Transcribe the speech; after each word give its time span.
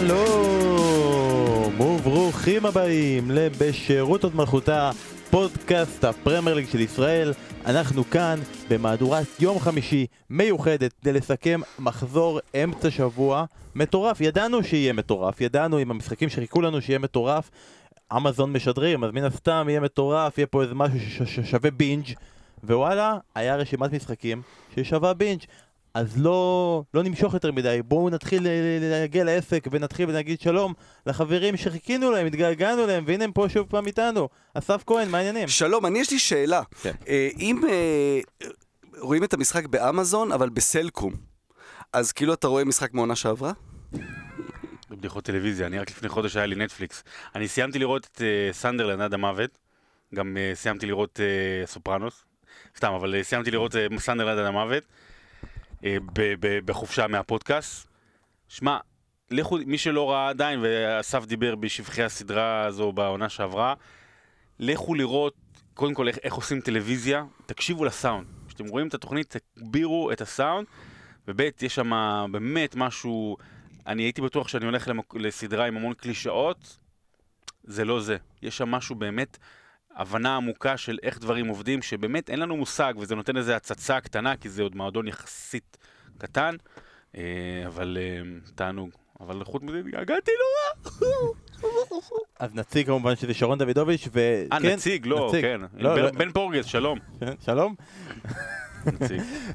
שלום 0.00 1.00
וברוכים 1.80 2.66
הבאים 2.66 3.30
לבשירות 3.30 4.24
עוד 4.24 4.36
מלכותה, 4.36 4.90
פודקאסט 5.30 6.04
הפרמייר 6.04 6.56
ליג 6.56 6.68
של 6.68 6.80
ישראל. 6.80 7.32
אנחנו 7.66 8.04
כאן 8.10 8.40
במהדורת 8.70 9.26
יום 9.40 9.58
חמישי 9.58 10.06
מיוחדת 10.30 10.92
כדי 10.92 11.12
לסכם 11.12 11.60
מחזור 11.78 12.40
אמצע 12.64 12.90
שבוע 12.90 13.44
מטורף. 13.74 14.20
ידענו 14.20 14.64
שיהיה 14.64 14.92
מטורף, 14.92 15.40
ידענו 15.40 15.76
עם 15.76 15.90
המשחקים 15.90 16.28
שחיכו 16.28 16.60
לנו 16.60 16.82
שיהיה 16.82 16.98
מטורף. 16.98 17.50
אמזון 18.16 18.52
משדרים, 18.52 19.04
אז 19.04 19.10
מן 19.10 19.24
הסתם 19.24 19.66
יהיה 19.68 19.80
מטורף, 19.80 20.38
יהיה 20.38 20.46
פה 20.46 20.62
איזה 20.62 20.74
משהו 20.74 21.26
ששווה 21.26 21.70
בינג' 21.70 22.04
ווואלה, 22.64 23.18
היה 23.34 23.56
רשימת 23.56 23.92
משחקים 23.92 24.42
ששווה 24.76 25.14
בינג'. 25.14 25.40
אז 25.94 26.22
לא, 26.22 26.82
לא 26.94 27.02
נמשוך 27.02 27.34
יותר 27.34 27.52
מדי, 27.52 27.80
בואו 27.84 28.10
נתחיל 28.10 28.46
להגיע 28.80 29.24
לעסק 29.24 29.66
ונתחיל 29.70 30.08
ונגיד 30.08 30.40
שלום 30.40 30.74
לחברים 31.06 31.56
שחיכינו 31.56 32.10
להם, 32.10 32.26
התגעגענו 32.26 32.86
להם, 32.86 33.04
והנה 33.06 33.24
הם 33.24 33.32
פה 33.32 33.48
שוב 33.48 33.66
פעם 33.70 33.86
איתנו. 33.86 34.28
אסף 34.54 34.82
כהן, 34.86 35.08
מה 35.08 35.18
העניינים? 35.18 35.48
שלום, 35.48 35.86
אני 35.86 35.98
יש 35.98 36.10
לי 36.10 36.18
שאלה. 36.18 36.62
כן. 36.82 36.92
אה, 37.08 37.28
אם 37.38 37.60
אה, 37.68 38.20
רואים 38.98 39.24
את 39.24 39.34
המשחק 39.34 39.66
באמזון, 39.66 40.32
אבל 40.32 40.48
בסלקום, 40.48 41.12
אז 41.92 42.12
כאילו 42.12 42.34
אתה 42.34 42.48
רואה 42.48 42.64
משחק 42.64 42.94
מעונה 42.94 43.16
שעברה? 43.16 43.52
בבדיחות 44.90 45.24
טלוויזיה, 45.24 45.66
אני 45.66 45.78
רק 45.78 45.90
לפני 45.90 46.08
חודש 46.08 46.36
היה 46.36 46.46
לי 46.46 46.56
נטפליקס. 46.56 47.04
אני 47.34 47.48
סיימתי 47.48 47.78
לראות 47.78 48.08
את 48.12 48.16
uh, 48.16 48.54
סנדרלנד 48.54 49.00
עד 49.00 49.14
המוות, 49.14 49.58
גם 50.14 50.36
uh, 50.36 50.56
סיימתי 50.56 50.86
לראות 50.86 51.20
uh, 51.20 51.66
סופרנוס, 51.66 52.24
סתם, 52.76 52.92
אבל 52.92 53.14
uh, 53.20 53.24
סיימתי 53.24 53.50
לראות 53.50 53.74
uh, 53.74 53.98
סנדרלנד 53.98 54.38
עד 54.38 54.46
המוות, 54.46 54.82
בחופשה 56.64 57.06
מהפודקאסט. 57.06 57.88
שמע, 58.48 58.78
לכו, 59.30 59.58
מי 59.66 59.78
שלא 59.78 60.10
ראה 60.10 60.28
עדיין, 60.28 60.58
ואסף 60.62 61.24
דיבר 61.24 61.54
בשבחי 61.54 62.02
הסדרה 62.02 62.64
הזו 62.66 62.92
בעונה 62.92 63.28
שעברה, 63.28 63.74
לכו 64.58 64.94
לראות, 64.94 65.34
קודם 65.74 65.94
כל, 65.94 66.08
איך, 66.08 66.18
איך 66.22 66.34
עושים 66.34 66.60
טלוויזיה, 66.60 67.24
תקשיבו 67.46 67.84
לסאונד. 67.84 68.26
כשאתם 68.48 68.66
רואים 68.66 68.88
את 68.88 68.94
התוכנית, 68.94 69.36
תגבירו 69.54 70.12
את 70.12 70.20
הסאונד, 70.20 70.66
וב' 71.28 71.40
יש 71.62 71.74
שם 71.74 71.92
באמת 72.32 72.74
משהו... 72.76 73.36
אני 73.86 74.02
הייתי 74.02 74.22
בטוח 74.22 74.48
שאני 74.48 74.64
הולך 74.64 74.88
למק... 74.88 75.14
לסדרה 75.14 75.66
עם 75.66 75.76
המון 75.76 75.94
קלישאות, 75.94 76.78
זה 77.64 77.84
לא 77.84 78.00
זה. 78.00 78.16
יש 78.42 78.56
שם 78.56 78.68
משהו 78.68 78.94
באמת, 78.94 79.38
הבנה 80.00 80.36
עמוקה 80.36 80.76
של 80.76 80.98
איך 81.02 81.18
דברים 81.18 81.46
עובדים, 81.46 81.82
שבאמת 81.82 82.30
אין 82.30 82.38
לנו 82.40 82.56
מושג, 82.56 82.94
וזה 82.98 83.14
נותן 83.14 83.36
איזו 83.36 83.52
הצצה 83.52 84.00
קטנה, 84.00 84.36
כי 84.36 84.48
זה 84.48 84.62
עוד 84.62 84.76
מועדון 84.76 85.08
יחסית 85.08 85.76
קטן, 86.18 86.54
אה, 87.16 87.22
אבל 87.66 87.98
אה, 88.00 88.22
תענוג. 88.54 88.90
אבל 89.20 89.44
חוץ 89.44 89.62
מזה, 89.62 89.78
התגעגעתי 89.78 90.30
נורא. 90.40 91.10
אז 92.38 92.54
נציג 92.54 92.86
כמובן 92.86 93.16
שזה 93.16 93.34
שרון 93.34 93.58
דוידוביץ' 93.58 94.08
ו... 94.12 94.44
אה, 94.52 94.58
נציג, 94.58 95.06
לא. 95.06 95.32
כן. 95.40 95.60
לא, 95.74 95.94
בן- 95.94 96.02
לא. 96.02 96.10
בן 96.10 96.32
פורגס, 96.32 96.66
שלום. 96.66 96.98
כן, 97.20 97.32
שלום. 97.44 97.74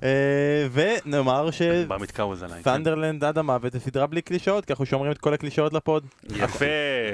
אה, 0.04 0.68
ונאמר 0.74 1.52
ש... 1.52 1.62
בא 1.62 1.98
מתקאוז 2.02 2.44
עליי. 2.44 2.64
סנדרלנד 2.64 3.24
עד 3.24 3.38
המוות 3.38 3.72
זה 3.72 3.80
סדרה 3.80 4.08
בלי 4.08 4.22
קלישאות, 4.22 4.66
כי 4.66 4.74
אנחנו 4.74 4.86
שומרים 4.86 5.12
את 5.12 5.18
כל 5.18 5.34
הקלישאות 5.34 5.74
לפוד. 5.74 6.06
יפה. 6.36 6.66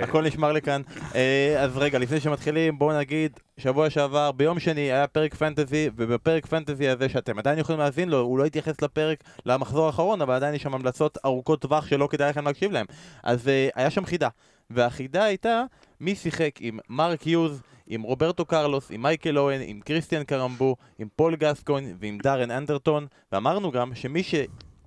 הכל 0.03 0.23
נשמר 0.23 0.51
לי 0.51 0.61
כאן. 0.61 0.81
אה, 1.15 1.55
אז 1.59 1.77
רגע, 1.77 1.99
לפני 1.99 2.19
שמתחילים, 2.19 2.79
בואו 2.79 2.99
נגיד, 2.99 3.31
שבוע 3.57 3.89
שעבר, 3.89 4.31
ביום 4.31 4.59
שני, 4.59 4.81
היה 4.81 5.07
פרק 5.07 5.35
פנטזי, 5.35 5.89
ובפרק 5.95 6.45
פנטזי 6.45 6.89
הזה, 6.89 7.09
שאתם 7.09 7.39
עדיין 7.39 7.59
יכולים 7.59 7.79
להאזין 7.79 8.09
לו, 8.09 8.19
הוא 8.19 8.37
לא 8.37 8.45
התייחס 8.45 8.81
לפרק, 8.81 9.23
למחזור 9.45 9.85
האחרון, 9.85 10.21
אבל 10.21 10.33
עדיין 10.33 10.55
יש 10.55 10.63
שם 10.63 10.73
המלצות 10.73 11.17
ארוכות 11.25 11.61
טווח 11.61 11.87
שלא 11.87 12.07
כדאי 12.11 12.29
לכם 12.29 12.45
להקשיב 12.45 12.71
להם. 12.71 12.85
אז 13.23 13.47
אה, 13.47 13.69
היה 13.75 13.89
שם 13.89 14.05
חידה, 14.05 14.29
והחידה 14.69 15.23
הייתה, 15.23 15.63
מי 16.01 16.15
שיחק 16.15 16.55
עם 16.59 16.79
מרק 16.89 17.27
יוז, 17.27 17.61
עם 17.87 18.01
רוברטו 18.01 18.45
קרלוס, 18.45 18.91
עם 18.91 19.01
מייקל 19.01 19.37
אוון, 19.37 19.61
עם 19.65 19.79
כריסטיאן 19.79 20.23
קרמבו, 20.23 20.75
עם 20.99 21.07
פול 21.15 21.35
גסקוין 21.35 21.95
ועם 21.99 22.17
דארן 22.23 22.51
אנדרטון, 22.51 23.07
ואמרנו 23.31 23.71
גם 23.71 23.95
שמי 23.95 24.23
ש... 24.23 24.35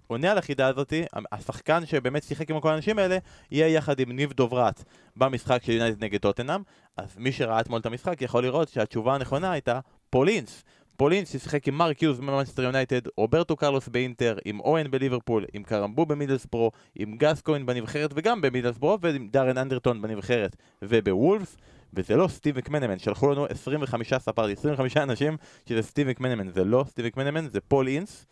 עונה 0.06 0.30
על 0.30 0.38
החידה 0.38 0.66
הזאתי, 0.66 1.04
השחקן 1.32 1.86
שבאמת 1.86 2.22
שיחק 2.22 2.50
עם 2.50 2.60
כל 2.60 2.70
האנשים 2.70 2.98
האלה, 2.98 3.18
יהיה 3.50 3.68
יחד 3.68 4.00
עם 4.00 4.12
ניב 4.12 4.32
דוברת 4.32 4.84
במשחק 5.16 5.62
של 5.62 5.72
יונייטד 5.72 6.04
נגד 6.04 6.20
טוטנאם. 6.20 6.62
אז 6.96 7.16
מי 7.16 7.32
שראה 7.32 7.60
אתמול 7.60 7.80
את 7.80 7.86
המשחק 7.86 8.22
יכול 8.22 8.42
לראות 8.42 8.68
שהתשובה 8.68 9.14
הנכונה 9.14 9.52
הייתה 9.52 9.80
פול 10.10 10.31
אינס. 10.31 10.64
פול 10.96 11.12
אינס 11.12 11.32
ששיחק 11.32 11.68
עם 11.68 11.74
מרק 11.74 12.02
יוז 12.02 12.20
במאנסטר 12.20 12.62
יונייטד, 12.62 13.00
רוברטו 13.16 13.56
קרלוס 13.56 13.88
באינטר, 13.88 14.38
עם 14.44 14.60
אוון 14.60 14.90
בליברפול, 14.90 15.44
עם 15.52 15.62
קרמבו 15.62 16.06
במידלסברו, 16.06 16.70
עם 16.94 17.16
גסקוין 17.16 17.66
בנבחרת 17.66 18.10
וגם 18.16 18.40
במידלסברו, 18.40 18.98
ועם 19.00 19.28
דארן 19.30 19.58
אנדרטון 19.58 20.02
בנבחרת 20.02 20.56
ובוולפס. 20.82 21.56
וזה 21.94 22.16
לא 22.16 22.28
סטיב 22.28 22.58
מקמנמן, 22.58 22.98
שלחו 22.98 23.30
לנו 23.30 23.46
25 23.46 24.14
ספרתי, 24.14 24.52
25 24.52 24.96
אנשים 24.96 25.36
שזה 25.68 25.82
סטיב 25.82 26.08
מקמנמן, 26.08 26.50
זה 26.50 26.64
לא 26.64 26.84
סטיב 26.88 27.06
מקמנמן, 27.06 27.48
זה 27.48 27.60
פול 27.60 27.88
אינס. 27.88 28.26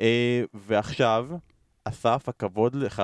אה, 0.00 0.42
ועכשיו, 0.54 1.28
אסף, 1.84 2.28
הכבוד 2.28 2.74
לך, 2.74 3.02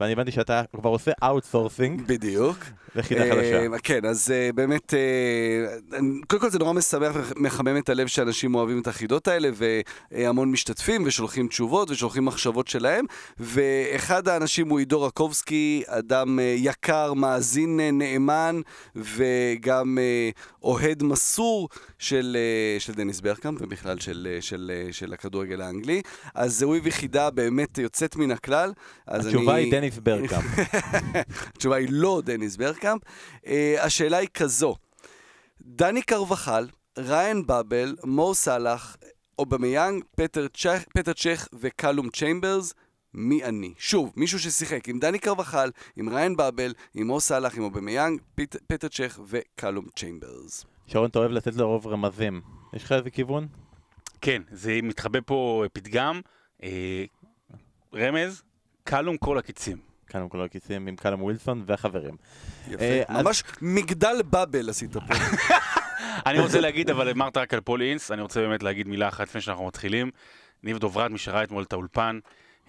ואני 0.00 0.12
הבנתי 0.12 0.30
שאתה 0.32 0.62
כבר 0.76 0.90
עושה 0.90 1.10
outsourcing 1.24 2.02
בדיוק. 2.06 2.58
לחידה 2.94 3.20
חדשה. 3.20 3.66
אה, 3.72 3.78
כן, 3.82 4.04
אז 4.04 4.30
אה, 4.30 4.50
באמת, 4.54 4.94
אה, 4.94 5.98
קודם 6.26 6.40
כל 6.42 6.50
זה 6.50 6.58
נורא 6.58 6.72
משמח 6.72 7.12
ומחמם 7.36 7.76
את 7.76 7.88
הלב 7.88 8.06
שאנשים 8.06 8.54
אוהבים 8.54 8.80
את 8.80 8.86
החידות 8.86 9.28
האלה, 9.28 9.48
והמון 9.54 10.50
משתתפים 10.52 11.02
ושולחים 11.06 11.48
תשובות 11.48 11.90
ושולחים 11.90 12.24
מחשבות 12.24 12.68
שלהם, 12.68 13.04
ואחד 13.38 14.28
האנשים 14.28 14.68
הוא 14.68 14.78
עידו 14.78 15.02
רקובסקי, 15.02 15.82
אדם 15.86 16.38
יקר, 16.56 17.14
מאזין 17.14 17.80
נאמן, 17.92 18.60
וגם 18.96 19.98
אוהד 20.62 21.02
מסור 21.02 21.68
של, 21.98 22.36
של 22.78 22.92
דניס 22.92 23.20
ברקאמפ, 23.20 23.58
ובכלל 23.62 23.98
של, 23.98 24.36
של, 24.40 24.72
של 24.90 25.12
הכדורגל 25.12 25.60
האנגלי. 25.60 26.02
אז 26.34 26.62
הוא 26.62 26.76
הביא 26.76 26.92
חידה 26.92 27.30
באמת 27.30 27.78
יוצאת 27.78 28.16
מן 28.16 28.30
הכלל. 28.30 28.72
התשובה 29.08 29.54
אני- 29.54 29.62
היא 29.62 29.72
דניס 29.72 29.87
ברקאמפ. 29.96 30.44
התשובה 31.54 31.76
היא 31.76 31.88
לא 31.90 32.22
דניס 32.24 32.56
ברקאמפ. 32.56 33.02
Uh, 33.44 33.48
השאלה 33.80 34.16
היא 34.16 34.28
כזו, 34.34 34.76
דני 35.60 36.02
קרבחל, 36.02 36.68
ריאן 36.98 37.46
באבל, 37.46 37.96
מו 38.04 38.34
סאלח, 38.34 38.96
אובמיאנג, 39.38 40.04
פטר 40.16 40.46
צ'ך, 40.48 40.84
פטר 40.94 41.12
צ'ך 41.12 41.48
וקאלום 41.52 42.10
צ'יימברס, 42.10 42.74
מי 43.14 43.44
אני? 43.44 43.74
שוב, 43.78 44.12
מישהו 44.16 44.38
ששיחק 44.38 44.88
עם 44.88 44.98
דני 44.98 45.18
קרבחל, 45.18 45.70
עם 45.96 46.08
ריאן 46.08 46.36
באבל, 46.36 46.74
עם 46.94 47.06
מו 47.06 47.20
סאלח, 47.20 47.56
עם 47.56 47.62
אובמיאנג, 47.62 48.20
פט, 48.34 48.56
פטר 48.66 48.88
צ'ך 48.88 49.20
וקאלום 49.26 49.86
צ'יימברס. 49.96 50.64
שרון, 50.86 51.10
אתה 51.10 51.18
אוהב 51.18 51.30
לתת 51.30 51.54
לרוב 51.54 51.86
רמזים. 51.86 52.40
יש 52.74 52.84
לך 52.84 52.92
איזה 52.92 53.10
כיוון? 53.10 53.48
כן, 54.20 54.42
זה 54.50 54.80
מתחבא 54.82 55.18
פה 55.26 55.64
פתגם, 55.72 56.20
אה, 56.62 57.04
רמז, 57.94 58.42
קלום 58.88 59.16
כל 59.16 59.38
הקיצים. 59.38 59.76
הוא 60.14 60.30
כל 60.30 60.42
הקיצים 60.42 60.86
עם 60.86 60.96
קאלום 60.96 61.22
ווילסון 61.22 61.62
והחברים. 61.66 62.16
יפה. 62.68 62.84
אה, 62.84 63.02
אז- 63.08 63.24
ממש 63.24 63.42
מגדל 63.62 64.22
באבל 64.30 64.70
עשית 64.70 64.92
פה. 64.92 65.00
אני 66.26 66.38
רוצה 66.38 66.60
להגיד, 66.60 66.90
אבל 66.90 67.08
אמרת 67.08 67.36
רק 67.36 67.54
על 67.54 67.60
פול 67.60 67.82
אינס, 67.82 68.10
אני 68.10 68.22
רוצה 68.22 68.40
באמת 68.40 68.62
להגיד 68.62 68.88
מילה 68.88 69.08
אחת 69.08 69.28
לפני 69.28 69.40
שאנחנו 69.40 69.66
מתחילים. 69.66 70.10
ניב 70.62 70.78
דוברת, 70.78 71.10
מי 71.10 71.18
שראה 71.18 71.42
אתמול 71.44 71.62
את 71.62 71.72
האולפן, 71.72 72.18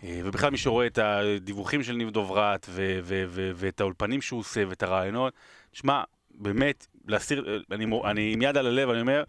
אה, 0.03 0.21
ובכלל 0.23 0.49
מי 0.49 0.57
שרואה 0.57 0.87
את 0.87 0.97
הדיווחים 0.97 1.83
של 1.83 1.93
ניב 1.93 2.09
דוברת, 2.09 2.65
ו- 2.69 2.99
ו- 3.03 3.23
ו- 3.27 3.51
ואת 3.55 3.81
האולפנים 3.81 4.21
שהוא 4.21 4.39
עושה, 4.39 4.63
ואת 4.69 4.83
הרעיונות, 4.83 5.33
שמע, 5.73 6.03
באמת, 6.31 6.87
להסיר, 7.07 7.45
אה, 7.49 7.75
אני, 7.75 7.85
אני 8.05 8.33
עם 8.33 8.41
יד 8.41 8.57
על 8.57 8.67
הלב, 8.67 8.89
אני 8.89 9.01
אומר, 9.01 9.23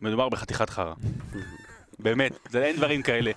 מדובר 0.00 0.28
בחתיכת 0.28 0.70
חרא. 0.70 0.94
באמת, 1.98 2.38
זה 2.48 2.64
אין 2.64 2.76
דברים 2.76 3.02
כאלה. 3.02 3.30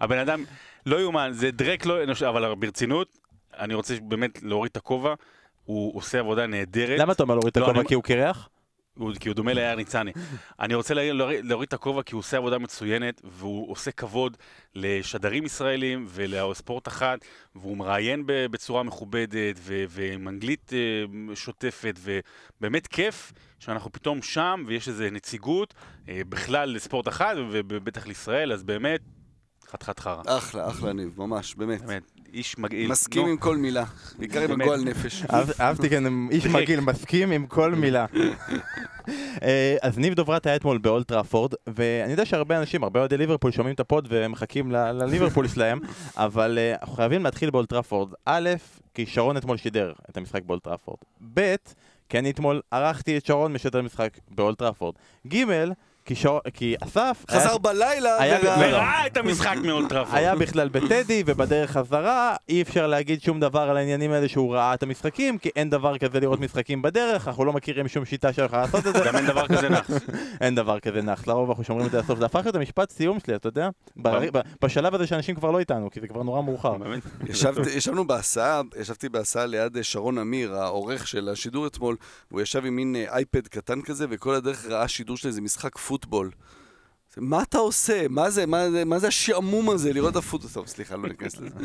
הבן 0.00 0.18
אדם, 0.18 0.44
לא 0.86 1.00
יאומן, 1.00 1.30
זה 1.32 1.50
דרק 1.50 1.86
לא 1.86 2.02
אנושי, 2.02 2.28
אבל 2.28 2.54
ברצינות, 2.54 3.18
אני 3.58 3.74
רוצה 3.74 3.94
באמת 4.02 4.42
להוריד 4.42 4.70
את 4.70 4.76
הכובע, 4.76 5.14
הוא 5.64 5.96
עושה 5.96 6.18
עבודה 6.18 6.46
נהדרת. 6.46 6.98
למה 6.98 7.12
אתה 7.12 7.22
אומר 7.22 7.34
להוריד 7.34 7.50
את 7.50 7.56
לא, 7.56 7.70
הכובע? 7.70 7.84
כי 7.88 7.94
הוא 7.94 8.02
קרח? 8.02 8.48
כי 9.20 9.28
הוא 9.28 9.34
דומה 9.34 9.52
ליאיר 9.52 9.76
ניצני. 9.76 10.12
אני 10.60 10.74
רוצה 10.74 10.94
להוריד, 10.94 11.52
את 11.62 11.72
הכובע 11.72 12.02
כי 12.02 12.14
הוא 12.14 12.18
עושה 12.18 12.36
עבודה 12.36 12.58
מצוינת, 12.58 13.20
והוא 13.24 13.70
עושה 13.72 13.90
כבוד 13.90 14.36
לשדרים 14.74 15.44
ישראלים 15.44 16.04
ולספורט 16.08 16.88
אחת, 16.88 17.18
והוא 17.54 17.76
מראיין 17.76 18.22
בצורה 18.26 18.82
מכובדת, 18.82 19.56
ו- 19.58 19.84
ועם 19.88 20.28
אנגלית 20.28 20.72
אה, 20.72 21.36
שוטפת, 21.36 21.98
ובאמת 22.00 22.86
כיף 22.86 23.32
שאנחנו 23.58 23.92
פתאום 23.92 24.22
שם, 24.22 24.64
ויש 24.66 24.88
איזו 24.88 25.04
נציגות 25.12 25.74
אה, 26.08 26.20
בכלל 26.28 26.70
לספורט 26.70 27.08
אחד, 27.08 27.36
ובטח 27.38 28.06
לישראל, 28.06 28.52
אז 28.52 28.62
באמת, 28.62 29.00
חתיכת 29.70 29.98
חרא. 29.98 30.22
אחלה, 30.26 30.70
אחלה 30.70 30.92
ניב, 30.92 31.14
ממש, 31.16 31.54
באמת. 31.54 31.80
באמת. 31.80 32.15
איש 32.34 32.58
מגעיל. 32.58 32.90
מסכים 32.90 33.26
עם 33.26 33.36
כל 33.36 33.56
מילה, 33.56 33.84
בעיקר 34.18 34.42
עם. 34.52 34.60
הגועל 34.60 34.84
נפש. 34.84 35.22
אהב- 35.22 35.60
אהבתי 35.60 35.90
כן, 35.90 36.04
איש 36.30 36.46
מגעיל, 36.46 36.80
מסכים 36.80 37.30
עם 37.30 37.46
כל 37.46 37.74
מילה. 37.74 38.06
אז 39.82 39.98
ניב 39.98 40.14
דוברת 40.14 40.46
היה 40.46 40.56
אתמול 40.56 40.78
באולד 40.78 41.06
טראפורד, 41.06 41.52
ואני 41.66 42.10
יודע 42.12 42.24
שהרבה 42.26 42.58
אנשים, 42.58 42.82
הרבה 42.84 43.00
אוהדי 43.00 43.16
ליברפול 43.16 43.50
שומעים 43.52 43.74
את 43.74 43.80
הפוד 43.80 44.06
ומחכים 44.10 44.70
לליברפול 44.72 45.48
שלהם, 45.48 45.78
אבל 46.16 46.58
אה, 46.58 46.74
אנחנו 46.80 46.94
חייבים 46.96 47.24
להתחיל 47.24 47.50
באולד 47.50 47.74
טראפורד. 47.74 48.12
א', 48.24 48.50
כי 48.94 49.06
שרון 49.06 49.36
אתמול 49.36 49.56
שידר 49.56 49.92
את 50.10 50.16
המשחק 50.16 50.42
באולד 50.44 50.65
טראפורד. 50.65 50.98
ב', 51.34 51.54
כי 52.08 52.18
אני 52.18 52.30
אתמול 52.30 52.60
ערכתי 52.70 53.16
את 53.16 53.26
שרון 53.26 53.52
משדר 53.52 53.82
משחק 53.82 54.18
באולד 54.30 54.55
טראפורד. 54.55 54.94
ג', 55.28 55.44
כי 56.06 56.14
שור- 56.14 56.40
כי 56.54 56.74
אסף... 56.80 57.24
היה- 57.28 57.40
חזר 57.40 57.58
בלילה, 57.58 58.22
היה 58.22 58.38
וראה- 58.42 58.70
לא, 59.02 59.06
את 59.06 59.16
המשחק 59.16 59.56
מאולד 59.64 59.85
טראפורד. 59.85 60.18
היה 60.18 60.34
בכלל 60.36 60.68
בטדי, 60.68 61.22
ובדרך 61.26 61.70
חזרה 61.70 62.36
אי 62.48 62.62
אפשר 62.62 62.86
להגיד 62.86 63.22
שום 63.22 63.40
דבר 63.40 63.60
על 63.60 63.76
העניינים 63.76 64.12
האלה 64.12 64.28
שהוא 64.28 64.54
ראה 64.54 64.74
את 64.74 64.82
המשחקים, 64.82 65.38
כי 65.38 65.50
אין 65.56 65.70
דבר 65.70 65.98
כזה 65.98 66.20
לראות 66.20 66.40
משחקים 66.40 66.82
בדרך, 66.82 67.28
אנחנו 67.28 67.44
לא 67.44 67.52
מכירים 67.52 67.88
שום 67.88 68.04
שיטה 68.04 68.32
שלך 68.32 68.52
לעשות 68.52 68.86
את 68.86 68.92
זה. 68.94 69.02
גם 69.06 69.16
אין 69.16 69.26
דבר 69.26 69.46
כזה 69.48 69.68
נאחס. 69.68 69.94
אין 70.40 70.54
דבר 70.54 70.80
כזה 70.80 71.02
נח, 71.02 71.26
לרוב 71.26 71.48
אנחנו 71.48 71.64
שומרים 71.64 71.86
את 71.86 71.92
זה 71.92 71.98
לסוף. 71.98 72.18
זה 72.18 72.24
הפך 72.26 72.40
להיות 72.44 72.54
המשפט 72.56 72.90
סיום 72.90 73.18
שלי, 73.20 73.34
אתה 73.34 73.46
יודע? 73.48 73.68
בשלב 74.62 74.94
הזה 74.94 75.06
שאנשים 75.06 75.34
כבר 75.34 75.50
לא 75.50 75.58
איתנו, 75.58 75.90
כי 75.90 76.00
זה 76.00 76.08
כבר 76.08 76.22
נורא 76.22 76.42
מאוחר. 76.42 76.76
ישבנו 77.76 78.06
בהסעה, 78.06 78.60
ישבתי 78.80 79.08
בהסעה 79.08 79.46
ליד 79.46 79.76
אה, 79.76 79.82
שרון 79.82 80.18
אמיר, 80.18 80.54
העורך 80.56 81.06
של 81.08 81.28
השידור 81.28 81.66
אתמול, 81.66 81.96
והוא 82.30 82.40
ישב 82.40 82.64
עם 82.64 82.76
מין 82.76 82.96
אה, 82.96 83.14
אייפד 83.14 83.46
קטן 83.48 83.82
כזה, 83.82 84.06
וכל 84.10 84.34
הדרך 84.34 84.66
ראה 84.66 84.88
שידור 84.88 85.16
של 85.16 85.28
איזה 85.28 85.40
משחק 85.40 85.78
פוטבול. 85.96 86.30
מה 87.16 87.42
אתה 87.42 87.58
עושה? 87.58 88.08
מה 88.08 88.30
זה, 88.30 88.46
מה 88.46 88.70
זה, 88.70 88.84
מה 88.84 88.98
זה 88.98 89.08
השעמום 89.08 89.70
הזה 89.70 89.92
לראות 89.92 90.12
את 90.12 90.16
הפוטבול? 90.16 90.50
טוב, 90.52 90.66
סליחה, 90.66 90.96
לא 90.96 91.08
ניכנס 91.08 91.40
לזה. 91.40 91.58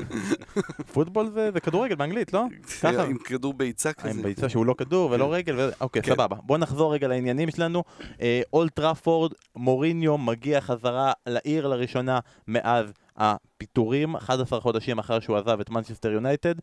פוטבול 0.93 1.29
זה 1.33 1.51
זה 1.53 1.59
כדורגל 1.59 1.95
באנגלית, 1.95 2.33
לא? 2.33 2.43
ככה. 2.81 3.03
עם 3.03 3.17
כדור 3.17 3.53
ביצה 3.53 3.93
כזה. 3.93 4.09
עם 4.09 4.21
ביצה 4.21 4.49
שהוא 4.49 4.65
לא 4.65 4.73
כדור 4.73 5.11
ולא 5.11 5.33
רגל, 5.33 5.55
ו... 5.59 5.69
אוקיי, 5.81 6.01
כן. 6.01 6.13
סבבה. 6.13 6.35
בוא 6.43 6.57
נחזור 6.57 6.93
רגע 6.93 7.07
לעניינים 7.07 7.51
שלנו. 7.51 7.83
אה, 8.21 8.41
אולד 8.53 8.75
טראפורד, 8.75 9.31
מוריניו 9.55 10.17
מגיע 10.17 10.61
חזרה 10.61 11.13
לעיר 11.27 11.67
לראשונה 11.67 12.19
מאז 12.47 12.93
הפיטורים, 13.17 14.15
11 14.15 14.61
חודשים 14.61 14.99
אחר 14.99 15.19
שהוא 15.19 15.37
עזב 15.37 15.59
את 15.59 15.69
מנצ'סטר 15.69 16.11
יונייטד. 16.11 16.55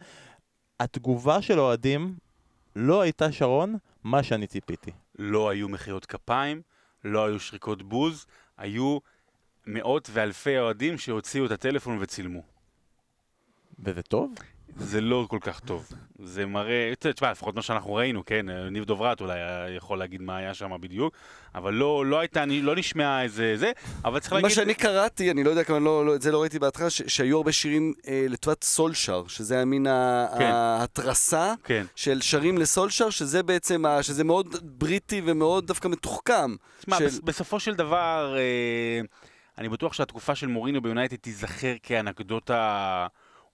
התגובה 0.81 1.43
של 1.43 1.61
אוהדים 1.61 2.15
לא 2.77 3.01
הייתה, 3.01 3.33
שרון, 3.33 3.77
מה 4.05 4.23
שאני 4.23 4.47
ציפיתי. 4.47 4.91
לא 5.19 5.49
היו 5.49 5.69
מחיאות 5.69 6.07
כפיים, 6.07 6.63
לא 7.13 7.27
היו 7.27 7.41
שריקות 7.41 7.83
בוז, 7.83 8.27
היו 8.57 8.99
מאות 9.67 10.09
ואלפי 10.13 10.59
אוהדים 10.59 10.99
שהוציאו 10.99 11.47
את 11.47 11.51
הטלפון 11.51 11.99
וצילמו. 12.01 12.43
וזה 13.79 14.03
טוב? 14.03 14.35
זה 14.79 15.01
לא 15.01 15.27
כל 15.31 15.39
כך 15.41 15.61
טוב. 15.61 15.89
זה 16.25 16.47
מראה, 16.47 16.93
תשמע, 16.99 17.31
לפחות 17.31 17.55
מה 17.55 17.63
שאנחנו 17.63 17.95
ראינו, 17.95 18.25
כן, 18.27 18.47
ניב 18.71 18.85
דוברת 18.85 19.21
אולי 19.21 19.39
יכול 19.77 19.99
להגיד 19.99 20.23
מה 20.23 20.37
היה 20.37 20.55
שם 20.55 20.71
בדיוק, 20.81 21.15
אבל 21.55 21.75
לא, 21.75 22.07
לא 22.07 22.19
הייתה, 22.21 22.45
לא 22.47 22.77
נשמעה 22.77 23.23
איזה 23.23 23.57
זה, 23.57 23.73
אבל 24.05 24.21
צריך 24.21 24.33
להגיד... 24.33 24.45
מה 24.45 24.51
שאני 24.51 24.75
קראתי, 24.75 25.31
אני 25.31 25.45
לא 25.45 25.51
יודע 25.51 25.65
כמה, 25.65 25.79
לא, 25.79 26.07
לא, 26.07 26.15
את 26.15 26.23
זה 26.23 26.33
לא 26.33 26.41
ראיתי 26.41 26.59
בהתחלה, 26.59 26.91
ש- 26.91 27.03
שהיו 27.07 27.37
הרבה 27.37 27.53
שירים 27.53 27.93
אה, 28.09 28.27
לטובת 28.29 28.65
סולשר, 28.65 29.25
שזה 29.27 29.55
היה 29.55 29.65
מין 29.65 29.87
כן. 30.39 30.45
ההתרסה 30.45 31.55
כן. 31.65 31.85
של 31.97 32.21
שרים 32.21 32.59
לסולשר, 32.59 33.11
שזה 33.11 33.43
בעצם, 33.43 33.87
ה- 33.87 34.03
שזה 34.03 34.25
מאוד 34.25 34.57
בריטי 34.63 35.23
ומאוד 35.25 35.67
דווקא 35.67 35.89
מתוחכם. 35.89 36.55
תשמע, 36.81 36.99
של- 36.99 37.05
בס- 37.07 37.21
בסופו 37.21 37.61
של 37.61 37.75
דבר, 37.75 38.35
אה, 38.39 39.01
אני 39.59 39.69
בטוח 39.69 39.93
שהתקופה 39.93 40.35
של 40.35 40.47
מוריניו 40.47 40.83
ביונייטד 40.83 41.17
תיזכר 41.17 41.75
כאנקדוטה 41.83 43.07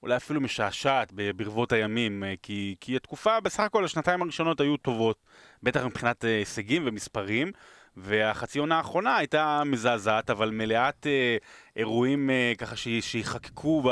אולי 0.04 0.16
אפילו 0.16 0.40
משעשעת 0.40 1.12
ברבות 1.36 1.72
הימים, 1.72 2.24
אה, 2.24 2.34
כי, 2.42 2.74
כי 2.80 2.96
התקופה, 2.96 3.40
בסך 3.40 3.60
הכל 3.60 3.84
השנתיים 3.84 4.22
הראשונות 4.22 4.60
היו 4.60 4.76
טובות, 4.76 5.16
בטח 5.62 5.84
מבחינת 5.84 6.24
אה, 6.24 6.30
הישגים 6.38 6.82
ומספרים, 6.86 7.52
והחצי 7.96 8.58
עונה 8.58 8.76
האחרונה 8.76 9.16
הייתה 9.16 9.62
מזעזעת, 9.66 10.30
אבל 10.30 10.50
מלאת 10.50 11.06
אה, 11.06 11.36
אירועים 11.76 12.30
ככה 12.58 12.76
שיחקקו 13.00 13.82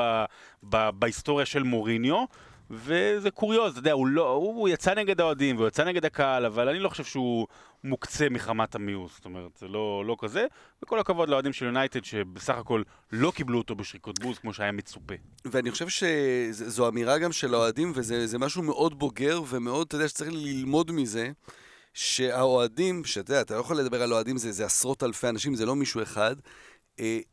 בהיסטוריה 0.93 1.47
של 1.47 1.63
מוריניו. 1.63 2.25
וזה 2.73 3.31
קוריוז, 3.31 3.71
אתה 3.71 3.79
יודע, 3.79 3.93
הוא, 3.93 4.07
לא, 4.07 4.31
הוא 4.31 4.69
יצא 4.69 4.95
נגד 4.95 5.21
האוהדים 5.21 5.57
והוא 5.57 5.69
יצא 5.69 5.85
נגד 5.85 6.05
הקהל, 6.05 6.47
אבל 6.47 6.69
אני 6.69 6.79
לא 6.79 6.89
חושב 6.89 7.05
שהוא 7.05 7.47
מוקצה 7.85 8.29
מחמת 8.29 8.75
המיאוס, 8.75 9.13
זאת 9.15 9.25
אומרת, 9.25 9.57
זה 9.57 9.69
לא, 9.69 10.05
לא 10.07 10.17
כזה, 10.19 10.47
וכל 10.83 10.99
הכבוד 10.99 11.29
לאוהדים 11.29 11.53
של 11.53 11.65
יונייטד 11.65 12.05
שבסך 12.05 12.55
הכל 12.55 12.83
לא 13.13 13.33
קיבלו 13.35 13.59
אותו 13.59 13.75
בשריקות 13.75 14.19
בוז 14.19 14.39
כמו 14.39 14.53
שהיה 14.53 14.73
מצופה. 14.73 15.15
ואני 15.45 15.71
חושב 15.71 15.89
שזו 15.89 16.89
אמירה 16.89 17.19
גם 17.19 17.33
של 17.33 17.55
האוהדים, 17.55 17.93
וזה 17.95 18.27
זה 18.27 18.39
משהו 18.39 18.63
מאוד 18.63 18.99
בוגר 18.99 19.41
ומאוד, 19.49 19.87
אתה 19.87 19.97
יודע, 19.97 20.09
שצריך 20.09 20.31
ללמוד 20.33 20.93
מזה, 20.93 21.31
שהאוהדים, 21.95 23.05
שאתה 23.05 23.31
יודע, 23.31 23.41
אתה 23.41 23.55
לא 23.55 23.61
יכול 23.61 23.77
לדבר 23.77 24.03
על 24.03 24.13
אוהדים, 24.13 24.37
זה, 24.37 24.53
זה 24.53 24.65
עשרות 24.65 25.03
אלפי 25.03 25.29
אנשים, 25.29 25.55
זה 25.55 25.67
לא 25.67 25.77
מישהו 25.77 26.03
אחד, 26.03 26.37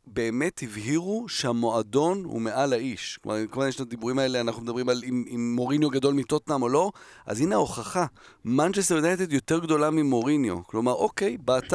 באמת 0.06 0.60
הבהירו 0.62 1.24
שהמועדון 1.28 2.24
הוא 2.24 2.40
מעל 2.40 2.72
האיש. 2.72 3.18
כלומר, 3.22 3.38
כל 3.50 3.60
הזמן 3.60 3.68
יש 3.68 3.76
את 3.76 3.80
הדיבורים 3.80 4.18
האלה, 4.18 4.40
אנחנו 4.40 4.62
מדברים 4.62 4.88
על 4.88 5.02
אם, 5.06 5.24
אם 5.34 5.52
מוריניו 5.56 5.90
גדול 5.90 6.14
מטוטנאם 6.14 6.62
או 6.62 6.68
לא, 6.68 6.92
אז 7.26 7.40
הנה 7.40 7.54
ההוכחה. 7.54 8.06
מנצ'סטר 8.44 8.94
יונייטד 8.96 9.32
יותר 9.32 9.58
גדולה 9.58 9.90
ממוריניו. 9.90 10.64
כלומר, 10.66 10.92
אוקיי, 10.92 11.36
באת, 11.38 11.72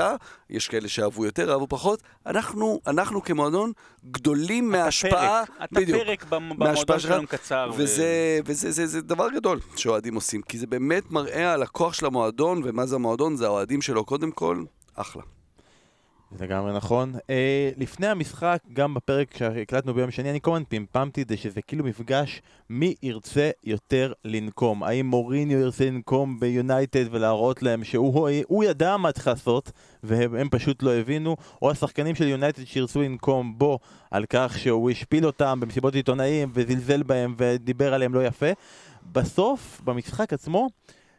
יש 0.49 0.67
כאלה 0.67 0.87
שאהבו 0.87 1.25
יותר, 1.25 1.51
אהבו 1.51 1.67
פחות, 1.67 2.01
אנחנו, 2.25 2.81
אנחנו 2.87 3.23
כמועדון 3.23 3.71
גדולים 4.11 4.69
מההשפעה, 4.69 5.43
אתה 5.63 5.75
פרק 5.85 6.23
במ- 6.29 6.49
במועדון 6.59 6.99
שלנו 6.99 7.27
קצר. 7.27 7.69
ו- 7.73 7.77
וזה, 7.77 8.39
וזה 8.45 8.71
זה, 8.71 8.87
זה 8.87 9.01
דבר 9.01 9.29
גדול 9.35 9.59
שאוהדים 9.75 10.15
עושים, 10.15 10.41
כי 10.41 10.57
זה 10.57 10.67
באמת 10.67 11.11
מראה 11.11 11.53
על 11.53 11.63
הכוח 11.63 11.93
של 11.93 12.05
המועדון, 12.05 12.61
ומה 12.63 12.85
זה 12.85 12.95
המועדון? 12.95 13.35
זה 13.35 13.45
האוהדים 13.45 13.81
שלו 13.81 14.05
קודם 14.05 14.31
כל, 14.31 14.63
אחלה. 14.95 15.21
לגמרי 16.39 16.73
נכון. 16.73 17.13
אה, 17.29 17.69
לפני 17.77 18.07
המשחק, 18.07 18.57
גם 18.73 18.93
בפרק 18.93 19.37
שהקלטנו 19.37 19.93
ביום 19.93 20.11
שני, 20.11 20.29
אני 20.29 20.39
כל 20.41 20.51
הזמן 20.51 20.63
פמפמתי 20.69 21.21
את 21.21 21.29
זה 21.29 21.37
שזה 21.37 21.61
כאילו 21.61 21.85
מפגש 21.85 22.41
מי 22.69 22.95
ירצה 23.03 23.49
יותר 23.63 24.13
לנקום. 24.25 24.83
האם 24.83 25.05
מוריניו 25.05 25.59
ירצה 25.59 25.85
לנקום 25.85 26.39
ביונייטד 26.39 27.05
ולהראות 27.11 27.63
להם 27.63 27.83
שהוא 27.83 28.29
הוא 28.47 28.63
ידע 28.63 28.97
מה 28.97 29.11
צריך 29.11 29.27
לעשות 29.27 29.71
והם 30.03 30.35
הם 30.35 30.49
פשוט 30.49 30.83
לא 30.83 30.93
הבינו, 30.93 31.35
או 31.61 31.71
השחקנים 31.71 32.15
של 32.15 32.27
יונייטד 32.27 32.63
שירצו 32.63 33.01
לנקום 33.01 33.57
בו 33.57 33.79
על 34.11 34.25
כך 34.29 34.59
שהוא 34.59 34.91
השפיל 34.91 35.25
אותם 35.25 35.59
במסיבות 35.59 35.95
עיתונאים 35.95 36.51
וזלזל 36.53 37.03
בהם 37.03 37.35
ודיבר 37.37 37.93
עליהם 37.93 38.13
לא 38.13 38.25
יפה. 38.25 38.49
בסוף, 39.11 39.81
במשחק 39.83 40.33
עצמו, 40.33 40.67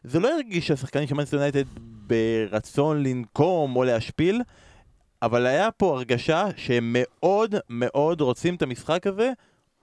זה 0.05 0.21
לא 0.21 0.35
הרגיש 0.35 0.67
שהשחקנים 0.67 1.09
של 1.09 1.15
מנצ'סטר 1.15 1.37
יונייטד 1.37 1.65
ברצון 2.07 3.03
לנקום 3.03 3.77
או 3.77 3.85
להשפיל, 3.85 4.43
אבל 5.27 5.47
היה 5.47 5.71
פה 5.71 5.97
הרגשה 5.97 6.45
שהם 6.57 6.91
מאוד 6.99 7.55
מאוד 7.71 8.21
רוצים 8.21 8.55
את 8.55 8.63
המשחק 8.63 9.07
הזה, 9.07 9.33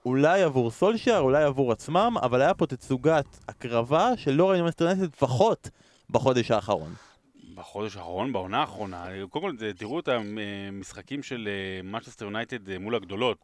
אולי 0.06 0.42
עבור 0.42 0.70
סולשייר, 0.70 1.18
אולי 1.18 1.44
עבור 1.44 1.72
עצמם, 1.72 2.14
אבל 2.22 2.42
היה 2.42 2.54
פה 2.54 2.66
תצוגת 2.66 3.24
הקרבה 3.48 4.10
שלא 4.16 4.50
ראינו 4.50 4.64
מנצ'סטר 4.64 4.84
יונייטד 4.84 5.14
לפחות 5.14 5.70
בחודש 6.10 6.50
האחרון. 6.50 6.94
בחודש 7.54 7.96
האחרון, 7.96 8.32
בעונה 8.32 8.60
האחרונה, 8.60 9.06
קודם 9.30 9.58
כל 9.58 9.72
תראו 9.76 10.00
את 10.00 10.08
המשחקים 10.08 11.22
של 11.22 11.48
מנצ'סטר 11.84 12.24
יונייטד 12.24 12.70
אה, 12.70 12.78
מול 12.78 12.94
הגדולות. 12.94 13.38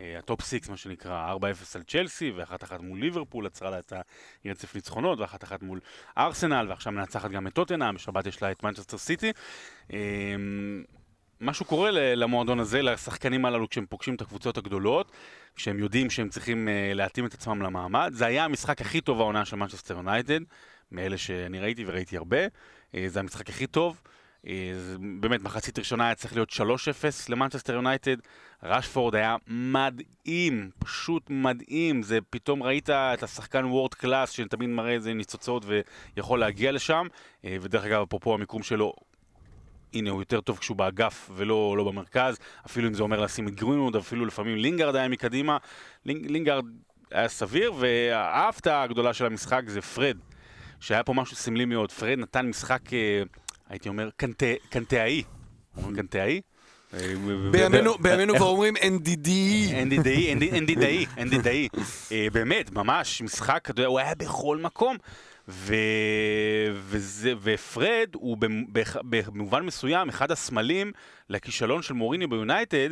אה, 0.00 0.18
ה 0.18 0.24
top 0.24 0.42
six 0.42 0.68
מה 0.68 0.76
שנקרא, 0.76 1.34
4-0 1.34 1.42
על 1.74 1.82
צ'לסי, 1.82 2.30
ואחת 2.30 2.64
אחת 2.64 2.80
מול 2.80 3.00
ליברפול, 3.00 3.46
עצרה 3.46 3.70
לה 3.70 3.78
את 3.78 3.92
הרצף 4.44 4.74
ניצחונות, 4.74 5.20
ואחת 5.20 5.44
אחת 5.44 5.62
מול 5.62 5.80
ארסנל, 6.18 6.66
ועכשיו 6.68 6.92
מנצחת 6.92 7.30
גם 7.30 7.46
את 7.46 7.52
טוטנאם, 7.52 7.94
בשבת 7.94 8.26
יש 8.26 8.42
לה 8.42 8.50
את 8.50 8.62
מנצ'סטר 8.62 8.98
סיטי. 8.98 9.32
משהו 11.40 11.64
קורה 11.64 11.90
למועדון 11.90 12.60
הזה, 12.60 12.82
לשחקנים 12.82 13.44
הללו 13.44 13.68
כשהם 13.68 13.86
פוגשים 13.86 14.14
את 14.14 14.20
הקבוצות 14.20 14.58
הגדולות, 14.58 15.12
כשהם 15.56 15.78
יודעים 15.78 16.10
שהם 16.10 16.28
צריכים 16.28 16.68
אה, 16.68 16.92
להתאים 16.94 17.26
את 17.26 17.34
עצמם 17.34 17.62
למעמד. 17.62 18.10
זה 18.14 18.26
היה 18.26 18.44
המשחק 18.44 18.80
הכי 18.80 19.00
טוב 19.00 19.20
העונה 19.20 19.44
של 19.44 19.56
מנצ'סטר 19.56 19.94
יונייטד, 19.94 20.40
מאלה 20.92 21.18
שאני 21.18 21.60
ראיתי 21.60 21.84
וראיתי 21.86 22.16
הרבה. 22.16 22.38
אה, 22.94 23.04
זה 23.06 23.20
המשחק 23.20 23.48
הכי 23.48 23.66
טוב. 23.66 24.00
אה, 24.46 24.52
באמת, 25.20 25.42
מחצית 25.42 25.78
ראשונה 25.78 26.04
היה 26.04 26.14
צריך 26.14 26.34
להיות 26.34 26.50
3-0 26.50 26.60
למנצ'סטר 27.28 27.72
יונייטד. 27.72 28.16
רשפורד 28.62 29.14
היה 29.14 29.36
מדהים, 29.46 30.70
פשוט 30.78 31.30
מדהים. 31.30 32.02
זה 32.02 32.18
פתאום 32.30 32.62
ראית 32.62 32.90
את 32.90 33.22
השחקן 33.22 33.64
world 33.64 33.94
class 33.94 34.30
שתמיד 34.30 34.68
מראה 34.68 34.92
איזה 34.92 35.14
ניצוצות 35.14 35.64
ויכול 36.16 36.40
להגיע 36.40 36.72
לשם. 36.72 37.06
ודרך 37.44 37.84
אגב, 37.84 38.02
אפרופו 38.02 38.34
המיקום 38.34 38.62
שלו, 38.62 38.92
הנה, 39.94 40.10
הוא 40.10 40.20
יותר 40.22 40.40
טוב 40.40 40.58
כשהוא 40.58 40.76
באגף 40.76 41.30
ולא 41.34 41.74
לא 41.76 41.84
במרכז, 41.84 42.38
אפילו 42.66 42.88
אם 42.88 42.94
זה 42.94 43.02
אומר 43.02 43.20
לשים 43.20 43.48
את 43.48 43.54
גרינווד, 43.54 43.96
אפילו 43.96 44.26
לפעמים 44.26 44.56
לינגארד 44.56 44.96
היה 44.96 45.08
מקדימה. 45.08 45.56
לינג, 46.04 46.26
לינגארד 46.26 46.64
היה 47.10 47.28
סביר, 47.28 47.72
וההפתעה 47.78 48.82
הגדולה 48.82 49.14
של 49.14 49.26
המשחק 49.26 49.62
זה 49.66 49.80
פרד, 49.80 50.16
שהיה 50.80 51.02
פה 51.02 51.12
משהו 51.12 51.36
סמלי 51.36 51.64
מאוד. 51.64 51.92
פרד 51.92 52.18
נתן 52.18 52.46
משחק, 52.46 52.92
אה, 52.92 53.22
הייתי 53.68 53.88
אומר, 53.88 54.10
קנטה-אי. 54.70 55.22
קנטה-אי? 55.96 56.40
בימינו- 58.00 58.36
כבר 58.36 58.46
אומרים 58.46 58.76
נדידי. 58.76 59.28
נדידי, 59.72 60.34
נדידי, 60.54 61.18
נדידי. 61.18 61.80
אה, 62.12 62.26
באמת, 62.32 62.70
ממש, 62.72 63.22
משחק, 63.22 63.68
הוא 63.86 63.98
היה 63.98 64.14
בכל 64.14 64.56
מקום. 64.56 64.96
ופרד 67.42 68.08
הוא 68.14 68.36
במובן 69.04 69.62
מסוים 69.62 70.08
אחד 70.08 70.30
הסמלים 70.30 70.92
לכישלון 71.28 71.82
של 71.82 71.94
מוריניו 71.94 72.26
ביונייטד, 72.26 72.88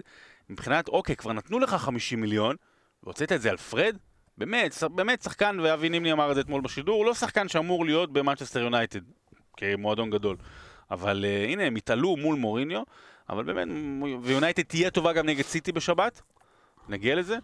מבחינת, 0.50 0.88
אוקיי, 0.88 1.16
כבר 1.16 1.32
נתנו 1.32 1.58
לך 1.58 1.74
50 1.74 2.20
מיליון, 2.20 2.56
והוצאת 3.02 3.32
את 3.32 3.42
זה 3.42 3.50
על 3.50 3.56
פרד? 3.56 3.96
באמת, 4.38 4.74
באמת 4.94 5.22
שחקן, 5.22 5.60
ואבי 5.62 5.88
נימני 5.88 6.12
אמר 6.12 6.30
את 6.30 6.34
זה 6.34 6.40
אתמול 6.40 6.60
בשידור, 6.60 6.96
הוא 6.96 7.06
לא 7.06 7.14
שחקן 7.14 7.48
שאמור 7.48 7.84
להיות 7.84 8.12
במנצ'סטר 8.12 8.60
יונייטד, 8.60 9.00
כמועדון 9.56 10.10
גדול. 10.10 10.36
אבל 10.90 11.24
אה, 11.24 11.48
הנה, 11.52 11.62
הם 11.64 11.76
התעלו 11.76 12.16
מול 12.16 12.36
מוריניו, 12.36 12.82
אבל 13.30 13.44
באמת, 13.44 13.68
ויונייטד 14.22 14.62
תהיה 14.62 14.90
טובה 14.90 15.12
גם 15.12 15.26
נגד 15.26 15.44
סיטי 15.44 15.72
בשבת, 15.72 16.22
נגיע 16.88 17.14
לזה. 17.14 17.36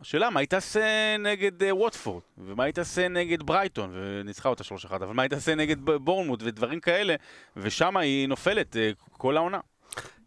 השאלה, 0.00 0.30
מה 0.30 0.40
היא 0.40 0.48
תעשה 0.48 1.16
נגד 1.18 1.62
אה, 1.62 1.66
ווטפורד, 1.74 2.22
ומה 2.38 2.64
היא 2.64 2.74
תעשה 2.74 3.08
נגד 3.08 3.42
ברייטון, 3.42 3.90
וניצחה 3.94 4.48
אותה 4.48 4.64
3-1, 4.88 4.94
אבל 4.94 5.12
מה 5.12 5.22
היא 5.22 5.30
תעשה 5.30 5.54
נגד 5.54 5.76
בורנמוט 5.84 6.42
ודברים 6.42 6.80
כאלה, 6.80 7.14
ושם 7.56 7.96
היא 7.96 8.28
נופלת 8.28 8.76
אה, 8.76 9.12
כל 9.12 9.36
העונה. 9.36 9.60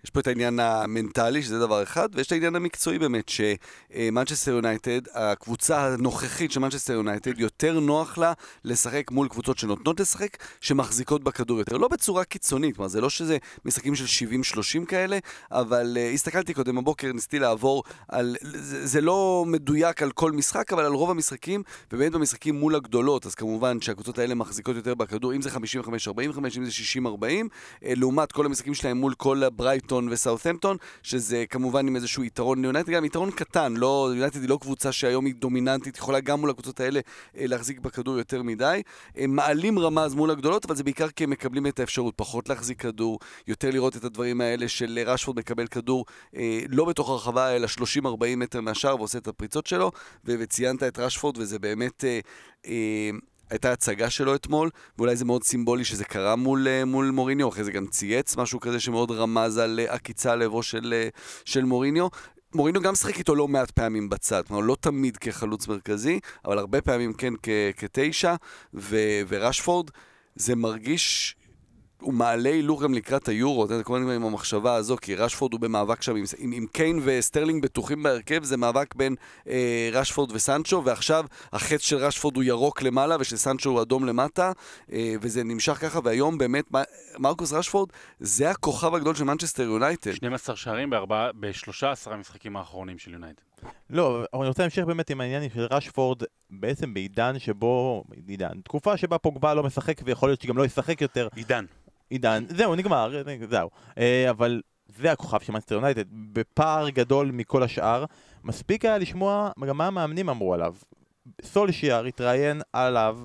יש 0.07 0.11
פה 0.11 0.19
את 0.19 0.27
העניין 0.27 0.59
המנטלי, 0.59 1.43
שזה 1.43 1.59
דבר 1.59 1.83
אחד, 1.83 2.09
ויש 2.13 2.27
את 2.27 2.31
העניין 2.31 2.55
המקצועי 2.55 2.99
באמת, 2.99 3.29
שמנצ'סטר 3.29 4.51
יונייטד, 4.51 5.01
הקבוצה 5.13 5.85
הנוכחית 5.85 6.51
של 6.51 6.59
מנצ'סטר 6.59 6.93
יונייטד, 6.93 7.39
יותר 7.39 7.79
נוח 7.79 8.17
לה 8.17 8.33
לשחק 8.63 9.11
מול 9.11 9.27
קבוצות 9.27 9.57
שנותנות 9.57 9.99
לשחק, 9.99 10.37
שמחזיקות 10.61 11.23
בכדור 11.23 11.59
יותר. 11.59 11.77
לא 11.77 11.87
בצורה 11.87 12.23
קיצונית, 12.23 12.75
כלומר, 12.75 12.89
זה 12.89 13.01
לא 13.01 13.09
שזה 13.09 13.37
משחקים 13.65 13.95
של 13.95 14.25
70-30 14.81 14.85
כאלה, 14.85 15.17
אבל 15.51 15.97
uh, 15.97 16.13
הסתכלתי 16.13 16.53
קודם 16.53 16.75
בבוקר, 16.75 17.11
ניסיתי 17.11 17.39
לעבור 17.39 17.83
על... 18.07 18.35
זה, 18.41 18.87
זה 18.87 19.01
לא 19.01 19.43
מדויק 19.47 20.01
על 20.01 20.11
כל 20.11 20.31
משחק, 20.31 20.73
אבל 20.73 20.85
על 20.85 20.93
רוב 20.93 21.11
המשחקים, 21.11 21.63
ובאמת 21.93 22.11
במשחקים 22.11 22.55
מול 22.59 22.75
הגדולות, 22.75 23.25
אז 23.25 23.35
כמובן 23.35 23.81
שהקבוצות 23.81 24.19
האלה 24.19 24.35
מחזיקות 24.35 24.75
יותר 24.75 24.95
בכדור, 24.95 25.33
אם 25.35 25.41
זה 25.41 25.49
55-45, 25.49 25.57
אם 26.57 26.65
זה 26.65 26.71
60-40, 27.03 27.23
אה, 27.83 27.93
לעומת 27.95 28.31
כל 28.31 28.45
המשחקים 28.45 28.73
שלהם 28.73 28.97
מול 28.97 29.13
כל 29.13 29.43
ברייטון 29.97 30.13
וסאות'מפטון, 30.13 30.77
שזה 31.03 31.45
כמובן 31.49 31.87
עם 31.87 31.95
איזשהו 31.95 32.23
יתרון 32.23 32.61
ליונייטד, 32.61 32.89
גם 32.89 33.05
יתרון 33.05 33.31
קטן, 33.31 33.73
לא, 33.77 34.09
יונייטד 34.09 34.41
היא 34.41 34.49
לא 34.49 34.57
קבוצה 34.61 34.91
שהיום 34.91 35.25
היא 35.25 35.35
דומיננטית, 35.35 35.97
יכולה 35.97 36.19
גם 36.19 36.39
מול 36.39 36.49
הקבוצות 36.49 36.79
האלה 36.79 36.99
אה, 37.37 37.47
להחזיק 37.47 37.79
בכדור 37.79 38.17
יותר 38.17 38.43
מדי. 38.43 38.81
הם 39.15 39.35
מעלים 39.35 39.79
רמה 39.79 40.03
אז 40.03 40.15
מול 40.15 40.31
הגדולות, 40.31 40.65
אבל 40.65 40.75
זה 40.75 40.83
בעיקר 40.83 41.09
כי 41.09 41.23
הם 41.23 41.29
מקבלים 41.29 41.67
את 41.67 41.79
האפשרות 41.79 42.13
פחות 42.17 42.49
להחזיק 42.49 42.81
כדור, 42.81 43.19
יותר 43.47 43.71
לראות 43.71 43.95
את 43.95 44.03
הדברים 44.03 44.41
האלה 44.41 44.67
של 44.67 44.99
אה, 45.01 45.13
רשפורד 45.13 45.37
מקבל 45.37 45.67
כדור 45.67 46.05
אה, 46.35 46.59
לא 46.69 46.85
בתוך 46.85 47.09
הרחבה, 47.09 47.55
אלא 47.55 47.67
30-40 48.03 48.09
מטר 48.37 48.61
מהשאר 48.61 48.95
ועושה 48.95 49.17
את 49.17 49.27
הפריצות 49.27 49.67
שלו, 49.67 49.91
וציינת 50.25 50.83
את 50.83 50.99
רשפורד, 50.99 51.37
וזה 51.37 51.59
באמת... 51.59 52.03
אה, 52.03 52.19
אה, 52.67 53.09
הייתה 53.49 53.71
הצגה 53.71 54.09
שלו 54.09 54.35
אתמול, 54.35 54.69
ואולי 54.97 55.15
זה 55.15 55.25
מאוד 55.25 55.43
סימבולי 55.43 55.85
שזה 55.85 56.05
קרה 56.05 56.35
מול, 56.35 56.67
אה, 56.67 56.85
מול 56.85 57.11
מוריניו, 57.11 57.49
אחרי 57.49 57.63
זה 57.63 57.71
גם 57.71 57.87
צייץ 57.87 58.37
משהו 58.37 58.59
כזה 58.59 58.79
שמאוד 58.79 59.11
רמז 59.11 59.57
על 59.57 59.79
אה, 59.79 59.93
עקיצה 59.93 60.35
לעברו 60.35 60.63
של, 60.63 60.93
אה, 60.93 61.09
של 61.45 61.65
מוריניו. 61.65 62.07
מוריניו 62.55 62.81
גם 62.81 62.95
שחק 62.95 63.17
איתו 63.17 63.35
לא 63.35 63.47
מעט 63.47 63.71
פעמים 63.71 64.09
בצד, 64.09 64.43
כלומר 64.47 64.61
לא 64.61 64.77
תמיד 64.79 65.17
כחלוץ 65.17 65.67
מרכזי, 65.67 66.19
אבל 66.45 66.57
הרבה 66.57 66.81
פעמים 66.81 67.13
כן 67.13 67.33
כתשע, 67.77 68.35
ו- 68.73 69.21
ורשפורד, 69.27 69.91
זה 70.35 70.55
מרגיש... 70.55 71.35
הוא 72.01 72.13
מעלה 72.13 72.49
הילוך 72.49 72.83
גם 72.83 72.93
לקראת 72.93 73.27
היורו, 73.27 73.65
אתה 73.65 73.73
יודע, 73.73 73.83
כל 73.83 73.97
הזמן 73.99 74.11
עם 74.13 74.25
המחשבה 74.25 74.75
הזו, 74.75 74.97
כי 75.01 75.15
רשפורד 75.15 75.53
הוא 75.53 75.61
במאבק 75.61 76.01
שם 76.01 76.15
עם, 76.15 76.23
עם, 76.37 76.51
עם 76.51 76.65
קיין 76.71 76.99
וסטרלינג 77.03 77.63
בטוחים 77.63 78.03
בהרכב, 78.03 78.43
זה 78.43 78.57
מאבק 78.57 78.95
בין 78.95 79.15
אה, 79.47 79.89
רשפורד 79.93 80.31
וסנצ'ו, 80.31 80.81
ועכשיו 80.85 81.25
החץ 81.53 81.81
של 81.81 81.97
רשפורד 81.97 82.35
הוא 82.35 82.43
ירוק 82.43 82.81
למעלה 82.81 83.15
ושל 83.19 83.37
סנצ'ו 83.37 83.69
הוא 83.69 83.81
אדום 83.81 84.05
למטה, 84.05 84.51
אה, 84.91 85.13
וזה 85.21 85.43
נמשך 85.43 85.73
ככה, 85.73 85.99
והיום 86.03 86.37
באמת 86.37 86.75
מ- 86.75 86.83
מרקוס 87.19 87.53
רשפורד 87.53 87.89
זה 88.19 88.49
הכוכב 88.51 88.95
הגדול 88.95 89.15
של 89.15 89.23
מנצ'סטר 89.23 89.63
יונייטד. 89.63 90.11
12 90.13 90.55
שערים 90.55 90.89
בארבעה- 90.89 91.31
ב-13 91.39 91.83
המשחקים 92.11 92.57
האחרונים 92.57 92.97
של 92.97 93.13
יונייטד. 93.13 93.41
לא, 93.89 94.07
אבל 94.33 94.41
אני 94.41 94.47
רוצה 94.47 94.63
להמשיך 94.63 94.85
באמת 94.85 95.09
עם 95.09 95.21
העניין 95.21 95.49
של 95.53 95.67
רשפורד, 95.71 96.21
בעצם 96.49 96.93
בעידן 96.93 97.39
שבו, 97.39 98.03
עידן, 98.27 98.61
תקופה 98.63 98.97
שבה 98.97 99.17
פוגבה 99.17 99.53
לא 99.53 99.63
משחק 99.63 100.01
ויכול 100.05 100.29
להיות 100.29 100.41
שגם 100.41 100.57
לא 100.57 100.65
ישחק 100.65 101.01
יותר, 101.01 101.27
עידן. 101.35 101.65
עידן, 102.09 102.43
זהו, 102.49 102.75
נגמר, 102.75 103.23
זהו. 103.49 103.69
אה, 103.97 104.29
אבל 104.29 104.61
זה 104.95 105.11
הכוכב 105.11 105.39
של 105.39 105.53
מנצ'סטר 105.53 105.75
יונייטד, 105.75 106.03
בפער 106.11 106.89
גדול 106.89 107.31
מכל 107.31 107.63
השאר. 107.63 108.05
מספיק 108.43 108.85
היה 108.85 108.97
לשמוע 108.97 109.51
גם 109.67 109.77
מה 109.77 109.87
המאמנים 109.87 110.29
אמרו 110.29 110.53
עליו. 110.53 110.75
סולשיאר 111.41 112.05
התראיין 112.05 112.61
עליו, 112.73 113.19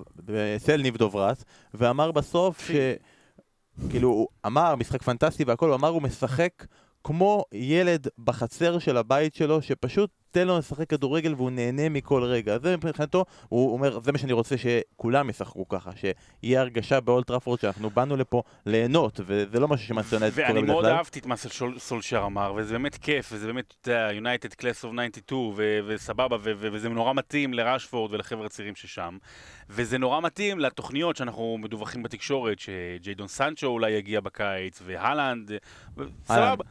סל 0.59 0.83
ניב 0.83 0.97
דוברס, 0.97 1.45
ואמר 1.75 2.13
בסוף 2.13 2.71
ש... 2.71 2.71
כאילו, 3.91 4.09
הוא 4.09 4.29
אמר, 4.47 4.75
משחק 4.77 5.03
פנטסטי 5.03 5.45
והכל, 5.45 5.69
הוא 5.69 5.75
אמר, 5.75 5.89
הוא 5.89 6.03
משחק 6.03 6.67
כמו 7.05 7.45
ילד 7.53 8.09
בחצר 8.19 8.79
של 8.79 8.97
הבית 8.97 9.35
שלו, 9.35 9.63
שפשוט 9.63 10.11
תן 10.33 10.47
לו 10.47 10.59
לשחק 10.59 10.89
כדורגל 10.91 11.35
והוא 11.35 11.51
נהנה 11.51 11.89
מכל 11.89 12.23
רגע. 12.25 12.59
זה 12.59 12.77
מבחינתו, 12.77 13.25
הוא 13.49 13.73
אומר, 13.73 14.01
זה 14.01 14.13
מה 14.13 14.19
שאני 14.19 14.33
רוצה 14.33 14.55
שכולם 14.59 15.31
ישחקו 15.31 15.69
ככה, 15.69 15.91
שיהיה 15.97 16.61
הרגשה 16.61 17.01
באולט 17.01 17.27
טראפורד 17.27 17.61
שאנחנו 17.61 17.91
באנו 17.91 18.17
לפה 18.17 18.43
ליהנות, 18.67 19.21
וזה 19.27 19.61
לא 19.61 19.69
משהו 19.69 19.87
שמאנסטר 19.87 20.17
יונייטד 20.17 20.37
קורה 20.37 20.49
ואני 20.49 20.63
בדרך 20.63 20.71
מאוד 20.73 20.85
כלל. 20.85 20.95
אהבתי 20.95 21.19
את 21.19 21.27
מה 21.27 21.37
שסול- 21.37 21.79
סולשייר 21.79 22.25
אמר, 22.27 22.53
וזה 22.57 22.73
באמת 22.73 22.97
כיף, 22.97 23.29
וזה 23.33 23.47
באמת, 23.47 23.75
אתה 23.81 23.91
יודע, 23.91 24.09
יונייטד 24.13 24.55
class 24.55 24.85
of 24.85 24.93
92, 24.93 25.53
ו- 25.57 25.79
וסבבה, 25.87 26.37
וזה 26.43 26.89
נורא 26.89 27.13
מתאים 27.13 27.55
לרשפורד 27.55 28.13
ולחבר'ה 28.13 28.47
הצעירים 28.47 28.75
ששם. 28.75 29.19
וזה 29.69 29.99
נורא 29.99 30.21
מתאים 30.21 30.61
לתוכניות 30.61 31.17
שאנחנו 31.17 31.59
מדווחים 31.61 32.03
בתקשורת, 32.03 32.59
שג'יידון 32.59 33.29
סנצ'ו 33.29 33.67
אולי 33.67 33.91
יגיע 33.91 34.21
בקיץ, 34.21 34.83
והלנד, 34.85 35.53
סבבה. 36.25 36.65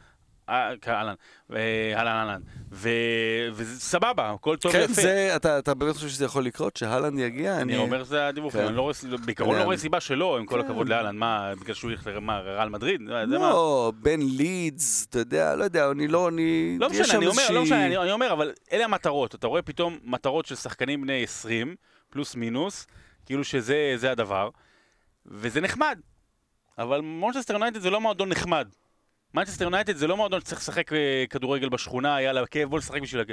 אה, 0.48 0.72
כן, 0.80 0.90
אהלן, 0.92 1.14
אה, 1.52 1.92
אהלן, 1.96 2.40
וזה 2.70 3.80
סבבה, 3.80 4.30
הכל 4.30 4.56
טוב 4.56 4.72
כן, 4.72 4.78
ויפה. 4.80 4.92
זה, 5.02 5.32
אתה, 5.36 5.58
אתה 5.58 5.74
באמת 5.74 5.94
חושב 5.94 6.08
שזה 6.08 6.24
יכול 6.24 6.44
לקרות? 6.44 6.76
שהלנד 6.76 7.18
יגיע? 7.18 7.60
אני 7.60 7.76
אומר 7.76 8.04
שזה 8.04 8.26
הדיווחים, 8.26 8.60
כן. 8.60 8.66
אני 8.66 8.76
לא 8.76 8.82
רואה, 8.82 8.94
בעיקרון 9.24 9.50
אני- 9.50 9.58
לא 9.60 9.64
רואה 9.64 9.76
סיבה 9.76 10.00
שלא, 10.00 10.38
עם 10.38 10.46
כל 10.46 10.58
כן. 10.60 10.64
הכבוד 10.66 10.88
לאלן, 10.88 11.16
מה, 11.16 11.52
בגלל 11.60 11.74
שהוא 11.74 11.90
ילך 11.90 12.06
ריאל 12.06 12.68
מדריד? 12.68 13.00
זה 13.30 13.38
מה? 13.38 13.50
לא, 13.50 13.92
בין 13.96 14.20
לידס, 14.36 15.06
אתה 15.10 15.18
יודע, 15.18 15.56
לא 15.56 15.64
יודע, 15.64 15.90
אני 15.90 16.08
לא, 16.08 16.28
אני... 16.28 16.76
לא 16.80 16.88
משנה, 16.90 17.18
אני 17.18 17.26
אומר, 17.26 17.42
לא 17.50 17.62
משנה, 17.62 17.86
אני, 17.86 17.96
אני 17.96 18.12
אומר, 18.12 18.32
אבל 18.32 18.52
אלה 18.72 18.84
המטרות. 18.84 19.34
אתה 19.34 19.46
רואה 19.46 19.62
פתאום 19.62 19.98
מטרות 20.04 20.46
של 20.46 20.54
שחקנים 20.54 21.02
בני 21.02 21.22
20, 21.22 21.74
פלוס 22.10 22.34
מינוס, 22.34 22.86
כאילו 23.26 23.44
שזה 23.44 23.92
זה 23.96 24.10
הדבר, 24.10 24.48
וזה 25.26 25.60
נחמד. 25.60 25.98
אבל 26.78 27.00
מנצ'סטר 27.00 27.52
יונייטד 27.54 27.80
זה 27.80 27.90
לא 27.90 28.00
מועדון 28.00 28.28
נחמד. 28.28 28.68
מנצ'סטר 29.34 29.64
יונייטד 29.64 29.96
זה 29.96 30.06
לא 30.06 30.16
מועדון 30.16 30.40
שצריך 30.40 30.60
לשחק 30.60 30.92
אה, 30.92 31.24
כדורגל 31.30 31.68
בשכונה, 31.68 32.22
יאללה, 32.22 32.46
כיף, 32.46 32.68
בוא 32.68 32.78
נשחק 32.78 33.02
בשביל. 33.02 33.24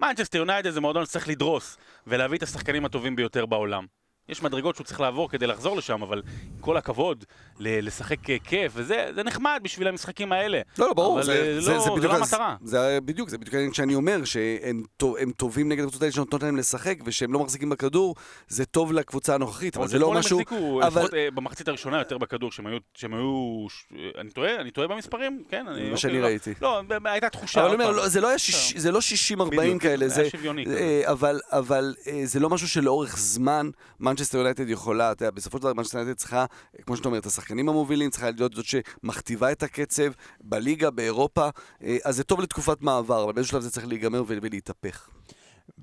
מנצ'סטר 0.00 0.38
יונייטד 0.38 0.70
זה 0.70 0.80
מועדון 0.80 1.04
שצריך 1.06 1.28
לדרוס, 1.28 1.76
ולהביא 2.06 2.38
את 2.38 2.42
השחקנים 2.42 2.84
הטובים 2.84 3.16
ביותר 3.16 3.46
בעולם. 3.46 3.86
יש 4.28 4.42
מדרגות 4.42 4.74
שהוא 4.74 4.84
צריך 4.84 5.00
לעבור 5.00 5.30
כדי 5.30 5.46
לחזור 5.46 5.76
לשם, 5.76 6.02
אבל 6.02 6.22
כל 6.66 6.76
הכבוד, 6.76 7.24
לשחק 7.60 8.30
אה, 8.30 8.36
כיף, 8.44 8.72
וזה 8.74 9.06
זה 9.14 9.22
נחמד 9.22 9.60
בשביל 9.62 9.88
המשחקים 9.88 10.32
האלה. 10.32 10.60
לא, 10.78 10.86
לא, 10.86 10.94
ברור, 10.94 11.14
אבל, 11.18 11.26
זה, 11.26 11.32
אה, 11.32 11.60
זה, 11.60 11.72
לא- 11.72 11.78
זה 11.78 11.84
זה 11.84 11.90
בדיוק 11.90 12.12
לא 12.12 12.22
הס- 12.22 12.32
המטרה. 12.34 12.56
זה 12.64 12.98
בדיוק, 13.04 13.28
זה 13.28 13.38
בדיוק 13.38 13.54
העניין 13.54 13.72
שאני 13.72 13.94
אומר, 13.94 14.24
שהם 14.24 14.82
טוב- 14.96 15.16
טובים 15.36 15.68
נגד 15.68 15.80
הקבוצות 15.80 16.02
האלה 16.02 16.12
שנותנות 16.12 16.42
להם 16.42 16.56
לשחק, 16.56 16.98
ושהם 17.04 17.32
לא 17.32 17.38
מחזיקים 17.40 17.68
בכדור, 17.68 18.14
זה 18.48 18.64
טוב 18.64 18.92
לקבוצה 18.92 19.34
הנוכחית, 19.34 19.76
אבל 19.76 19.88
זה 19.88 19.98
לא 19.98 20.12
משהו... 20.12 20.40
אבל- 20.86 21.08
אה, 21.16 21.28
במחצית 21.34 21.68
הראשונה 21.68 21.98
יותר 21.98 22.18
בכדור, 22.18 22.52
שהם 22.52 22.66
היו, 22.66 22.78
שהם 22.94 23.14
היו, 23.14 23.66
ש- 23.70 23.84
אה, 23.96 24.20
אני 24.20 24.30
טועה? 24.30 24.56
אני 24.60 24.70
טועה 24.70 24.88
במספרים? 24.88 25.42
כן, 25.48 25.64
אני... 25.68 25.90
מה 25.90 25.96
שאני 25.96 26.12
אוקיי, 26.12 26.20
לא- 26.22 26.26
ראיתי. 26.26 26.54
לא, 26.62 26.82
ב- 26.88 27.06
הייתה 27.06 27.28
תחושה. 27.28 27.60
אבל 27.60 27.74
אני 27.74 27.84
אומר. 27.84 27.96
לא, 27.96 28.08
זה 28.08 28.20
לא 28.20 28.28
היה 28.28 28.38
שיש- 28.38 28.76
זה 28.76 28.90
לא 28.92 28.98
60-40 29.00 29.44
בדיוק, 29.56 29.82
כאלה, 29.82 30.08
זה 30.08 30.14
זה... 30.14 30.28
אה, 30.76 31.02
אבל, 31.12 31.40
אבל 31.52 31.94
אה, 32.06 32.20
זה 32.24 32.40
לא 32.40 32.50
משהו 32.50 32.68
שלאורך 32.68 33.16
זמן 33.18 33.70
מנצ'סטר 34.00 34.38
יונייטד 34.38 34.70
יכולה, 34.70 35.12
אתה 35.12 35.24
יודע, 35.24 35.30
בסופו 35.30 35.58
של 35.58 35.62
דבר 35.62 35.72
מנצ'סטר 35.72 35.98
יונייטד 35.98 36.18
צריכה, 36.18 36.40
אה, 36.40 36.44
כמו 36.86 36.96
שאתה 36.96 37.08
אומר, 37.08 37.18
את 37.18 37.26
השחקנים 37.26 37.68
המובילים, 37.68 38.10
צריכה 38.10 38.30
להיות 38.30 38.52
זאת 38.52 38.64
שמכתיבה 38.64 39.52
את 39.52 39.62
הקצב 39.62 40.12
בליגה, 40.40 40.90
באירופה, 40.90 41.48
אה, 41.82 41.96
אז 42.04 42.16
זה 42.16 42.24
טוב 42.24 42.40
לתקופת 42.40 42.82
מעבר, 42.82 43.24
אבל 43.24 43.32
באיזשהו 43.32 43.52
שלב 43.52 43.60
זה 43.62 43.70
צריך 43.70 43.86
להיגמר 43.86 44.22
ולהתהפך. 44.26 45.15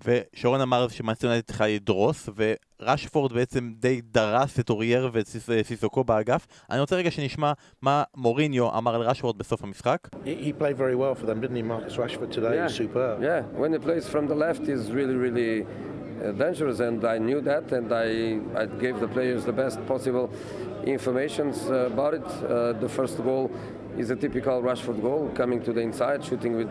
ושרון 0.05 0.61
אמר 0.61 0.87
שמאנסטר 0.87 1.27
יונייטד 1.27 1.47
צריכה 1.47 1.67
לדרוס, 1.67 2.29
ורשפורד 2.81 3.33
בעצם 3.33 3.71
די 3.79 4.01
דרס 4.01 4.59
את 4.59 4.69
אורייר 4.69 5.09
ואת 5.13 5.27
סיסוקו 5.63 6.03
באגף. 6.03 6.47
אני 6.71 6.79
רוצה 6.79 6.95
רגע 6.95 7.11
שנשמע 7.11 7.51
מה 7.81 8.03
מוריניו 8.15 8.77
אמר 8.77 8.95
על 8.95 9.01
רשפורד 9.01 9.37
בסוף 9.37 9.63
המשחק. 9.63 9.97
He, 10.25 10.53
played 10.61 10.77
very 10.77 10.95
well 10.95 11.15
for 11.21 11.25
them, 11.25 11.41
didn't 11.41 11.55
he? 11.55 11.61
Marcus 11.61 11.97
Rashford 11.97 12.31
today 12.31 12.55
Yeah. 12.55 12.67
superb. 12.67 13.21
Yeah, 13.23 13.41
when 13.61 13.71
he 13.73 13.79
plays 13.87 14.05
from 14.13 14.27
the 14.31 14.35
left, 14.45 14.61
he's 14.69 14.85
really, 14.97 15.17
really 15.25 15.53
uh, 15.63 16.31
dangerous, 16.43 16.79
and 16.87 16.99
I 17.15 17.17
knew 17.27 17.39
that, 17.51 17.65
and 17.77 17.87
I, 18.05 18.07
I 18.61 18.65
gave 18.83 18.95
the 19.05 19.09
players 19.15 19.41
the 19.51 19.55
best 19.63 19.77
possible 19.93 20.25
information 20.95 21.47
uh, 21.53 21.91
about 21.93 22.13
it. 22.19 22.27
Uh, 22.31 22.73
the 22.83 22.89
first 22.97 23.15
goal 23.27 23.45
is 23.97 24.09
a 24.09 24.15
typical 24.15 24.61
Rashford 24.61 25.01
goal, 25.01 25.31
coming 25.35 25.61
to 25.63 25.73
the 25.73 25.81
inside, 25.81 26.23
shooting 26.23 26.55
with 26.55 26.69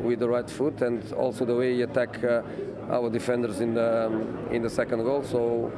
with 0.00 0.18
the 0.20 0.28
right 0.28 0.48
foot, 0.48 0.82
and 0.82 1.12
also 1.12 1.44
the 1.44 1.54
way 1.54 1.74
he 1.74 1.82
attack 1.82 2.22
uh, 2.24 2.42
our 2.90 3.10
defenders 3.10 3.60
in 3.60 3.74
the 3.74 4.06
um, 4.06 4.48
in 4.50 4.62
the 4.62 4.70
second 4.70 5.02
goal. 5.04 5.22
So 5.22 5.72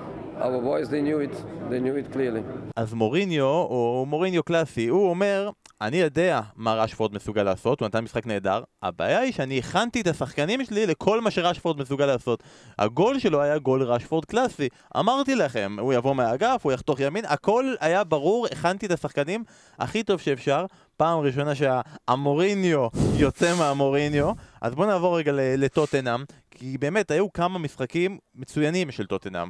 אז 2.77 2.95
מוריניו, 2.95 3.45
או 3.45 4.05
מוריניו 4.09 4.43
קלאסי, 4.43 4.89
הוא 4.89 5.11
אומר, 5.11 5.51
אני 5.81 5.97
יודע 5.97 6.41
מה 6.57 6.75
רשפורד 6.75 7.15
מסוגל 7.15 7.43
לעשות, 7.43 7.81
הוא 7.81 7.87
נתן 7.89 8.05
משחק 8.05 8.27
נהדר, 8.27 8.63
הבעיה 8.83 9.19
היא 9.19 9.33
שאני 9.33 9.59
הכנתי 9.59 10.01
את 10.01 10.07
השחקנים 10.07 10.65
שלי 10.65 10.87
לכל 10.87 11.21
מה 11.21 11.31
שרשפורד 11.31 11.81
מסוגל 11.81 12.07
לעשות. 12.07 12.43
הגול 12.79 13.19
שלו 13.19 13.43
היה 13.43 13.59
גול 13.59 13.83
רשפורד 13.83 14.25
קלאסי. 14.25 14.69
אמרתי 14.99 15.35
לכם, 15.35 15.77
הוא 15.81 15.93
יבוא 15.93 16.15
מהאגף, 16.15 16.61
הוא 16.63 16.73
יחתוך 16.73 17.01
ימין, 17.01 17.25
הכל 17.29 17.75
היה 17.81 18.05
ברור, 18.05 18.47
הכנתי 18.53 18.87
את 18.87 18.91
השחקנים 18.91 19.45
הכי 19.79 20.03
טוב 20.03 20.21
שאפשר. 20.21 20.67
פעם 20.97 21.19
ראשונה 21.19 21.53
שהמוריניו 21.55 22.89
יוצא 23.17 23.55
מהמוריניו, 23.59 24.31
אז 24.61 24.75
בואו 24.75 24.87
נעבור 24.87 25.19
רגע 25.19 25.33
לטוטנאם, 25.35 26.25
כי 26.51 26.79
באמת 26.79 27.11
היו 27.11 27.33
כמה 27.33 27.59
משחקים 27.59 28.19
מצוינים 28.35 28.91
של 28.91 29.07
טוטנאם. 29.07 29.49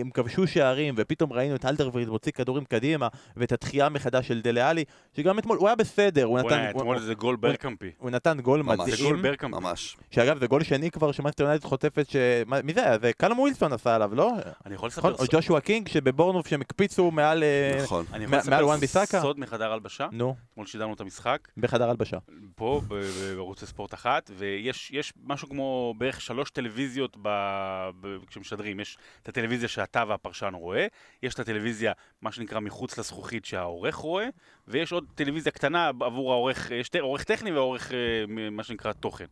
הם 0.00 0.10
כבשו 0.10 0.46
שערים, 0.46 0.94
ופתאום 0.96 1.32
ראינו 1.32 1.54
את 1.56 1.64
אלדרוויד 1.64 2.08
מוציא 2.08 2.32
כדורים 2.32 2.64
קדימה, 2.64 3.08
ואת 3.36 3.52
התחייה 3.52 3.88
מחדש 3.88 4.28
של 4.28 4.40
דלה-עלי, 4.40 4.84
שגם 5.16 5.38
אתמול, 5.38 5.58
הוא 5.58 5.68
היה 5.68 5.76
בסדר, 5.76 6.24
הוא 6.24 6.38
נתן, 6.38 6.68
הוא, 6.72 6.80
אתמול 6.80 6.98
זה 6.98 7.14
גול 7.14 7.36
ברקאמפי. 7.36 7.90
הוא 7.98 8.10
נתן 8.10 8.40
גול 8.40 8.62
ממש. 8.62 8.76
זה 8.76 8.92
מדהים, 8.92 9.06
גול 9.06 9.22
ברקאמפי. 9.22 9.60
ממש. 9.60 9.96
שאגב 10.10 10.38
זה 10.38 10.46
גול 10.46 10.62
שני 10.62 10.90
כבר 10.90 11.12
שמנצ'סטר 11.12 11.44
יונייטד 11.44 11.64
חוטפת, 11.64 12.06
ש... 12.10 12.16
מה- 12.46 12.62
מי 12.62 12.74
זה 12.74 12.84
היה? 12.86 12.98
זה 12.98 13.12
קאלום 13.12 13.38
ווילסון 13.38 13.72
עשה 13.72 13.94
עליו, 13.94 14.14
לא? 14.14 14.32
אני 14.66 14.74
יכול 14.74 14.88
נכון? 14.98 15.12
לספר 15.12 15.24
או 15.24 15.28
ג'ושוע 15.32 15.60
קינג 15.60 15.88
שבבורנמות' 15.88 16.46
שהם 16.46 16.60
הקפיצו 16.60 17.10
מעל... 17.10 17.42
אה, 17.44 17.78
נכון. 17.82 18.04
אני 18.12 18.24
יכול 18.24 18.38
מעל 18.50 18.64
וואן 18.64 18.78
ביסאקה 18.80 19.00
לספר? 19.00 19.20
סוד 19.22 19.40
מחדר 19.40 19.72
הלבשה. 19.72 20.06
נו, 20.12 20.36
אתמול 20.52 20.66
שידרנו 20.66 20.94
את 20.94 21.00
המשחק, 21.00 21.48
בחדר 21.56 21.90
הלבשה. 21.90 22.16
פה 22.54 22.80
ב- 22.88 22.94
ב- 22.94 23.34
בערוץ 23.34 23.62
הספורט 23.62 23.94
אחת, 23.94 24.30
ויש 24.38 24.90
יש 24.94 25.12
משהו 25.24 25.48
כמו 25.48 25.94
בערך 25.98 26.20
שלוש 26.20 26.50
טלוויזיות 26.50 27.16
ב, 27.22 27.28
ב, 28.00 28.16
כשמשדרים. 28.26 28.80
יש 28.80 28.98
את 29.22 29.28
הטלוויזיה 29.28 29.55
שאתה 29.64 30.04
והפרשן 30.08 30.54
רואה, 30.54 30.86
יש 31.22 31.34
את 31.34 31.38
הטלוויזיה, 31.38 31.92
מה 32.22 32.32
שנקרא 32.32 32.60
מחוץ 32.60 32.98
לזכוכית 32.98 33.44
שהעורך 33.44 33.94
רואה, 33.94 34.28
ויש 34.68 34.92
עוד 34.92 35.04
טלוויזיה 35.14 35.52
קטנה 35.52 35.88
עבור 35.88 36.32
העורך, 36.32 36.70
יש 36.70 36.88
ט- 36.88 36.96
עורך 36.96 37.24
טכני 37.24 37.52
ועורך 37.52 37.92
אה, 37.92 38.50
מה 38.50 38.62
שנקרא 38.62 38.92
תוכן. 38.92 39.26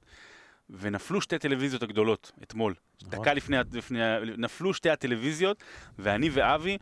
ונפלו 0.71 1.21
שתי 1.21 1.39
טלוויזיות 1.39 1.83
הגדולות 1.83 2.33
אתמול. 2.43 2.75
דקה 3.03 3.35
לפני, 3.35 3.57
לפני, 3.73 3.99
נפלו 4.39 4.75
שתי 4.75 4.91
הטלוויזיות, 4.91 5.65
ואני 5.99 6.31
ואבי, 6.33 6.79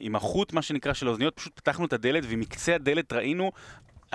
עם 0.00 0.16
החוט, 0.16 0.52
מה 0.52 0.62
שנקרא, 0.62 0.92
של 0.92 1.06
האוזניות, 1.06 1.36
פשוט 1.36 1.52
פתחנו 1.56 1.86
את 1.86 1.92
הדלת, 1.92 2.24
ומקצה 2.28 2.74
הדלת 2.74 3.12
ראינו 3.12 3.52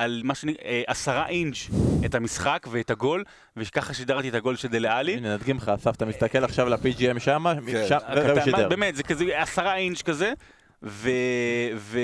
על 0.01 0.22
מה 0.24 0.36
שנקרא, 0.36 0.63
אה, 0.65 0.81
עשרה 0.88 1.27
אינץ' 1.27 1.58
את 2.05 2.15
המשחק 2.15 2.67
ואת 2.72 2.89
הגול, 2.89 3.24
וככה 3.58 3.93
שידרתי 3.93 4.29
את 4.29 4.34
הגול 4.34 4.55
של 4.55 4.67
דלה 4.67 4.98
עלי. 4.98 5.13
הנה 5.13 5.34
נדגים 5.36 5.58
לך, 5.58 5.70
אסף, 5.70 5.96
אתה 5.96 6.05
מסתכל 6.05 6.43
עכשיו 6.43 6.70
ל-PGM 6.70 7.20
שמה, 7.20 7.53
כן. 7.67 7.86
שם- 7.88 7.98
זהו 8.15 8.36
מה- 8.36 8.41
שידר. 8.43 8.70
באמת, 8.70 8.96
זה 8.96 9.03
כזה 9.03 9.41
עשרה 9.41 9.75
אינץ' 9.75 10.01
כזה, 10.01 10.34
ו... 10.84 11.10
ו... 11.75 12.00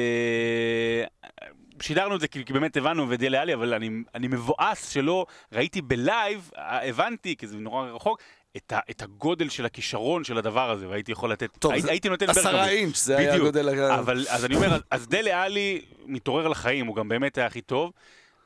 שידרנו 1.81 2.15
את 2.15 2.19
זה 2.21 2.27
כי, 2.27 2.45
כי 2.45 2.53
באמת 2.53 2.77
הבנו 2.77 3.09
ודלה 3.09 3.41
עלי, 3.41 3.53
אבל 3.53 3.73
אני, 3.73 3.89
אני 4.15 4.27
מבואס 4.27 4.89
שלא 4.89 5.25
ראיתי 5.53 5.81
בלייב, 5.81 6.51
אה, 6.57 6.89
הבנתי, 6.89 7.35
כי 7.35 7.47
זה 7.47 7.57
נורא 7.57 7.85
רחוק, 7.89 8.19
את, 8.57 8.71
ה, 8.71 8.79
את 8.89 9.01
הגודל 9.01 9.49
של 9.49 9.65
הכישרון 9.65 10.23
של 10.23 10.37
הדבר 10.37 10.69
הזה, 10.71 10.87
והייתי 10.89 11.11
יכול 11.11 11.31
לתת, 11.31 11.57
טוב, 11.57 11.71
הי, 11.71 11.81
זה 11.81 11.91
הייתי 11.91 12.09
נותן 12.09 12.29
עשרה 12.29 12.51
ברקוביץ'. 12.51 12.69
אינץ', 12.71 12.97
זה 13.03 13.17
היה 13.17 13.31
בדיוק. 13.31 13.43
הגודל... 13.43 13.79
ה- 13.79 13.99
אבל 13.99 14.25
אז 14.29 14.45
אני 14.45 14.55
אומר, 14.55 14.79
אז 14.91 15.07
דלה 15.07 15.43
אלי 15.43 15.81
מתעורר 16.05 16.47
לחיים, 16.47 16.85
הוא 16.87 16.95
גם 16.95 17.09
באמת 17.09 17.37
היה 17.37 17.47
הכי 17.47 17.61
טוב, 17.61 17.91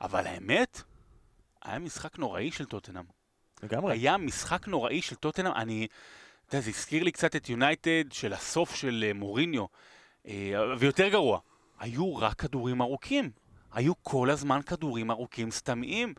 אבל 0.00 0.26
האמת, 0.26 0.82
היה 1.64 1.78
משחק 1.78 2.18
נוראי 2.18 2.50
של 2.50 2.64
טוטנאם. 2.64 3.04
לגמרי. 3.62 3.92
היה 3.92 4.16
משחק 4.16 4.68
נוראי 4.68 5.02
של 5.02 5.16
טוטנאם, 5.16 5.52
אני... 5.56 5.86
אתה 6.46 6.56
יודע, 6.56 6.64
זה 6.64 6.70
הזכיר 6.70 7.02
לי 7.02 7.12
קצת 7.12 7.36
את 7.36 7.48
יונייטד 7.48 8.04
של 8.12 8.32
הסוף 8.32 8.74
של 8.74 9.04
אה, 9.06 9.12
מוריניו, 9.12 9.64
אה, 10.28 10.32
ויותר 10.78 11.08
גרוע, 11.08 11.38
היו 11.80 12.16
רק 12.16 12.34
כדורים 12.34 12.82
ארוכים. 12.82 13.30
היו 13.72 13.92
כל 14.02 14.30
הזמן 14.30 14.62
כדורים 14.62 15.10
ארוכים 15.10 15.50
סתמיים, 15.50 16.14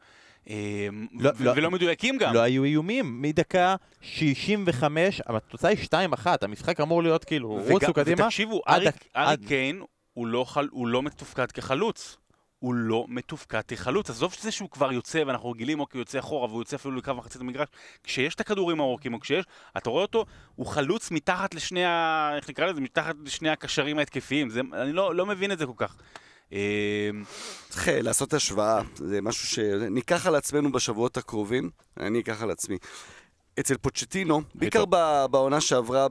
לא, 1.20 1.30
ו- 1.36 1.44
לא. 1.44 1.52
ולא 1.56 1.72
מדויקים 1.72 2.18
גם. 2.18 2.34
לא 2.34 2.40
היו 2.40 2.64
איומים, 2.64 3.22
מדקה 3.22 3.76
65, 4.02 5.22
אבל 5.22 5.38
התוצאה 5.38 5.70
היא 5.70 5.78
2-1, 5.84 6.28
המשחק 6.42 6.80
אמור 6.80 7.04
להיות 7.04 7.24
כאילו, 7.24 7.50
רוצו 7.50 7.76
וגם- 7.76 7.94
קדימה. 7.94 8.24
ותקשיבו, 8.24 8.62
ארי, 8.68 8.88
עד- 9.14 9.46
קיין 9.48 9.82
הוא 10.14 10.28
לא, 10.28 10.44
חל, 10.44 10.68
הוא 10.72 10.88
לא 10.88 11.04
מתופקד 11.04 11.52
כחלוץ. 11.52 12.18
הוא 12.60 12.74
לא 12.74 13.06
מתופקד 13.10 13.62
כחלוץ. 13.68 14.10
עזוב 14.10 14.34
שזה 14.34 14.52
שהוא 14.52 14.70
כבר 14.70 14.92
יוצא 14.92 15.24
ואנחנו 15.28 15.52
רגילים, 15.52 15.80
או 15.80 15.90
כי 15.90 15.98
הוא 15.98 16.02
יוצא 16.02 16.20
אחורה 16.20 16.48
והוא 16.48 16.62
יוצא 16.62 16.76
אפילו 16.76 16.96
לקרב 16.96 17.18
מחצית 17.18 17.42
המגרש. 17.42 17.68
כשיש 18.04 18.36
את 18.36 18.40
הכדורים 18.40 18.80
הארוכים, 18.80 19.14
או 19.14 19.20
כשיש, 19.20 19.46
אתה 19.78 19.90
רואה 19.90 20.02
אותו, 20.02 20.26
הוא 20.56 20.66
חלוץ 20.66 21.12
מתחת 21.12 21.56
לשני 21.56 21.86
ה... 21.86 22.32
איך 22.36 22.50
נקרא 22.50 22.66
לזה? 22.66 22.82
מתחת 22.82 23.16
לשני 23.26 23.50
הקשרים 23.50 24.00
ההתקפיים. 24.00 24.50
זה, 24.50 24.62
אני 24.74 24.94
לא, 24.94 25.16
לא 25.16 25.26
מבין 25.26 25.52
את 25.52 25.58
זה 25.60 25.66
כל 25.66 25.74
כך. 25.78 25.96
צריך 27.70 27.90
אה, 27.90 28.02
לעשות 28.02 28.34
השוואה, 28.34 28.82
זה 28.96 29.22
משהו 29.22 29.48
שניקח 29.48 30.28
על 30.28 30.36
עצמנו 30.36 30.72
בשבועות 30.72 31.18
הקרובים, 31.18 31.70
אני 32.00 32.20
אקח 32.20 32.42
על 32.44 32.52
עצמי. 32.52 32.78
אצל 33.60 33.78
פוצ'טינו, 33.78 34.42
בעיקר 34.56 34.86
בעונה 35.32 35.62
שעברה 35.62 36.08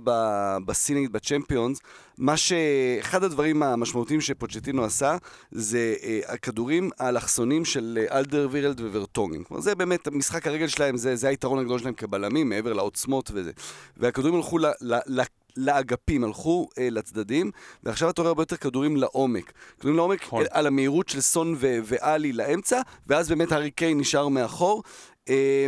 בסינית, 0.67 1.11
בצ'מפיונס, 1.11 1.79
מה 2.19 2.37
ש... 2.37 2.53
אחד 3.01 3.25
הדברים 3.25 3.63
המשמעותיים 3.63 4.21
שפוצ'טינו 4.21 4.85
עשה, 4.85 5.17
זה 5.51 5.95
אה, 6.03 6.21
הכדורים 6.27 6.91
האלכסונים 6.99 7.65
של 7.65 7.99
אה, 8.01 8.19
אלדר 8.19 8.49
וירלד 8.51 8.81
וורטונגן. 8.81 9.43
כלומר, 9.43 9.61
זה 9.61 9.75
באמת, 9.75 10.09
משחק 10.09 10.47
הרגל 10.47 10.69
שלהם, 10.69 10.97
זה, 10.97 11.17
זה 11.17 11.29
היתרון 11.29 11.59
הגדול 11.59 11.79
שלהם 11.79 11.95
כבלמים, 11.95 12.49
מעבר 12.49 12.73
לעוצמות 12.73 13.31
וזה. 13.35 13.51
והכדורים 13.97 14.35
הלכו. 14.35 14.59
ל, 14.59 14.67
ל 15.07 15.21
לאגפים, 15.57 16.25
הלכו 16.25 16.69
אה, 16.79 16.89
לצדדים, 16.91 17.51
ועכשיו 17.83 18.11
אתה 18.11 18.23
רואה 18.23 18.31
הרבה 18.31 18.43
יותר 18.43 18.57
כדורים 18.57 18.97
לעומק. 18.97 19.53
כדורים 19.81 19.97
לעומק 19.97 20.23
נכון. 20.23 20.43
אה, 20.43 20.49
על 20.51 20.67
המהירות 20.67 21.09
של 21.09 21.21
סון 21.21 21.55
ו- 21.59 21.79
ואלי 21.85 22.33
לאמצע, 22.33 22.81
ואז 23.07 23.29
באמת 23.29 23.53
הארי 23.53 23.71
קיין 23.71 23.99
נשאר 23.99 24.29
מאחור. 24.29 24.83
אה, 25.29 25.67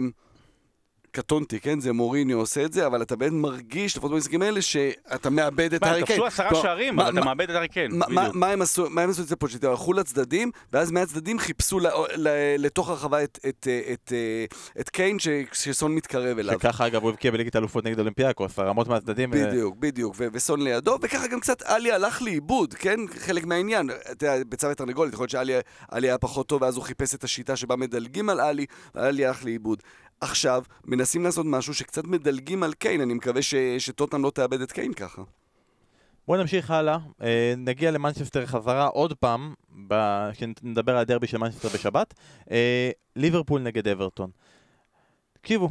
קטונתי, 1.15 1.61
כן? 1.61 1.81
זה 1.81 1.93
מוריניו 1.93 2.39
עושה 2.39 2.65
את 2.65 2.73
זה, 2.73 2.87
אבל 2.87 3.03
אתה 3.03 3.17
באמת 3.17 3.33
מרגיש, 3.33 3.97
לפחות 3.97 4.11
במשחקים 4.13 4.43
האלה, 4.43 4.63
שאתה 4.63 5.31
מאבד 5.31 5.75
את 5.75 5.83
מה, 5.83 5.89
הארי 5.91 6.03
קיין. 6.03 6.19
כבשו 6.21 6.27
עשרה 6.27 6.63
שערים, 6.63 6.97
מה- 6.97 7.03
אבל 7.03 7.11
אתה 7.11 7.21
מה- 7.21 7.27
מאבד 7.27 7.51
את 7.51 7.57
הארי 7.57 7.69
קיין. 7.69 7.91
מה- 7.99 8.07
מה-. 8.09 8.29
מה 8.35 8.51
הם 8.51 8.63
עשו 8.63 8.87
מה 8.91 9.03
הם 9.03 9.11
עשו 9.11 9.23
אצל 9.23 9.35
פוצ'טינו? 9.35 9.71
הלכו 9.71 9.93
לצדדים, 9.93 10.51
ואז 10.73 10.91
מהצדדים 10.91 11.39
חיפשו 11.39 11.79
ל- 11.81 11.87
ל- 12.17 12.29
לתוך 12.59 12.89
הרחבה 12.91 13.23
את- 13.25 13.39
את- 13.49 13.69
את- 13.93 14.13
את 14.81 14.89
קיין 14.89 15.19
ש- 15.19 15.29
שסון 15.53 15.95
מתקרב 15.95 16.39
אליו. 16.39 16.55
שככה 16.61 16.87
אגב 16.87 17.03
הוא 17.03 17.11
הבקיע 17.11 17.31
בליגת 17.31 17.57
אלופות 17.57 17.85
נגד 17.85 17.99
אולימפיאקוס, 17.99 18.59
הרמות 18.59 18.89
מהצדדים. 18.89 19.35
אה, 19.35 19.47
בדיוק, 19.47 19.77
בדיוק, 19.79 20.15
ו- 20.19 20.27
וסון 20.33 20.63
לידו, 20.63 20.99
וככה 21.03 21.27
גם 21.27 21.41
קצת 21.41 21.63
עלי 21.63 21.93
הלך 21.93 22.23
לאיבוד, 22.23 22.75
כן? 22.75 23.01
חלק 23.19 23.45
מהעניין. 23.45 23.91
אתה 24.13 24.27
יודע, 24.27 24.45
ביצה 24.49 24.69
ותרנגולת, 24.71 25.13
יכול 25.13 25.23
להיות 25.23 25.31
שעלי 25.31 25.53
עלי 25.91 26.07
היה 26.09 26.19
פחות 26.19 26.47
טוב, 26.47 26.63
ואז 26.63 26.77
הוא 26.77 26.85
חיפש 26.85 27.15
את 27.15 27.25
השיטה 27.25 27.57
שבה 27.57 27.77
מדלגים 27.77 28.29
על 28.31 28.41
עלי, 28.41 28.67
ועלי 28.95 29.27
הלך 29.27 29.45
לאיבוד. 29.45 29.83
עכשיו, 30.21 30.63
מנסים 30.85 31.25
לעשות 31.25 31.47
משהו 31.47 31.75
שקצת 31.75 32.05
מדלגים 32.05 32.63
על 32.63 32.73
קיין, 32.73 33.01
אני 33.01 33.15
מקווה 33.15 33.43
ש- 33.43 33.55
שטוטנאם 33.79 34.23
לא 34.23 34.31
תאבד 34.31 34.61
את 34.61 34.73
קיין 34.73 34.93
ככה. 34.93 35.23
בואו 36.29 36.41
נמשיך 36.41 36.71
הלאה, 36.71 36.99
אה, 37.23 37.55
נגיע 37.57 37.91
למנצ'סטר 37.91 38.47
חזרה 38.47 38.87
עוד 38.87 39.13
פעם, 39.13 39.55
כשנדבר 40.33 40.93
על 40.93 40.99
הדרבי 40.99 41.27
של 41.27 41.39
מנצ'סטר 41.39 41.69
בשבת. 41.69 42.15
אה, 42.51 42.91
ליברפול 43.17 43.61
נגד 43.61 43.89
אברטון. 43.89 44.31
תקשיבו, 45.33 45.69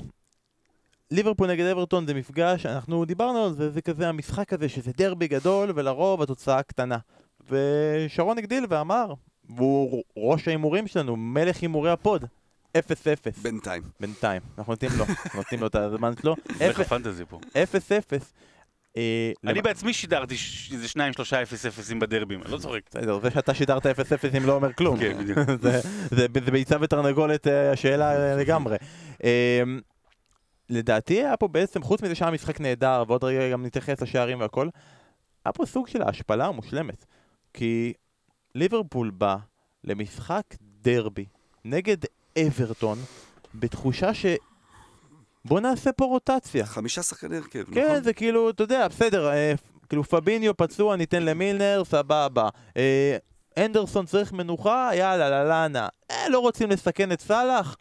ליברפול 1.12 1.52
נגד 1.52 1.66
אברטון 1.66 2.08
זה 2.08 2.14
מפגש, 2.14 2.66
אנחנו 2.66 3.06
דיברנו 3.06 3.46
על 3.46 3.54
זה, 3.54 3.70
זה 3.70 3.82
כזה 3.82 4.10
המשחק 4.10 4.54
הזה 4.54 4.70
שזה 4.70 4.92
דרבי 4.98 5.28
גדול 5.28 5.72
ולרוב 5.76 6.22
התוצאה 6.22 6.64
קטנה. 6.64 6.98
ושרון 7.50 8.38
הגדיל 8.38 8.66
ואמר, 8.70 9.14
והוא 9.50 10.04
ראש 10.18 10.48
ההימורים 10.48 10.88
שלנו, 10.88 11.16
מלך 11.16 11.62
הימורי 11.62 11.92
הפוט, 11.92 12.26
0-0. 12.78 13.42
בינתיים. 13.42 13.84
בינתיים, 14.00 14.42
אנחנו 14.58 14.74
נותנים 14.74 14.92
לו, 14.98 15.06
נותנים 15.36 15.62
לו 15.62 15.68
את 15.68 15.76
הזמן 15.76 16.14
שלו, 16.22 16.36
איך 16.60 16.80
הפנטזי 16.80 17.26
פה. 17.26 17.40
0-0. 17.52 17.54
אה, 18.98 19.32
אני 19.48 19.62
בעצמי 19.62 19.94
שידרתי 19.94 20.36
איזה 20.72 20.88
שניים 20.88 21.14
שלושה 21.14 21.42
אפס 21.42 21.66
אפסים 21.66 22.00
בדרבים, 22.00 22.42
אני 22.42 22.52
לא 22.52 22.58
צוחק. 22.58 22.82
בסדר, 22.90 23.20
זה 23.20 23.32
שאתה 23.32 23.54
שידרת 23.54 23.86
0-0 23.86 23.90
לא 24.42 24.54
אומר 24.54 24.74
כלום. 24.78 25.00
כן, 25.00 25.18
בדיוק. 25.18 25.40
זה, 26.18 26.28
ביצה 26.28 26.76
ותרנגולת 26.82 27.48
אה, 27.48 27.72
השאלה 27.72 28.32
אה, 28.32 28.36
לגמרי. 28.36 28.78
לדעתי 30.70 31.14
היה 31.14 31.38
פה 31.38 31.48
בעצם, 31.48 31.84
חוץ 31.84 32.02
מזה 32.02 32.16
שהיה 32.16 32.32
משחק 32.32 32.60
נהדר, 32.60 33.04
ועוד 33.08 33.24
רגע 33.24 33.50
גם 33.50 33.66
נתייחס 33.66 34.02
לשערים 34.02 34.40
והכל, 34.40 34.70
היה 35.46 35.54
פה 35.54 35.66
סוג 35.66 35.88
של 35.88 36.02
ההשפלה 36.02 36.46
המושלמת. 36.46 37.06
כי 37.54 37.94
ליברפול 38.56 39.10
בא 39.10 39.38
למשחק 39.84 40.44
דרבי 40.82 41.26
נגד 41.66 41.98
אברטון, 42.40 42.98
בתחושה 43.56 44.14
ש... 44.14 44.26
בוא 45.46 45.60
נעשה 45.60 45.92
פה 45.92 46.06
רוטציה. 46.06 46.66
חמישה 46.66 47.04
שחקני 47.04 47.38
הרכב, 47.38 47.64
כן, 47.74 47.86
נכון? 47.86 48.04
זה 48.04 48.14
כאילו, 48.14 48.50
אתה 48.50 48.64
יודע, 48.64 48.88
בסדר, 48.88 49.30
אה, 49.30 49.54
כאילו 49.90 50.04
פביניו 50.04 50.58
פצוע, 50.58 50.96
ניתן 50.96 51.24
למילנר, 51.24 51.84
סבבה. 51.86 52.50
אה, 52.78 53.18
אנדרסון 53.58 54.06
צריך 54.06 54.34
מנוחה, 54.34 54.90
יאללה, 54.94 55.30
ללאנה. 55.30 55.88
אה, 56.12 56.30
לא 56.30 56.40
רוצים 56.40 56.70
לסכן 56.70 57.12
את 57.12 57.22
סאלח? 57.22 57.78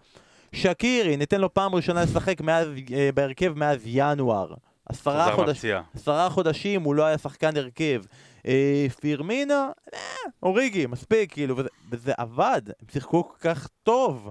שקירי, 0.52 1.16
ניתן 1.16 1.40
לו 1.40 1.54
פעם 1.54 1.74
ראשונה 1.74 2.02
לשחק 2.02 2.40
מאז, 2.40 2.68
אה, 2.94 3.10
בהרכב 3.14 3.52
מאז 3.56 3.78
ינואר. 3.84 4.54
עשרה, 4.88 5.32
חודש. 5.34 5.64
עשרה 5.94 6.30
חודשים 6.30 6.82
הוא 6.82 6.94
לא 6.94 7.04
היה 7.04 7.18
שחקן 7.18 7.56
הרכב. 7.56 8.02
אה, 8.46 8.86
פירמינה, 9.00 9.70
אה, 9.94 10.00
אוריגי, 10.42 10.86
מספיק, 10.86 11.32
כאילו, 11.32 11.56
וזה, 11.56 11.68
וזה 11.90 12.12
עבד, 12.16 12.62
הם 12.66 12.86
שיחקו 12.92 13.28
כל 13.28 13.38
כך 13.40 13.68
טוב. 13.82 14.30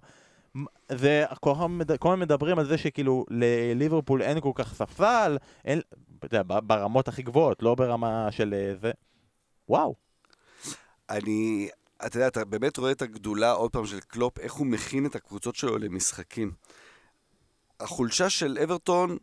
זה, 0.92 1.26
כל 1.40 1.52
הזמן 1.52 2.20
מדברים 2.20 2.60
על 2.60 2.66
זה 2.66 2.78
שכאילו 2.78 3.26
לליברפול 3.30 4.22
אין 4.22 4.40
כל 4.40 4.52
כך 4.56 4.74
ספסל, 4.74 5.38
אין, 5.66 5.82
אתה 6.20 6.26
יודע, 6.26 6.42
ברמות 6.64 7.08
הכי 7.08 7.24
גבוהות, 7.24 7.64
לא 7.64 7.76
ברמה 7.76 8.32
של 8.32 8.54
אה, 8.54 8.76
זה. 8.82 8.92
וואו. 9.70 9.96
אני, 11.10 11.70
אתה 12.06 12.18
יודע, 12.18 12.28
אתה 12.28 12.46
באמת 12.46 12.78
רואה 12.78 12.92
את 12.92 13.02
הגדולה 13.02 13.52
עוד 13.52 13.72
פעם 13.72 13.86
של 13.86 14.00
קלופ, 14.00 14.40
איך 14.40 14.54
הוא 14.54 14.68
מכין 14.68 15.06
את 15.06 15.16
הקבוצות 15.16 15.56
שלו 15.56 15.78
למשחקים. 15.78 16.52
החולשה 17.80 18.30
של 18.30 18.58
אברטון, 18.64 19.18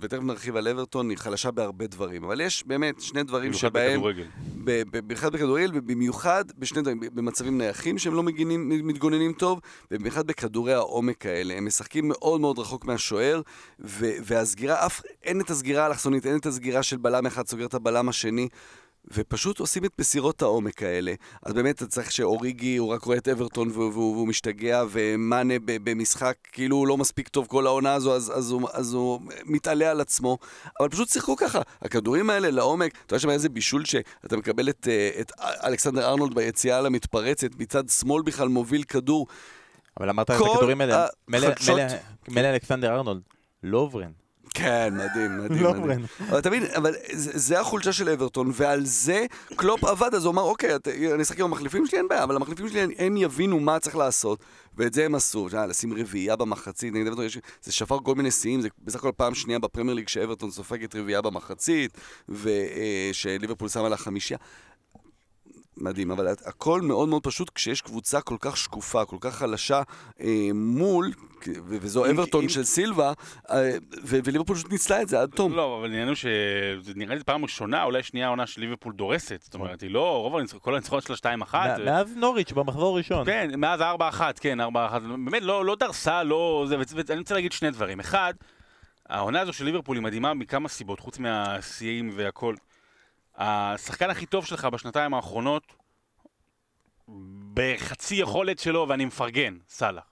ותכף 0.00 0.22
נרחיב 0.22 0.56
על 0.56 0.68
אברטון, 0.68 1.10
היא 1.10 1.18
חלשה 1.18 1.50
בהרבה 1.50 1.86
דברים, 1.86 2.24
אבל 2.24 2.40
יש 2.40 2.66
באמת 2.66 3.00
שני 3.00 3.22
דברים 3.22 3.50
במיוחד 3.50 3.68
שבהם... 3.68 4.02
במיוחד 4.64 5.32
בכדורגל, 5.32 5.70
ובמיוחד 5.74 6.44
בשני 6.58 6.82
דברים, 6.82 7.00
במצבים 7.14 7.58
נייחים 7.58 7.98
שהם 7.98 8.14
לא 8.14 8.22
מגינים, 8.22 8.68
מתגוננים 8.86 9.32
טוב, 9.32 9.60
ובמיוחד 9.90 10.26
בכדורי 10.26 10.74
העומק 10.74 11.26
האלה. 11.26 11.54
הם 11.54 11.66
משחקים 11.66 12.08
מאוד 12.08 12.40
מאוד 12.40 12.58
רחוק 12.58 12.84
מהשוער, 12.84 13.40
ו- 13.80 14.16
והסגירה, 14.24 14.86
אף, 14.86 15.00
אין 15.22 15.40
את 15.40 15.50
הסגירה 15.50 15.84
האלכסונית, 15.84 16.26
אין 16.26 16.36
את 16.36 16.46
הסגירה 16.46 16.82
של 16.82 16.96
בלם 16.96 17.26
אחד 17.26 17.46
סוגר 17.46 17.66
את 17.66 17.74
הבלם 17.74 18.08
השני. 18.08 18.48
ופשוט 19.14 19.58
עושים 19.60 19.84
את 19.84 19.90
מסירות 19.98 20.42
העומק 20.42 20.82
האלה. 20.82 21.12
אז 21.42 21.52
באמת 21.52 21.76
אתה 21.76 21.86
צריך 21.86 22.12
שאוריגי, 22.12 22.76
הוא 22.76 22.88
רק 22.92 23.02
רואה 23.02 23.16
את 23.18 23.28
אברטון 23.28 23.70
והוא, 23.70 23.92
והוא, 23.92 24.14
והוא 24.14 24.28
משתגע, 24.28 24.84
ומאנה 24.90 25.54
במשחק 25.64 26.36
כאילו 26.52 26.76
הוא 26.76 26.86
לא 26.88 26.96
מספיק 26.96 27.28
טוב 27.28 27.46
כל 27.46 27.66
העונה 27.66 27.94
הזו, 27.94 28.14
אז, 28.16 28.32
אז, 28.36 28.50
הוא, 28.50 28.68
אז 28.72 28.94
הוא 28.94 29.20
מתעלה 29.44 29.90
על 29.90 30.00
עצמו. 30.00 30.38
אבל 30.80 30.88
פשוט 30.88 31.08
שיחקו 31.08 31.36
ככה. 31.36 31.60
הכדורים 31.82 32.30
האלה 32.30 32.50
לעומק, 32.50 32.92
אתה 33.06 33.14
יודע 33.14 33.20
שם 33.20 33.30
איזה 33.30 33.48
בישול 33.48 33.84
שאתה 33.84 34.36
מקבל 34.36 34.68
את, 34.68 34.88
אה, 34.90 35.10
את 35.20 35.32
אלכסנדר 35.64 36.08
ארנולד 36.08 36.34
ביציאה 36.34 36.80
למתפרצת, 36.80 37.50
מצד 37.58 37.88
שמאל 37.88 38.22
בכלל 38.22 38.48
מוביל 38.48 38.82
כדור. 38.82 39.26
אבל 40.00 40.10
אמרת 40.10 40.30
את 40.30 40.36
הכדורים 40.56 40.80
האלה, 40.80 41.06
מילא- 41.28 41.46
אלכסנדר 42.46 42.94
ארנולד, 42.94 43.20
לוברן. 43.62 44.10
כן, 44.58 44.94
מדהים, 44.94 45.38
מדהים, 45.38 45.62
לא. 45.62 45.72
ברן. 45.72 46.02
אבל 46.28 46.38
אתה 46.38 46.50
מבין, 46.50 46.62
אבל 46.76 46.94
זה, 47.12 47.60
החולשה 47.60 47.92
של 47.92 48.08
אברטון, 48.08 48.50
ועל 48.54 48.84
זה 48.84 49.26
קלופ 49.56 49.84
עבד, 49.84 50.14
אז 50.14 50.24
הוא 50.24 50.32
אמר, 50.32 50.42
אוקיי, 50.42 50.70
אני 51.14 51.22
אשחק 51.22 51.40
עם 51.40 51.44
המחליפים 51.44 51.86
שלי, 51.86 51.98
אין 51.98 52.08
בעיה, 52.08 52.24
אבל 52.24 52.36
המחליפים 52.36 52.68
שלי, 52.68 52.86
הם 52.98 53.16
יבינו 53.16 53.60
מה 53.60 53.78
צריך 53.78 53.96
לעשות, 53.96 54.38
ואת 54.76 54.94
זה 54.94 55.04
הם 55.04 55.14
עשו. 55.14 55.48
אה, 55.54 55.66
לשים 55.66 55.92
רביעייה 55.94 56.36
במחצית, 56.36 56.94
נגד 56.94 57.06
אברטון, 57.06 57.24
זה 57.62 57.72
שפר 57.72 57.98
כל 58.02 58.14
מיני 58.14 58.30
שיאים, 58.30 58.60
זה 58.60 58.68
בסך 58.84 58.98
הכל 58.98 59.12
פעם 59.16 59.34
שנייה 59.34 59.58
בפרמייר 59.58 59.94
ליג 59.94 60.08
שאברטון 60.08 60.50
סופגת 60.50 60.96
רביעייה 60.96 61.22
במחצית, 61.22 61.98
ושליברפול 62.28 63.68
שמה 63.68 63.88
לה 63.88 63.96
חמישייה. 63.96 64.38
מדהים, 65.76 66.10
אבל 66.10 66.28
הכל 66.28 66.80
מאוד 66.80 67.08
מאוד 67.08 67.22
פשוט 67.22 67.50
כשיש 67.54 67.80
קבוצה 67.80 68.20
כל 68.20 68.36
כך 68.40 68.56
שקופה, 68.56 69.04
כל 69.04 69.16
כך 69.20 69.34
חלשה 69.34 69.82
אה, 70.20 70.50
מול, 70.54 71.12
וזו 71.66 72.10
אברטון 72.10 72.42
אם- 72.42 72.48
של 72.48 72.64
סילבה, 72.64 73.12
אה, 73.50 73.70
וליברפול 74.04 74.56
פשוט 74.56 74.72
ניצלה 74.72 75.02
את 75.02 75.08
זה 75.08 75.20
עד 75.20 75.30
תום. 75.30 75.54
לא, 75.54 75.76
אבל 75.78 75.84
העניין 75.84 76.08
הוא 76.08 76.14
שזה 76.14 76.92
נראה 76.96 77.14
לי 77.14 77.24
פעם 77.24 77.42
ראשונה, 77.42 77.84
אולי 77.84 78.02
שנייה 78.02 78.26
העונה 78.26 78.46
של 78.46 78.60
ליברפול 78.60 78.92
דורסת. 78.92 79.42
זאת 79.42 79.54
אומרת, 79.54 79.80
היא 79.80 79.90
לא, 79.90 80.20
רוב 80.22 80.36
הניצחונות, 80.36 80.62
כל 80.64 80.74
הניצחונות 80.74 81.04
שלה 81.04 81.16
2-1. 81.16 81.54
מ- 81.80 81.84
מאז 81.84 82.16
נוריץ' 82.16 82.52
במחזור 82.52 82.94
הראשון. 82.94 83.24
כן, 83.26 83.50
מאז 83.56 83.80
4-1, 83.80 83.84
כן, 84.40 84.60
4-1. 84.60 84.64
באמת, 84.98 85.42
לא, 85.42 85.64
לא 85.64 85.74
דרסה, 85.76 86.22
לא... 86.22 86.64
זה, 86.68 86.76
ואני 87.08 87.18
רוצה 87.20 87.34
להגיד 87.34 87.52
שני 87.52 87.70
דברים. 87.70 88.00
אחד, 88.00 88.34
העונה 89.08 89.40
הזו 89.40 89.52
של 89.52 89.64
ליברפול 89.64 89.96
היא 89.96 90.02
מדהימה 90.04 90.34
מכמה 90.34 90.68
סיבות, 90.68 91.00
חוץ 91.00 91.18
מהשיאים 91.18 92.10
והכל. 92.14 92.54
השחקן 93.36 94.10
הכי 94.10 94.26
טוב 94.26 94.46
שלך 94.46 94.64
בשנתיים 94.64 95.14
האחרונות, 95.14 95.62
בחצי 97.54 98.14
יכולת 98.14 98.58
שלו, 98.58 98.86
ואני 98.88 99.04
מפרגן, 99.04 99.54
סאלח. 99.68 100.02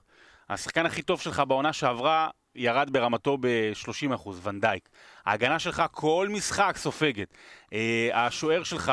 השחקן 0.49 0.87
הכי 0.87 1.03
טוב 1.03 1.21
שלך 1.21 1.43
בעונה 1.49 1.73
שעברה, 1.73 2.29
ירד 2.55 2.91
ברמתו 2.93 3.37
ב-30%, 3.41 4.29
ונדייק. 4.43 4.89
ההגנה 5.27 5.59
שלך 5.59 5.83
כל 5.91 6.29
משחק 6.31 6.77
סופגת. 6.77 7.35
אה, 7.73 8.27
השוער 8.27 8.63
שלך, 8.63 8.93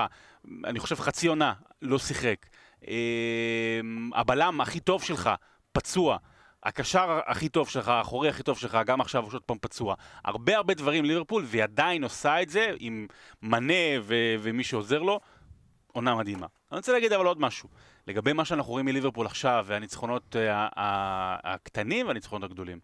אני 0.65 0.79
חושב 0.79 0.95
חצי 0.95 1.27
עונה, 1.27 1.53
לא 1.81 1.99
שיחק. 1.99 2.45
אה, 2.87 3.79
הבלם 4.13 4.61
הכי 4.61 4.79
טוב 4.79 5.03
שלך, 5.03 5.29
פצוע. 5.71 6.17
הקשר 6.63 7.19
הכי 7.25 7.49
טוב 7.49 7.69
שלך, 7.69 7.87
האחורי 7.87 8.29
הכי 8.29 8.43
טוב 8.43 8.57
שלך, 8.57 8.77
גם 8.85 9.01
עכשיו 9.01 9.23
הוא 9.23 9.33
עוד 9.33 9.43
פעם 9.43 9.57
פצוע. 9.61 9.95
הרבה 10.25 10.57
הרבה 10.57 10.73
דברים 10.73 11.05
ליברפול, 11.05 11.43
והיא 11.47 11.63
עדיין 11.63 12.03
עושה 12.03 12.41
את 12.41 12.49
זה 12.49 12.71
עם 12.79 13.07
מנה 13.41 13.73
ו- 14.01 14.35
ומי 14.39 14.63
שעוזר 14.63 15.01
לו. 15.01 15.19
עונה 15.91 16.15
מדהימה. 16.15 16.47
אני 16.71 16.77
רוצה 16.77 16.91
להגיד 16.91 17.13
אבל 17.13 17.25
עוד 17.25 17.39
משהו. 17.41 17.69
לגבי 18.07 18.33
מה 18.33 18.45
שאנחנו 18.45 18.71
רואים 18.71 18.85
מליברפול 18.85 19.25
עכשיו, 19.25 19.65
והניצחונות 19.67 20.35
אה, 20.35 20.67
הקטנים 21.43 22.07
והניצחונות 22.07 22.51
הגדולים. 22.51 22.79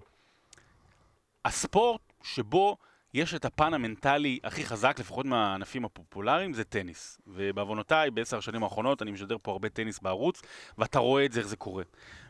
הספורט 1.46 2.02
שבו 2.24 2.78
יש 3.14 3.34
את 3.34 3.46
הפן 3.46 3.74
המנטלי 3.74 4.40
הכי 4.44 4.66
חזק, 4.66 5.00
לפחות 5.00 5.26
מהענפים 5.26 5.86
הפופולריים, 5.86 6.54
זה 6.54 6.64
טניס. 6.64 7.22
ובעוונותיי, 7.28 8.12
בעשר 8.12 8.38
השנים 8.38 8.64
האחרונות, 8.64 9.02
אני 9.02 9.12
משדר 9.12 9.38
פה 9.42 9.52
הרבה 9.52 9.70
טניס 9.70 10.00
בערוץ, 10.00 10.42
ואתה 10.78 11.00
רואה 11.00 11.26
את 11.26 11.32
זה, 11.32 11.40
איך 11.40 11.48
זה 11.48 11.56
קורה. 11.56 11.84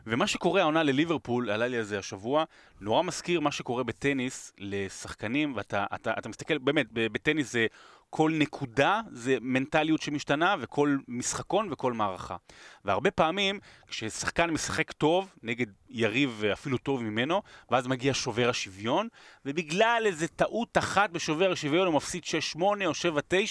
ומה 0.06 0.26
שקורה 0.26 0.60
העונה 0.60 0.82
לליברפול, 0.82 1.50
עלה 1.50 1.66
לי 1.66 1.76
על 1.76 1.82
זה 1.82 1.98
השבוע, 1.98 2.44
נורא 2.80 3.02
מזכיר 3.02 3.40
מה 3.40 3.52
שקורה 3.52 3.84
בטניס 3.84 4.52
לשחקנים, 4.58 5.52
ואתה 5.56 5.86
אתה, 5.94 6.12
אתה 6.18 6.28
מסתכל, 6.28 6.58
באמת, 6.58 6.86
בטניס 6.92 7.52
זה 7.52 7.66
כל 8.10 8.32
נקודה 8.34 9.00
זה 9.10 9.36
מנטליות 9.40 10.02
שמשתנה, 10.02 10.54
וכל 10.60 10.98
משחקון 11.08 11.68
וכל 11.72 11.92
מערכה. 11.92 12.36
והרבה 12.84 13.10
פעמים, 13.10 13.60
כששחקן 13.88 14.50
משחק 14.50 14.92
טוב 14.92 15.34
נגד 15.42 15.66
יריב 15.88 16.42
אפילו 16.52 16.78
טוב 16.78 17.02
ממנו, 17.02 17.42
ואז 17.70 17.86
מגיע 17.86 18.14
שובר 18.14 18.48
השוויון, 18.48 19.08
ובגלל 19.46 20.02
איזה 20.06 20.28
טעות 20.28 20.78
אחת 20.78 21.10
בשובר 21.10 21.52
השוויון 21.52 21.86
הוא 21.86 21.94
מפסיד 21.94 22.22
6-8 22.54 22.60
או 22.62 22.92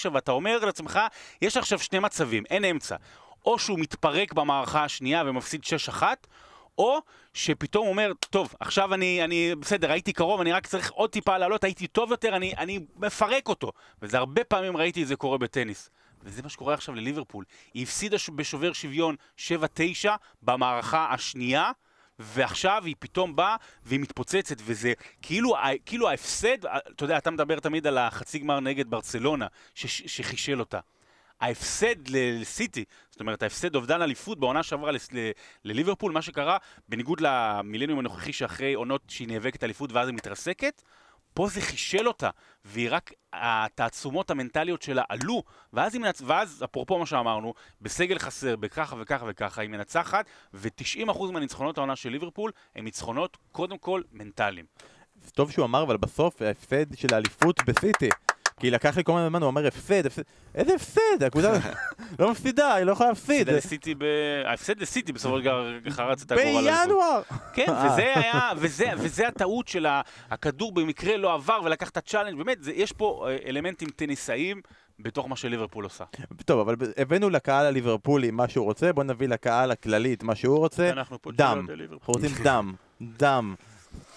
7-9, 0.04 0.08
ואתה 0.12 0.32
אומר 0.32 0.64
לעצמך, 0.64 1.00
יש 1.42 1.56
עכשיו 1.56 1.78
שני 1.78 1.98
מצבים, 1.98 2.44
אין 2.50 2.64
אמצע. 2.64 2.96
או 3.46 3.58
שהוא 3.58 3.78
מתפרק 3.78 4.32
במערכה 4.32 4.84
השנייה 4.84 5.22
ומפסיד 5.26 5.62
6-1, 5.88 6.02
או 6.78 6.98
שפתאום 7.34 7.84
הוא 7.84 7.92
אומר, 7.92 8.12
טוב, 8.30 8.54
עכשיו 8.60 8.94
אני, 8.94 9.24
אני 9.24 9.54
בסדר, 9.54 9.92
הייתי 9.92 10.12
קרוב, 10.12 10.40
אני 10.40 10.52
רק 10.52 10.66
צריך 10.66 10.90
עוד 10.90 11.10
טיפה 11.10 11.38
לעלות, 11.38 11.64
הייתי 11.64 11.86
טוב 11.86 12.10
יותר, 12.10 12.36
אני, 12.36 12.54
אני 12.58 12.80
מפרק 12.96 13.48
אותו. 13.48 13.72
וזה 14.02 14.18
הרבה 14.18 14.44
פעמים 14.44 14.76
ראיתי 14.76 15.02
את 15.02 15.08
זה 15.08 15.16
קורה 15.16 15.38
בטניס. 15.38 15.90
וזה 16.22 16.42
מה 16.42 16.48
שקורה 16.48 16.74
עכשיו 16.74 16.94
לליברפול. 16.94 17.44
היא 17.74 17.82
הפסידה 17.82 18.16
בשובר 18.34 18.72
שוויון 18.72 19.16
7-9 19.38 19.40
במערכה 20.42 21.08
השנייה, 21.10 21.70
ועכשיו 22.18 22.82
היא 22.84 22.94
פתאום 22.98 23.36
באה 23.36 23.56
והיא 23.84 24.00
מתפוצצת, 24.00 24.56
וזה 24.64 24.92
כאילו, 25.22 25.54
כאילו 25.86 26.08
ההפסד, 26.08 26.66
אתה 26.66 27.04
יודע, 27.04 27.18
אתה 27.18 27.30
מדבר 27.30 27.60
תמיד 27.60 27.86
על 27.86 27.98
החצי 27.98 28.38
גמר 28.38 28.60
נגד 28.60 28.90
ברצלונה, 28.90 29.46
ש- 29.74 30.16
שחישל 30.16 30.60
אותה. 30.60 30.80
ההפסד 31.40 32.08
לסיטי, 32.08 32.84
זאת 33.10 33.20
אומרת, 33.20 33.42
ההפסד 33.42 33.76
אובדן 33.76 34.02
אליפות 34.02 34.40
בעונה 34.40 34.62
שעברה 34.62 34.92
לליברפול, 35.64 36.12
מה 36.12 36.22
שקרה, 36.22 36.56
בניגוד 36.88 37.20
למילניום 37.20 37.98
הנוכחי 37.98 38.32
שאחרי 38.32 38.74
עונות 38.74 39.02
שהיא 39.08 39.28
נאבקת 39.28 39.64
אליפות 39.64 39.92
ואז 39.92 40.08
היא 40.08 40.16
מתרסקת, 40.16 40.82
פה 41.34 41.48
זה 41.48 41.60
חישל 41.60 42.08
אותה, 42.08 42.30
והיא 42.64 42.88
רק, 42.90 43.12
התעצומות 43.32 44.30
המנטליות 44.30 44.82
שלה 44.82 45.02
עלו, 45.08 45.42
ואז 45.72 45.96
מנצ... 45.96 46.22
ואז, 46.26 46.64
אפרופו 46.64 46.98
מה 46.98 47.06
שאמרנו, 47.06 47.54
בסגל 47.80 48.18
חסר, 48.18 48.56
בככה 48.56 48.96
וככה 49.00 49.24
וככה, 49.28 49.62
היא 49.62 49.70
מנצחת, 49.70 50.26
ו-90% 50.54 51.30
מהניצחונות 51.32 51.78
העונה 51.78 51.96
של 51.96 52.10
ליברפול 52.10 52.52
הם 52.76 52.84
ניצחונות, 52.84 53.36
קודם 53.52 53.78
כל, 53.78 54.02
מנטליים. 54.12 54.66
טוב 55.34 55.50
שהוא 55.50 55.64
אמר, 55.64 55.82
אבל 55.82 55.96
בסוף 55.96 56.42
ההפסד 56.42 56.96
של 56.96 57.14
האליפות 57.14 57.56
בסיטי. 57.66 58.08
כי 58.60 58.70
לקח 58.70 58.96
לי 58.96 59.04
כל 59.04 59.12
מיני 59.12 59.28
זמן, 59.28 59.42
הוא 59.42 59.46
אומר 59.46 59.66
הפסד, 59.66 60.06
הפסד. 60.06 60.22
איזה 60.54 60.74
הפסד? 60.74 61.22
הקבוצה 61.26 61.52
לא 62.18 62.30
מפסידה, 62.30 62.74
היא 62.74 62.84
לא 62.84 62.92
יכולה 62.92 63.08
להפסיד. 63.08 63.48
ההפסד 64.44 64.80
לסיטי, 64.80 65.12
בסופו 65.12 65.38
של 65.38 65.44
דבר 65.44 65.72
חרץ 65.90 66.22
את 66.22 66.32
הגורל. 66.32 66.68
האליפות. 66.68 66.88
בינואר! 66.88 67.22
כן. 67.52 67.66
וזה 67.86 68.12
היה, 68.14 68.50
וזה, 68.96 69.28
הטעות 69.28 69.68
של 69.68 69.86
הכדור 70.30 70.72
במקרה 70.72 71.16
לא 71.16 71.34
עבר 71.34 71.60
ולקח 71.64 71.88
את 71.88 71.96
ה 71.96 72.00
challenge, 72.00 72.38
באמת, 72.38 72.58
יש 72.74 72.92
פה 72.92 73.28
אה, 73.28 73.36
אלמנטים 73.48 73.88
טניסאיים 73.88 74.60
בתוך 74.98 75.28
מה 75.28 75.36
שליברפול 75.36 75.84
עושה. 75.84 76.04
טוב, 76.44 76.60
אבל 76.60 76.76
הבאנו 76.96 77.30
לקהל 77.30 77.66
הליברפולי 77.66 78.30
מה 78.30 78.48
שהוא 78.48 78.64
רוצה, 78.64 78.92
בוא 78.92 79.04
נביא 79.04 79.28
לקהל 79.28 79.70
הכללי 79.70 80.14
את 80.14 80.22
מה 80.22 80.34
שהוא 80.34 80.58
רוצה. 80.58 80.90
דם. 81.36 81.66
אנחנו 81.68 81.98
רוצים 82.06 82.30
דם, 82.44 82.74
דם. 83.02 83.54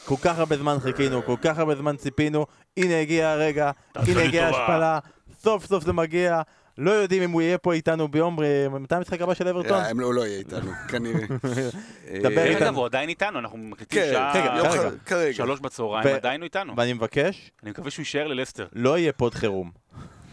כל 0.05 0.15
כך 0.21 0.39
הרבה 0.39 0.57
זמן 0.57 0.77
חיכינו, 0.79 1.23
כל 1.25 1.35
כך 1.41 1.57
הרבה 1.57 1.75
זמן 1.75 1.95
ציפינו, 1.95 2.45
הנה 2.77 2.99
הגיע 2.99 3.29
הרגע, 3.29 3.71
הנה 3.95 4.21
הגיעה. 4.21 4.47
ההשפלה, 4.47 4.99
סוף 5.41 5.65
סוף 5.65 5.83
זה 5.83 5.93
מגיע, 5.93 6.41
לא 6.77 6.91
יודעים 6.91 7.23
אם 7.23 7.31
הוא 7.31 7.41
יהיה 7.41 7.57
פה 7.57 7.73
איתנו 7.73 8.07
ביום, 8.07 8.43
אה, 8.43 8.69
מתי 8.69 8.95
המשחק 8.95 9.21
הבא 9.21 9.33
של 9.33 9.47
אברטון? 9.47 9.79
אה, 9.79 9.89
הם 9.89 9.99
לא 9.99 10.13
לא 10.13 10.25
יהיה 10.25 10.39
איתנו, 10.39 10.71
כנראה. 10.91 11.19
דבר 12.23 12.37
אה, 12.37 12.43
איתנו. 12.43 12.65
אגב, 12.65 12.75
הוא 12.75 12.85
עדיין 12.85 13.09
איתנו, 13.09 13.39
אנחנו 13.39 13.57
מקליטים 13.57 14.01
כן, 14.01 14.09
שעה 14.11 14.93
כרגע. 15.05 15.33
שלוש 15.33 15.59
בצהריים, 15.59 16.15
עדיין 16.15 16.41
הוא 16.41 16.45
איתנו. 16.45 16.73
ואני 16.77 16.93
מבקש, 16.93 17.51
אני 17.63 17.71
מקווה 17.71 17.91
שהוא 17.91 18.01
יישאר 18.01 18.27
ללסטר. 18.27 18.67
לא 18.73 18.97
יהיה 18.97 19.13
פוד 19.13 19.33
חירום. 19.33 19.71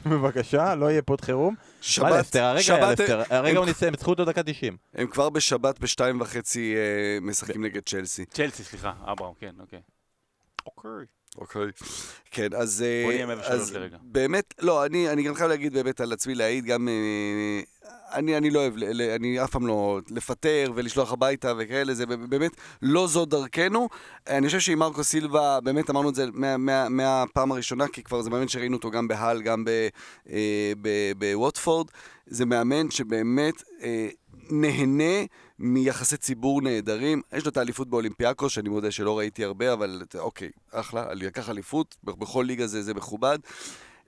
בבקשה, 0.10 0.74
לא 0.74 0.90
יהיה 0.90 1.02
פוד 1.02 1.20
חירום. 1.20 1.54
מה 1.54 1.66
שבת, 1.80 2.12
לסטר? 2.12 2.42
הרגע 2.44 2.54
היה 2.56 2.62
שבת, 2.62 3.00
לסטר, 3.00 3.22
הרגע 3.30 3.56
הוא 3.58 3.62
הם- 3.64 3.68
ניסה, 3.68 3.90
ניצחו 3.90 4.10
אותו 4.10 4.24
דקה 4.24 4.42
90. 4.42 4.76
הם 4.94 5.06
כבר 5.06 5.30
בשבת 5.30 5.78
בשתיים 5.78 6.20
וחצי 6.20 6.74
אה, 6.76 6.80
משחקים 7.22 7.64
נגד 7.64 7.82
צ'לסי. 7.86 8.24
צ'לסי, 8.24 8.64
סליחה, 8.64 8.92
אברהם, 9.04 9.32
כן, 9.40 9.54
אוקיי. 9.60 9.80
אוקיי. 10.66 10.90
אוקיי. 11.38 11.66
כן, 12.30 12.48
אז... 12.56 12.82
אה, 12.82 13.02
בוא 13.04 13.12
נהיה 13.12 13.26
מעבר 13.26 13.42
שלוש 13.42 13.72
לרגע. 13.72 13.96
באמת, 14.02 14.54
לא, 14.60 14.86
אני, 14.86 15.10
אני 15.10 15.22
גם 15.22 15.34
חייב 15.34 15.48
להגיד 15.48 15.72
באמת 15.72 16.00
על 16.00 16.12
עצמי 16.12 16.34
להעיד, 16.34 16.64
גם... 16.64 16.88
אה, 16.88 17.60
אני, 18.12 18.36
אני 18.36 18.50
לא 18.50 18.60
אוהב, 18.60 18.74
אני 19.14 19.44
אף 19.44 19.50
פעם 19.50 19.66
לא 19.66 20.00
לפטר 20.10 20.72
ולשלוח 20.74 21.12
הביתה 21.12 21.52
וכאלה, 21.58 21.94
זה 21.94 22.06
באמת 22.06 22.52
לא 22.82 23.06
זו 23.06 23.24
דרכנו. 23.24 23.88
אני 24.28 24.46
חושב 24.46 24.60
שעם 24.60 24.78
מרקו 24.78 25.04
סילבה, 25.04 25.60
באמת 25.60 25.90
אמרנו 25.90 26.08
את 26.08 26.14
זה 26.14 26.26
מה, 26.32 26.56
מה, 26.56 26.88
מהפעם 26.88 27.52
הראשונה, 27.52 27.88
כי 27.88 28.02
כבר 28.02 28.22
זה 28.22 28.30
מאמן 28.30 28.48
שראינו 28.48 28.76
אותו 28.76 28.90
גם 28.90 29.08
בהל, 29.08 29.42
גם 29.42 29.64
אה, 30.30 30.72
בווטפורד. 31.18 31.86
זה 32.26 32.44
מאמן 32.44 32.90
שבאמת 32.90 33.62
אה, 33.82 34.08
נהנה 34.50 35.24
מיחסי 35.58 36.16
ציבור 36.16 36.62
נהדרים. 36.62 37.22
יש 37.32 37.44
לו 37.44 37.50
את 37.50 37.56
האליפות 37.56 37.90
באולימפיאקוס, 37.90 38.52
שאני 38.52 38.68
מודה 38.68 38.90
שלא 38.90 39.18
ראיתי 39.18 39.44
הרבה, 39.44 39.72
אבל 39.72 40.02
אוקיי, 40.18 40.50
אחלה, 40.70 41.14
לקח 41.14 41.50
אליפות, 41.50 41.96
בכל 42.04 42.44
ליגה 42.46 42.66
זה, 42.66 42.82
זה 42.82 42.94
מכובד. 42.94 43.38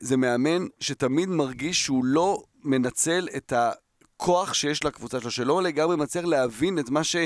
זה 0.00 0.16
מאמן 0.16 0.66
שתמיד 0.80 1.28
מרגיש 1.28 1.84
שהוא 1.84 2.04
לא 2.04 2.42
מנצל 2.64 3.28
את 3.36 3.52
הכוח 3.52 4.54
שיש 4.54 4.84
לקבוצה 4.84 5.20
שלו, 5.20 5.30
שלא 5.30 5.62
לגמרי 5.62 5.96
מצליח 5.96 6.24
להבין 6.24 6.78
את 6.78 6.90
מה 6.90 7.04
ש... 7.04 7.16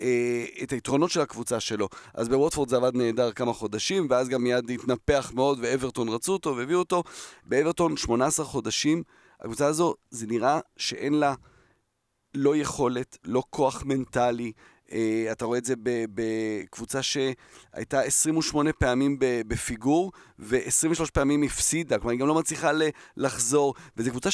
אה, 0.00 0.44
את 0.62 0.70
היתרונות 0.70 1.10
של 1.10 1.20
הקבוצה 1.20 1.60
שלו. 1.60 1.88
אז 2.14 2.28
בווטפורד 2.28 2.68
זה 2.68 2.76
עבד 2.76 2.96
נהדר 2.96 3.32
כמה 3.32 3.52
חודשים, 3.52 4.06
ואז 4.10 4.28
גם 4.28 4.42
מיד 4.42 4.70
התנפח 4.70 5.32
מאוד, 5.34 5.58
ואברטון 5.62 6.08
רצו 6.08 6.32
אותו 6.32 6.56
והביאו 6.56 6.78
אותו. 6.78 7.02
באברטון 7.44 7.96
18 7.96 8.46
חודשים, 8.46 9.02
הקבוצה 9.40 9.66
הזו, 9.66 9.94
זה 10.10 10.26
נראה 10.26 10.60
שאין 10.76 11.14
לה 11.14 11.34
לא 12.34 12.56
יכולת, 12.56 13.18
לא 13.24 13.42
כוח 13.50 13.82
מנטלי. 13.86 14.52
Uh, 14.88 14.92
אתה 15.32 15.44
רואה 15.44 15.58
את 15.58 15.64
זה 15.64 15.74
בקבוצה 16.14 17.02
שהייתה 17.02 18.00
28 18.00 18.72
פעמים 18.72 19.16
בפיגור 19.20 20.12
ו-23 20.38 21.10
פעמים 21.12 21.42
הפסידה, 21.42 21.98
כלומר 21.98 22.10
היא 22.10 22.20
גם 22.20 22.26
לא 22.26 22.34
מצליחה 22.34 22.70
לחזור, 23.16 23.74
וזו 23.96 24.10
קבוצה 24.10 24.30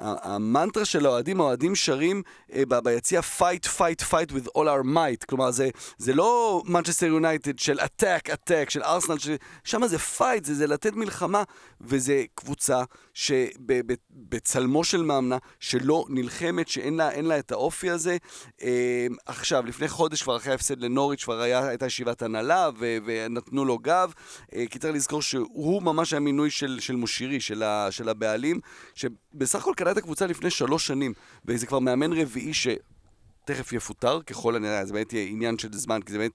שהמנטרה 0.00 0.84
של 0.84 1.06
האוהדים, 1.06 1.40
האוהדים 1.40 1.74
שרים 1.74 2.22
ב- 2.56 2.78
ביציע 2.78 3.20
fight, 3.38 3.66
fight, 3.78 4.02
fight 4.10 4.32
with 4.32 4.46
all 4.56 4.66
our 4.66 4.84
might, 4.84 5.26
כלומר 5.28 5.50
זה, 5.50 5.68
זה 5.98 6.14
לא 6.14 6.62
מנצ'סטר 6.66 7.06
יונייטד 7.06 7.58
של 7.58 7.80
attack, 7.80 8.28
attack, 8.28 8.70
של 8.70 8.82
ארסנל, 8.82 9.16
שם 9.64 9.86
זה 9.86 9.96
fight, 10.18 10.44
זה, 10.44 10.54
זה 10.54 10.66
לתת 10.66 10.92
מלחמה, 10.92 11.42
וזה 11.80 12.24
קבוצה 12.34 12.82
שבצלמו 13.14 14.84
של 14.84 15.02
מאמנה, 15.02 15.38
שלא 15.60 16.04
נלחמת, 16.08 16.68
שאין 16.68 16.96
לה, 16.96 17.22
לה 17.22 17.38
את 17.38 17.52
האופי 17.52 17.90
הזה. 17.90 18.16
Uh, 18.60 18.64
עכשיו, 19.26 19.66
לפני 19.66 19.88
חודש 19.88 20.22
כבר 20.22 20.36
אחרי 20.36 20.52
ההפסד 20.52 20.80
לנוריץ' 20.80 21.24
כבר 21.24 21.40
הייתה 21.40 21.86
ישיבת 21.86 22.22
הנהלה 22.22 22.70
ו- 22.78 22.96
ונתנו 23.06 23.64
לו 23.64 23.78
גב, 23.78 24.12
אה, 24.54 24.64
כי 24.70 24.78
צריך 24.78 24.94
לזכור 24.94 25.22
שהוא 25.22 25.82
ממש 25.82 26.12
היה 26.12 26.20
מינוי 26.20 26.50
של, 26.50 26.80
של 26.80 26.96
מושירי, 26.96 27.40
של, 27.40 27.62
ה- 27.62 27.88
של 27.90 28.08
הבעלים, 28.08 28.60
שבסך 28.94 29.60
הכל 29.60 29.72
קנה 29.86 29.92
את 29.92 29.96
הקבוצה 29.96 30.26
לפני 30.26 30.50
שלוש 30.50 30.86
שנים, 30.86 31.12
וזה 31.44 31.66
כבר 31.66 31.78
מאמן 31.78 32.12
רביעי 32.12 32.54
ש... 32.54 32.68
תכף 33.44 33.72
יפוטר, 33.72 34.22
ככל 34.22 34.56
הנראה, 34.56 34.84
זה 34.84 34.92
באמת 34.92 35.12
יהיה 35.12 35.28
עניין 35.28 35.58
של 35.58 35.72
זמן, 35.72 36.00
כי 36.02 36.12
זה 36.12 36.18
באמת, 36.18 36.32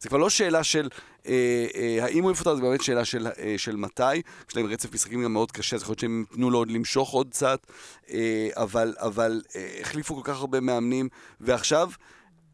זה 0.00 0.08
כבר 0.08 0.18
לא 0.18 0.30
שאלה 0.30 0.64
של 0.64 0.88
אה, 1.26 1.66
אה, 1.74 2.04
האם 2.04 2.24
הוא 2.24 2.32
יפוטר, 2.32 2.56
זה 2.56 2.62
באמת 2.62 2.82
שאלה 2.82 3.04
של, 3.04 3.26
אה, 3.26 3.54
של 3.56 3.76
מתי. 3.76 4.14
יש 4.48 4.56
להם 4.56 4.66
רצף 4.66 4.94
משחקים 4.94 5.22
גם 5.22 5.32
מאוד 5.32 5.52
קשה, 5.52 5.76
אז 5.76 5.82
יכול 5.82 5.92
להיות 5.92 5.98
שהם 5.98 6.24
ייתנו 6.30 6.50
לו 6.50 6.58
עוד 6.58 6.70
למשוך 6.70 7.10
עוד 7.10 7.28
קצת, 7.30 7.66
אה, 8.10 8.48
אבל, 8.54 8.94
אבל 8.98 9.42
אה, 9.56 9.76
החליפו 9.80 10.14
כל 10.14 10.32
כך 10.32 10.36
הרבה 10.36 10.60
מאמנים, 10.60 11.08
ועכשיו... 11.40 11.90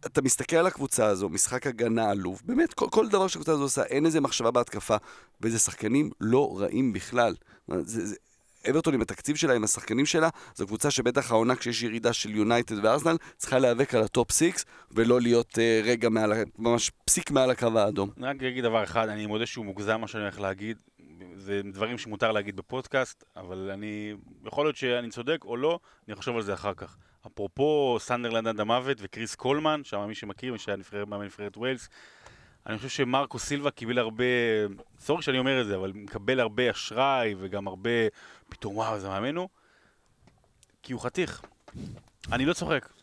אתה 0.07 0.23
מסתכל 0.23 0.57
על 0.57 0.67
הקבוצה 0.67 1.07
הזו, 1.07 1.29
משחק 1.29 1.67
הגנה 1.67 2.11
עלוב, 2.11 2.43
באמת, 2.45 2.75
כל, 2.75 2.87
כל 2.91 3.09
דבר 3.09 3.29
שהקבוצה 3.29 3.53
הזו 3.53 3.63
עושה, 3.63 3.83
אין 3.83 4.07
איזה 4.07 4.21
מחשבה 4.21 4.51
בהתקפה, 4.51 4.97
וזה 5.41 5.59
שחקנים 5.59 6.11
לא 6.21 6.61
רעים 6.61 6.93
בכלל. 6.93 7.35
זה, 7.69 8.07
זה, 8.07 8.15
אברטון 8.71 8.95
עם 8.95 9.01
התקציב 9.01 9.37
שלה, 9.37 9.55
עם 9.55 9.65
השחקנים 9.65 10.07
שלה, 10.07 10.29
זו 10.55 10.67
קבוצה 10.67 10.91
שבטח 10.91 11.31
העונה 11.31 11.57
כשיש 11.57 11.83
ירידה 11.83 12.13
של 12.13 12.31
יונייטד 12.31 12.85
וארסנל, 12.85 13.17
צריכה 13.37 13.59
להיאבק 13.59 13.95
על 13.95 14.03
ה 14.03 14.10
top 14.10 14.33
six, 14.33 14.65
ולא 14.91 15.21
להיות 15.21 15.59
אה, 15.59 15.87
רגע 15.87 16.09
מעל, 16.09 16.33
ממש 16.59 16.91
פסיק 17.05 17.31
מעל 17.31 17.51
הקו 17.51 17.79
האדום. 17.79 18.11
רק 18.21 18.43
אגיד 18.43 18.65
דבר 18.65 18.85
אחד, 18.85 19.09
אני 19.09 19.27
מודה 19.27 19.47
שהוא 19.47 19.65
מוגזם 19.65 20.01
מה 20.01 20.09
שאני 20.09 20.23
הולך 20.23 20.41
להגיד. 20.41 20.77
זה 21.37 21.61
דברים 21.73 21.99
שמותר 21.99 22.33
להגיד 22.33 22.57
בפודקאסט, 22.57 23.25
אבל 23.37 23.71
אני, 23.75 24.15
יכול 24.47 24.67
להיות 24.67 24.77
שאני 24.77 25.11
צודק 25.11 25.39
או 25.45 25.57
לא, 25.57 25.79
אני 26.09 26.17
חושב 26.17 26.37
על 26.37 26.43
זה 26.43 26.55
אחר 26.55 26.75
כך. 26.75 26.97
אפרופו 27.27 27.97
סנדרלנד 28.01 28.49
עד 28.49 28.61
המוות 28.61 28.97
וקריס 29.01 29.35
קולמן, 29.35 29.81
שם 29.85 30.07
מי 30.09 30.15
שמכיר, 30.15 30.53
מי 30.53 30.59
שהיה 30.59 30.77
מאמן 31.07 31.25
נבחרת 31.25 31.57
ווילס, 31.57 31.89
אני 32.69 32.77
חושב 32.77 32.89
שמרקו 32.89 33.39
סילבה 33.39 33.71
קיבל 33.71 33.99
הרבה, 33.99 34.25
sorry 34.99 35.23
שאני 35.23 35.39
אומר 35.39 35.61
את 35.61 35.67
זה, 35.67 35.77
אבל 35.77 35.93
מקבל 35.95 36.41
הרבה 36.41 36.71
אשראי 36.71 37.35
וגם 37.39 37.69
הרבה, 37.69 37.91
פתאום 38.49 38.77
וואו, 38.77 38.95
איזה 38.95 39.09
מאמן 39.09 39.37
הוא, 39.37 39.49
כי 40.83 40.93
הוא 40.93 41.01
חתיך. 41.01 41.43
אני 42.33 42.45
לא 42.45 42.53
צוחק. 42.53 42.98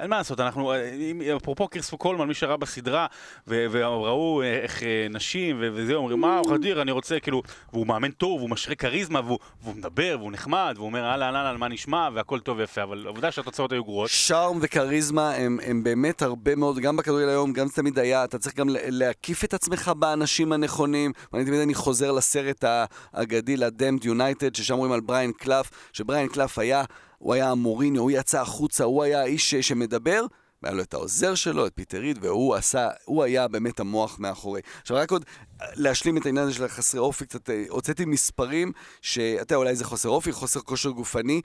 אין 0.00 0.10
מה 0.10 0.16
לעשות, 0.16 0.40
אנחנו, 0.40 0.72
אם- 0.74 1.22
אפרופו 1.36 1.68
קריספו 1.68 1.98
קולמן, 1.98 2.28
מי 2.28 2.34
שראה 2.34 2.56
בסדרה, 2.56 3.06
וראו 3.46 4.42
איך 4.42 4.82
אה, 4.82 4.88
נשים 5.10 5.56
וזה, 5.60 5.94
אומרים, 5.94 6.20
מה, 6.20 6.40
חדיר, 6.50 6.82
אני 6.82 6.90
רוצה, 6.92 7.20
כאילו, 7.20 7.42
והוא 7.72 7.86
מאמן 7.86 8.10
טוב, 8.10 8.40
הוא 8.40 8.50
משרה 8.50 8.74
כריזמה, 8.74 9.20
והוא, 9.24 9.38
והוא 9.62 9.74
מדבר, 9.74 10.16
והוא 10.18 10.32
נחמד, 10.32 10.72
והוא 10.76 10.86
אומר, 10.86 11.04
אהלן, 11.04 11.34
אהלן, 11.36 11.56
מה 11.60 11.68
נשמע, 11.68 12.08
והכל 12.14 12.40
טוב 12.40 12.58
ויפה, 12.58 12.82
אבל 12.82 13.02
העובדה 13.06 13.30
שהתוצאות 13.30 13.72
היו 13.72 13.84
גרועות. 13.84 14.10
שרם 14.10 14.58
וכריזמה 14.62 15.30
הם, 15.30 15.84
באמת 15.84 16.22
הרבה 16.22 16.54
מאוד, 16.56 16.78
גם 16.78 16.96
בכדורגל 16.96 17.28
היום, 17.28 17.52
גם 17.52 17.68
תמיד 17.68 17.98
היה, 17.98 18.24
אתה 18.24 18.38
צריך 18.38 18.56
גם 18.56 18.68
לה- 18.68 18.80
להקיף 18.84 19.44
את 19.44 19.54
עצמך 19.54 19.90
באנשים 19.98 20.52
הנכונים. 20.52 21.12
ואני 21.32 21.44
תמיד 21.44 21.60
אני 21.60 21.74
חוזר 21.74 22.12
לסרט 22.12 22.64
האגדי, 23.12 23.56
ל 23.56 23.61
The 23.61 23.75
Damned 23.75 24.04
United, 24.04 24.54
ששם 24.54 24.74
רואים 24.76 24.92
על 24.92 25.00
בריין 25.00 25.32
קלף, 25.32 25.70
שבריין 25.92 26.28
קלף 26.28 26.58
היה, 26.58 26.84
הוא 27.22 27.34
היה 27.34 27.50
המוריניו, 27.50 28.02
הוא 28.02 28.10
יצא 28.10 28.40
החוצה, 28.40 28.84
הוא 28.84 29.02
היה 29.02 29.20
האיש 29.20 29.54
שמדבר. 29.54 30.26
והיה 30.62 30.74
לו 30.74 30.82
את 30.82 30.94
העוזר 30.94 31.34
שלו, 31.34 31.66
את 31.66 31.72
פיטר 31.74 31.98
ריד, 31.98 32.18
והוא 32.22 32.54
עשה, 32.54 32.88
הוא 33.04 33.22
היה 33.22 33.48
באמת 33.48 33.80
המוח 33.80 34.18
מאחורי. 34.18 34.60
עכשיו 34.80 34.96
רק 34.96 35.10
עוד 35.10 35.24
אה, 35.60 35.66
להשלים 35.74 36.16
את 36.16 36.26
העניין 36.26 36.46
הזה 36.46 36.54
של 36.54 36.64
החסרי 36.64 37.00
אופי, 37.00 37.26
קצת 37.26 37.50
אה, 37.50 37.64
הוצאתי 37.68 38.04
מספרים, 38.04 38.72
שאתה 39.00 39.54
אולי 39.54 39.76
זה 39.76 39.84
חוסר 39.84 40.08
אופי, 40.08 40.32
חוסר 40.32 40.60
כושר 40.60 40.90
גופני. 40.90 41.40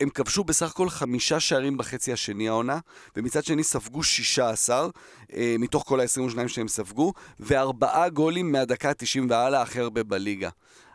הם 0.00 0.08
כבשו 0.08 0.44
בסך 0.44 0.70
הכל 0.70 0.88
חמישה 0.88 1.40
שערים 1.40 1.76
בחצי 1.76 2.12
השני 2.12 2.48
העונה, 2.48 2.78
ומצד 3.16 3.44
שני 3.44 3.64
ספגו 3.64 4.02
16 4.02 4.88
אה, 5.32 5.56
מתוך 5.58 5.84
כל 5.86 6.00
ה-22 6.00 6.48
שהם 6.48 6.68
ספגו, 6.68 7.12
וארבעה 7.40 8.08
גולים 8.08 8.52
מהדקה 8.52 8.88
ה-90 8.88 9.20
והלאה, 9.28 9.62
הכי 9.62 9.80
הרבה 9.80 10.02
בליגה. 10.02 10.48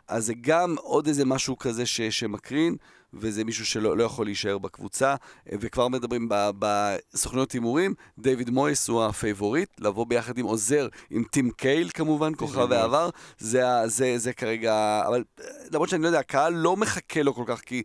אז 0.08 0.26
זה 0.26 0.34
גם 0.40 0.76
עוד 0.78 1.06
איזה 1.06 1.24
משהו 1.24 1.58
כזה 1.58 1.86
ש- 1.86 2.00
שמקרין, 2.00 2.76
וזה 3.14 3.44
מישהו 3.44 3.66
שלא 3.66 3.96
לא 3.96 4.04
יכול 4.04 4.26
להישאר 4.26 4.58
בקבוצה. 4.58 5.10
אה, 5.52 5.56
וכבר 5.60 5.88
מדברים 5.88 6.28
ב- 6.30 6.50
בסוכניות 6.58 7.52
הימורים, 7.52 7.94
דיוויד 8.18 8.50
מויס 8.50 8.88
הוא 8.88 9.04
הפייבוריט, 9.04 9.68
לבוא 9.80 10.06
ביחד 10.06 10.38
עם 10.38 10.46
עוזר, 10.46 10.88
עם 11.10 11.24
טים 11.30 11.50
קייהיל 11.50 11.90
כמובן, 11.94 12.32
כוכב 12.36 12.72
העבר. 12.72 13.10
זה, 13.38 13.62
זה, 13.86 14.18
זה 14.18 14.32
כרגע, 14.32 15.02
אבל 15.06 15.24
אה, 15.40 15.44
למרות 15.72 15.88
שאני 15.88 16.02
לא 16.02 16.08
יודע, 16.08 16.18
הקהל 16.18 16.52
לא 16.54 16.76
מחכה 16.76 17.22
לו 17.22 17.34
כל 17.34 17.44
כך, 17.46 17.60
כי 17.60 17.82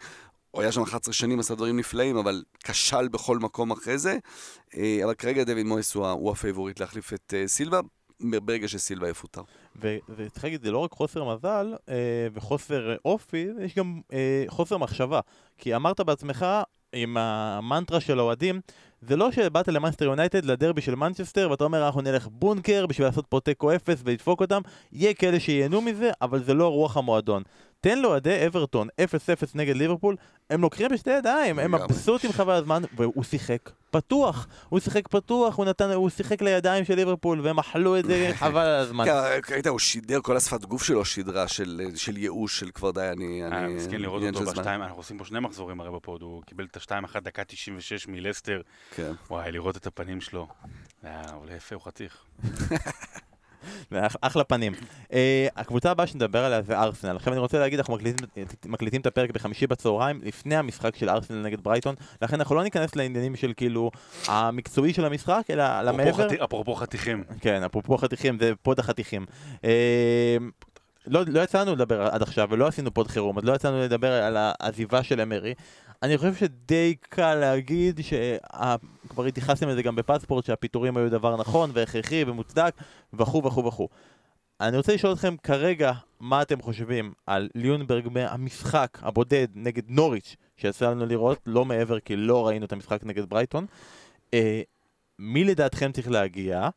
הוא 0.51 0.61
היה 0.61 0.71
שם 0.71 0.81
11 0.81 1.13
שנים, 1.13 1.39
עשה 1.39 1.55
דברים 1.55 1.77
נפלאים, 1.79 2.17
אבל 2.17 2.43
כשל 2.63 3.07
בכל 3.07 3.37
מקום 3.37 3.71
אחרי 3.71 3.97
זה. 3.97 4.17
אה, 4.77 4.99
אבל 5.03 5.13
כרגע 5.13 5.43
דויד 5.43 5.65
מויס 5.65 5.95
הוא, 5.95 6.07
הוא 6.07 6.31
הפייבוריט 6.31 6.79
להחליף 6.79 7.13
את 7.13 7.33
סילבה, 7.45 7.79
ברגע 8.19 8.67
שסילבה 8.67 9.09
יפוטר. 9.09 9.41
וצריך 9.79 10.43
להגיד, 10.43 10.61
זה 10.61 10.71
לא 10.71 10.77
רק 10.77 10.91
חוסר 10.91 11.23
מזל 11.23 11.73
אה, 11.89 12.27
וחוסר 12.33 12.95
אופי, 13.05 13.47
יש 13.59 13.75
גם 13.75 14.01
אה, 14.13 14.43
חוסר 14.47 14.77
מחשבה. 14.77 15.19
כי 15.57 15.75
אמרת 15.75 16.01
בעצמך, 16.01 16.45
עם 16.93 17.17
המנטרה 17.17 17.99
של 17.99 18.19
האוהדים, 18.19 18.61
זה 19.01 19.15
לא 19.15 19.31
שבאת 19.31 19.67
למאנסטר 19.67 20.05
יונייטד, 20.05 20.45
לדרבי 20.45 20.81
של 20.81 20.95
מנצ'סטר, 20.95 21.47
ואתה 21.51 21.63
אומר, 21.63 21.85
אנחנו 21.85 22.01
נלך 22.01 22.27
בונקר 22.31 22.85
בשביל 22.85 23.07
לעשות 23.07 23.25
פה 23.29 23.39
תיקו 23.39 23.75
אפס 23.75 24.01
ולדפוק 24.03 24.41
אותם, 24.41 24.61
יהיה 24.91 25.13
כאלה 25.13 25.39
שייהנו 25.39 25.81
מזה, 25.81 26.11
אבל 26.21 26.43
זה 26.43 26.53
לא 26.53 26.67
רוח 26.67 26.97
המועדון. 26.97 27.43
תן 27.87 27.99
לאוהדי 27.99 28.47
אברטון 28.47 28.87
0-0 29.01 29.11
נגד 29.55 29.75
ליברפול, 29.75 30.15
הם 30.49 30.61
לוקחים 30.61 30.87
בשתי 30.91 31.09
ידיים, 31.09 31.59
הם. 31.59 31.71
מבסוטים 31.75 32.31
חבל 32.31 32.53
הזמן, 32.53 32.83
והוא 32.97 33.23
שיחק 33.23 33.69
פתוח. 33.91 34.47
הוא 34.69 34.79
שיחק 34.79 35.07
פתוח, 35.07 35.55
הוא 35.57 35.65
נתן, 35.65 35.91
הוא 35.91 36.09
שיחק 36.09 36.41
לידיים 36.41 36.85
של 36.85 36.95
ליברפול, 36.95 37.41
והם 37.41 37.59
אכלו 37.59 37.99
את 37.99 38.05
זה 38.05 38.31
חבל 38.39 38.61
על 38.61 38.79
הזמן. 38.81 39.05
כן, 39.05 39.13
ראית, 39.53 39.67
הוא 39.67 39.79
שידר, 39.79 40.19
כל 40.21 40.37
השפת 40.37 40.65
גוף 40.65 40.83
שלו 40.83 41.05
שידרה 41.05 41.47
של 41.47 41.81
של 41.95 42.17
ייאוש, 42.17 42.59
של 42.59 42.69
כבר 42.73 42.91
די, 42.91 43.09
אני... 43.11 43.43
היה 43.43 43.47
אני- 43.65 43.73
מסכן 43.73 44.01
לראות 44.01 44.23
אותו. 44.23 44.51
בשתיים, 44.51 44.81
אנחנו 44.81 44.97
עושים 44.97 45.17
פה 45.17 45.25
שני 45.25 45.39
מחזורים 45.39 45.81
הרי 45.81 45.91
בפוד, 45.91 46.21
הוא 46.21 46.43
קיבל 46.43 46.65
את 46.65 46.77
השתיים 46.77 47.03
אחת 47.03 47.23
דקה 47.23 47.43
96 47.43 48.07
מלסטר, 48.07 48.61
כן. 48.95 49.11
וואי, 49.29 49.51
לראות 49.51 49.77
את 49.77 49.87
הפנים 49.87 50.21
שלו. 50.21 50.47
זה 51.01 51.07
היה 51.07 51.21
עולה 51.33 51.55
יפה, 51.55 51.75
הוא 51.75 51.83
חתיך. 51.83 52.17
אחלה 54.21 54.43
פנים. 54.43 54.73
אה, 55.13 55.47
הקבוצה 55.55 55.91
הבאה 55.91 56.07
שנדבר 56.07 56.45
עליה 56.45 56.61
זה 56.61 56.79
ארסנל. 56.79 57.15
עכשיו 57.15 57.33
אני 57.33 57.39
רוצה 57.39 57.59
להגיד, 57.59 57.79
אנחנו 57.79 57.93
מקליטים, 57.95 58.27
מקליטים 58.65 59.01
את 59.01 59.05
הפרק 59.05 59.31
בחמישי 59.31 59.67
בצהריים, 59.67 60.19
לפני 60.23 60.55
המשחק 60.55 60.95
של 60.95 61.09
ארסנל 61.09 61.41
נגד 61.41 61.63
ברייטון, 61.63 61.95
לכן 62.21 62.35
אנחנו 62.39 62.55
לא 62.55 62.63
ניכנס 62.63 62.95
לעניינים 62.95 63.35
של 63.35 63.53
כאילו 63.57 63.91
המקצועי 64.27 64.93
של 64.93 65.05
המשחק, 65.05 65.41
אלא 65.49 65.63
על 65.63 65.89
אפרופו 65.89 66.01
המעבר. 66.03 66.23
חתי- 66.29 66.43
אפרופו 66.43 66.75
חתיכים. 66.75 67.23
כן, 67.41 67.63
אפרופו 67.63 67.97
חתיכים, 67.97 68.39
זה 68.39 68.51
פוד 68.61 68.79
החתיכים. 68.79 69.25
אה, 69.65 70.37
לא, 71.07 71.21
לא 71.27 71.39
יצא 71.39 71.61
לנו 71.61 71.71
לדבר 71.75 72.01
עד 72.01 72.21
עכשיו, 72.21 72.47
ולא 72.51 72.67
עשינו 72.67 72.93
פוד 72.93 73.07
חירום, 73.07 73.37
אז 73.37 73.43
לא 73.43 73.53
יצא 73.53 73.69
לנו 73.69 73.81
לדבר 73.81 74.11
על 74.23 74.37
העזיבה 74.39 75.03
של 75.03 75.21
אמרי. 75.21 75.53
אני 76.03 76.17
חושב 76.17 76.35
שדי 76.35 76.95
קל 77.09 77.35
להגיד, 77.35 77.99
שכבר 78.01 79.25
התייחסתם 79.25 79.69
לזה 79.69 79.81
גם 79.81 79.95
בפספורט, 79.95 80.45
שהפיטורים 80.45 80.97
היו 80.97 81.11
דבר 81.11 81.37
נכון 81.37 81.69
והכרחי 81.73 82.23
ומוצדק, 82.27 82.75
וכו' 83.13 83.43
וכו' 83.43 83.65
וכו'. 83.65 83.87
אני 84.61 84.77
רוצה 84.77 84.93
לשאול 84.93 85.13
אתכם 85.13 85.35
כרגע, 85.43 85.91
מה 86.19 86.41
אתם 86.41 86.61
חושבים 86.61 87.13
על 87.25 87.49
ליונברג 87.55 88.07
מהמשחק 88.11 88.97
הבודד 89.01 89.47
נגד 89.55 89.83
נוריץ', 89.87 90.35
שיצא 90.57 90.91
לנו 90.91 91.05
לראות, 91.05 91.39
לא 91.45 91.65
מעבר 91.65 91.99
כי 91.99 92.15
לא 92.15 92.47
ראינו 92.47 92.65
את 92.65 92.71
המשחק 92.71 93.03
נגד 93.03 93.29
ברייטון. 93.29 93.65
אה, 94.33 94.61
מי 95.19 95.43
לדעתכם 95.43 95.91
צריך 95.91 96.09
להגיע? 96.09 96.69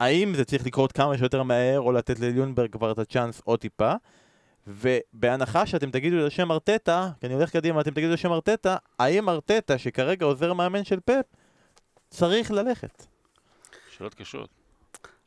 האם 0.00 0.34
זה 0.34 0.44
צריך 0.44 0.66
לקרות 0.66 0.92
כמה 0.92 1.18
שיותר 1.18 1.42
מהר, 1.42 1.80
או 1.80 1.92
לתת 1.92 2.20
לליונברג 2.20 2.72
כבר 2.72 2.92
את 2.92 2.98
הצ'אנס 2.98 3.42
עוד 3.44 3.58
טיפה? 3.58 3.92
ובהנחה 4.68 5.66
שאתם 5.66 5.90
תגידו 5.90 6.16
לשם 6.16 6.52
ארטטה, 6.52 7.10
כי 7.20 7.26
אני 7.26 7.34
הולך 7.34 7.50
קדימה, 7.50 7.80
אתם 7.80 7.90
תגידו 7.90 8.12
לשם 8.12 8.32
ארטטה, 8.32 8.76
האם 8.98 9.28
ארטטה, 9.28 9.78
שכרגע 9.78 10.26
עוזר 10.26 10.52
מאמן 10.52 10.84
של 10.84 11.00
פפ, 11.00 11.24
צריך 12.10 12.50
ללכת? 12.50 13.06
שאלות 13.96 14.14
קשות. 14.14 14.50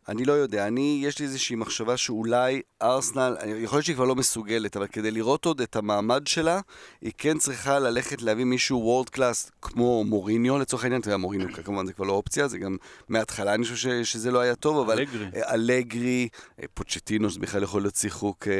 אני 0.10 0.26
לא 0.26 0.34
יודע, 0.34 0.68
אני, 0.68 1.02
יש 1.06 1.20
לי 1.20 1.26
איזושהי 1.26 1.56
מחשבה 1.56 1.98
שאולי 1.98 2.62
ארסנל, 2.82 3.38
יכול 3.58 3.78
להיות 3.78 3.86
שהיא 3.86 3.96
כבר 3.96 4.06
לא 4.06 4.16
מסוגלת, 4.16 4.78
אבל 4.78 4.88
כדי 4.88 5.12
לראות 5.12 5.46
עוד 5.46 5.62
את 5.62 5.76
המעמד 5.76 6.28
שלה, 6.28 6.60
היא 7.02 7.12
כן 7.18 7.38
צריכה 7.38 7.80
ללכת 7.80 8.22
להביא 8.22 8.46
מישהו 8.46 8.80
וורד 8.80 9.10
קלאס 9.10 9.52
כמו 9.62 10.04
מוריניו, 10.04 10.60
לצורך 10.60 10.84
העניין, 10.84 11.02
אתה 11.02 11.08
יודע, 11.08 11.18
מוריניו 11.18 11.48
כמובן 11.66 11.86
זה 11.86 11.94
כבר 11.94 12.06
לא 12.06 12.14
אופציה, 12.14 12.48
זה 12.48 12.58
גם 12.58 12.78
מההתחלה 13.10 13.54
אני 13.54 13.64
חושב 13.64 13.76
ש- 13.76 14.12
שזה 14.12 14.32
לא 14.32 14.40
היה 14.40 14.56
טוב, 14.56 14.78
אבל... 14.78 15.00
אלגרי. 15.00 15.28
אלגרי, 15.36 16.28
אה, 16.60 16.66
פוצ'טינו, 16.74 17.30
זה 17.30 17.40
בכלל 17.40 17.64
יכול 17.64 17.82
להיות 17.82 17.96
שיחוק. 17.96 18.48
אה, 18.48 18.54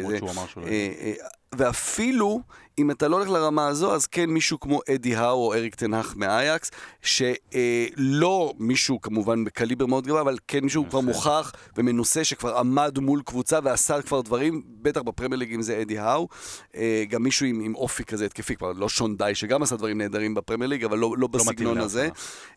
למרות. 0.00 0.16
שהוא 0.18 0.30
אמר 0.30 0.44
לא 0.56 0.62
אה, 0.66 0.92
אה, 1.00 1.12
ואפילו, 1.54 2.40
אם 2.78 2.90
אתה 2.90 3.08
לא 3.08 3.16
הולך 3.16 3.30
לרמה 3.30 3.66
הזו, 3.68 3.94
אז 3.94 4.06
כן 4.06 4.30
מישהו 4.30 4.60
כמו 4.60 4.80
אדי 4.94 5.16
האו 5.16 5.46
או 5.46 5.54
אריק 5.54 5.74
תנח 5.74 6.14
מאייקס, 6.16 6.70
שלא 7.02 8.54
מישהו 8.58 9.00
כמובן 9.00 9.44
בקליבר 9.44 9.86
מאוד 9.86 10.06
גבוה, 10.06 10.20
אבל 10.20 10.38
כן 10.48 10.64
מישהו 10.64 10.84
כבר. 10.90 11.00
מוכח 11.00 11.52
ומנוסה 11.76 12.24
שכבר 12.24 12.58
עמד 12.58 12.98
מול 12.98 13.22
קבוצה 13.24 13.58
ועשה 13.64 14.02
כבר 14.02 14.20
דברים, 14.20 14.62
בטח 14.66 15.00
בפרמייר 15.00 15.38
ליג 15.38 15.54
אם 15.54 15.62
זה 15.62 15.80
אדי 15.80 15.98
האו. 15.98 16.28
אה, 16.76 17.04
גם 17.08 17.22
מישהו 17.22 17.46
עם, 17.46 17.60
עם 17.60 17.74
אופי 17.74 18.04
כזה 18.04 18.24
התקפי, 18.24 18.56
כבר 18.56 18.72
לא 18.72 18.88
שון 18.88 19.16
די, 19.16 19.34
שגם 19.34 19.62
עשה 19.62 19.76
דברים 19.76 19.98
נהדרים 19.98 20.34
בפרמייר 20.34 20.68
ליג, 20.70 20.84
אבל 20.84 20.98
לא, 20.98 21.14
לא 21.18 21.28
מתאים 21.28 21.46
בסגנון 21.46 21.78
הזה. 21.78 22.08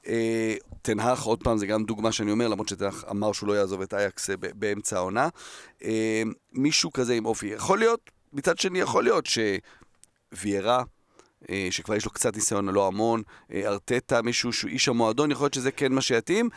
אה, 0.08 0.56
תנהך, 0.82 1.24
עוד 1.24 1.44
פעם, 1.44 1.58
זה 1.58 1.66
גם 1.66 1.84
דוגמה 1.84 2.12
שאני 2.12 2.32
אומר, 2.32 2.48
למרות 2.48 2.70
שתנהך 2.70 3.04
אמר 3.12 3.32
שהוא 3.32 3.48
לא 3.48 3.54
יעזוב 3.54 3.82
את 3.82 3.94
אייקס 3.94 4.30
אה, 4.30 4.36
באמצע 4.40 4.98
העונה. 4.98 5.30
אה, 5.84 6.24
מישהו 6.54 6.92
כזה 6.92 7.14
עם 7.14 7.26
אופי. 7.26 7.48
יכול 7.48 7.80
להיות, 7.80 8.12
מצד 8.34 8.60
שני, 8.60 8.80
יכול 8.80 9.04
להיות 9.04 9.26
שוויירה, 9.26 10.84
אה, 11.50 11.68
שכבר 11.72 11.96
יש 11.96 12.06
לו 12.06 12.12
קצת 12.12 12.36
ניסיון, 12.36 12.70
לא 12.70 12.88
המון, 12.88 13.22
אה, 13.54 13.68
ארטטה, 13.68 14.22
מישהו 14.22 14.54
שהוא 14.54 14.70
איש 14.70 14.88
המועדון, 14.88 15.32
יכול 15.32 15.46
להיות 15.46 15.54
שזה 15.54 15.72
כן 15.72 15.94
מה 15.94 16.02
שיתאים. 16.02 16.50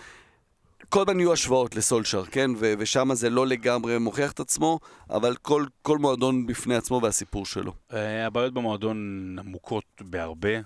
כל 0.89 1.01
הזמן 1.01 1.21
יהיו 1.21 1.33
השוואות 1.33 1.77
לסולשר, 1.77 2.25
כן? 2.25 2.51
ו- 2.59 2.75
ושם 2.79 3.15
זה 3.15 3.31
לא 3.31 3.47
לגמרי 3.47 3.99
מוכיח 3.99 4.33
את 4.33 4.41
עצמו, 4.41 4.79
אבל 5.11 5.37
כל, 5.37 5.67
כל 5.83 5.99
מועדון 5.99 6.47
בפני 6.47 6.77
עצמו 6.77 7.01
והסיפור 7.03 7.47
שלו. 7.47 7.73
אה, 7.93 8.27
הבעיות 8.27 8.55
במועדון 8.55 9.37
עמוקות 9.39 9.85
בהרבה. 10.01 10.59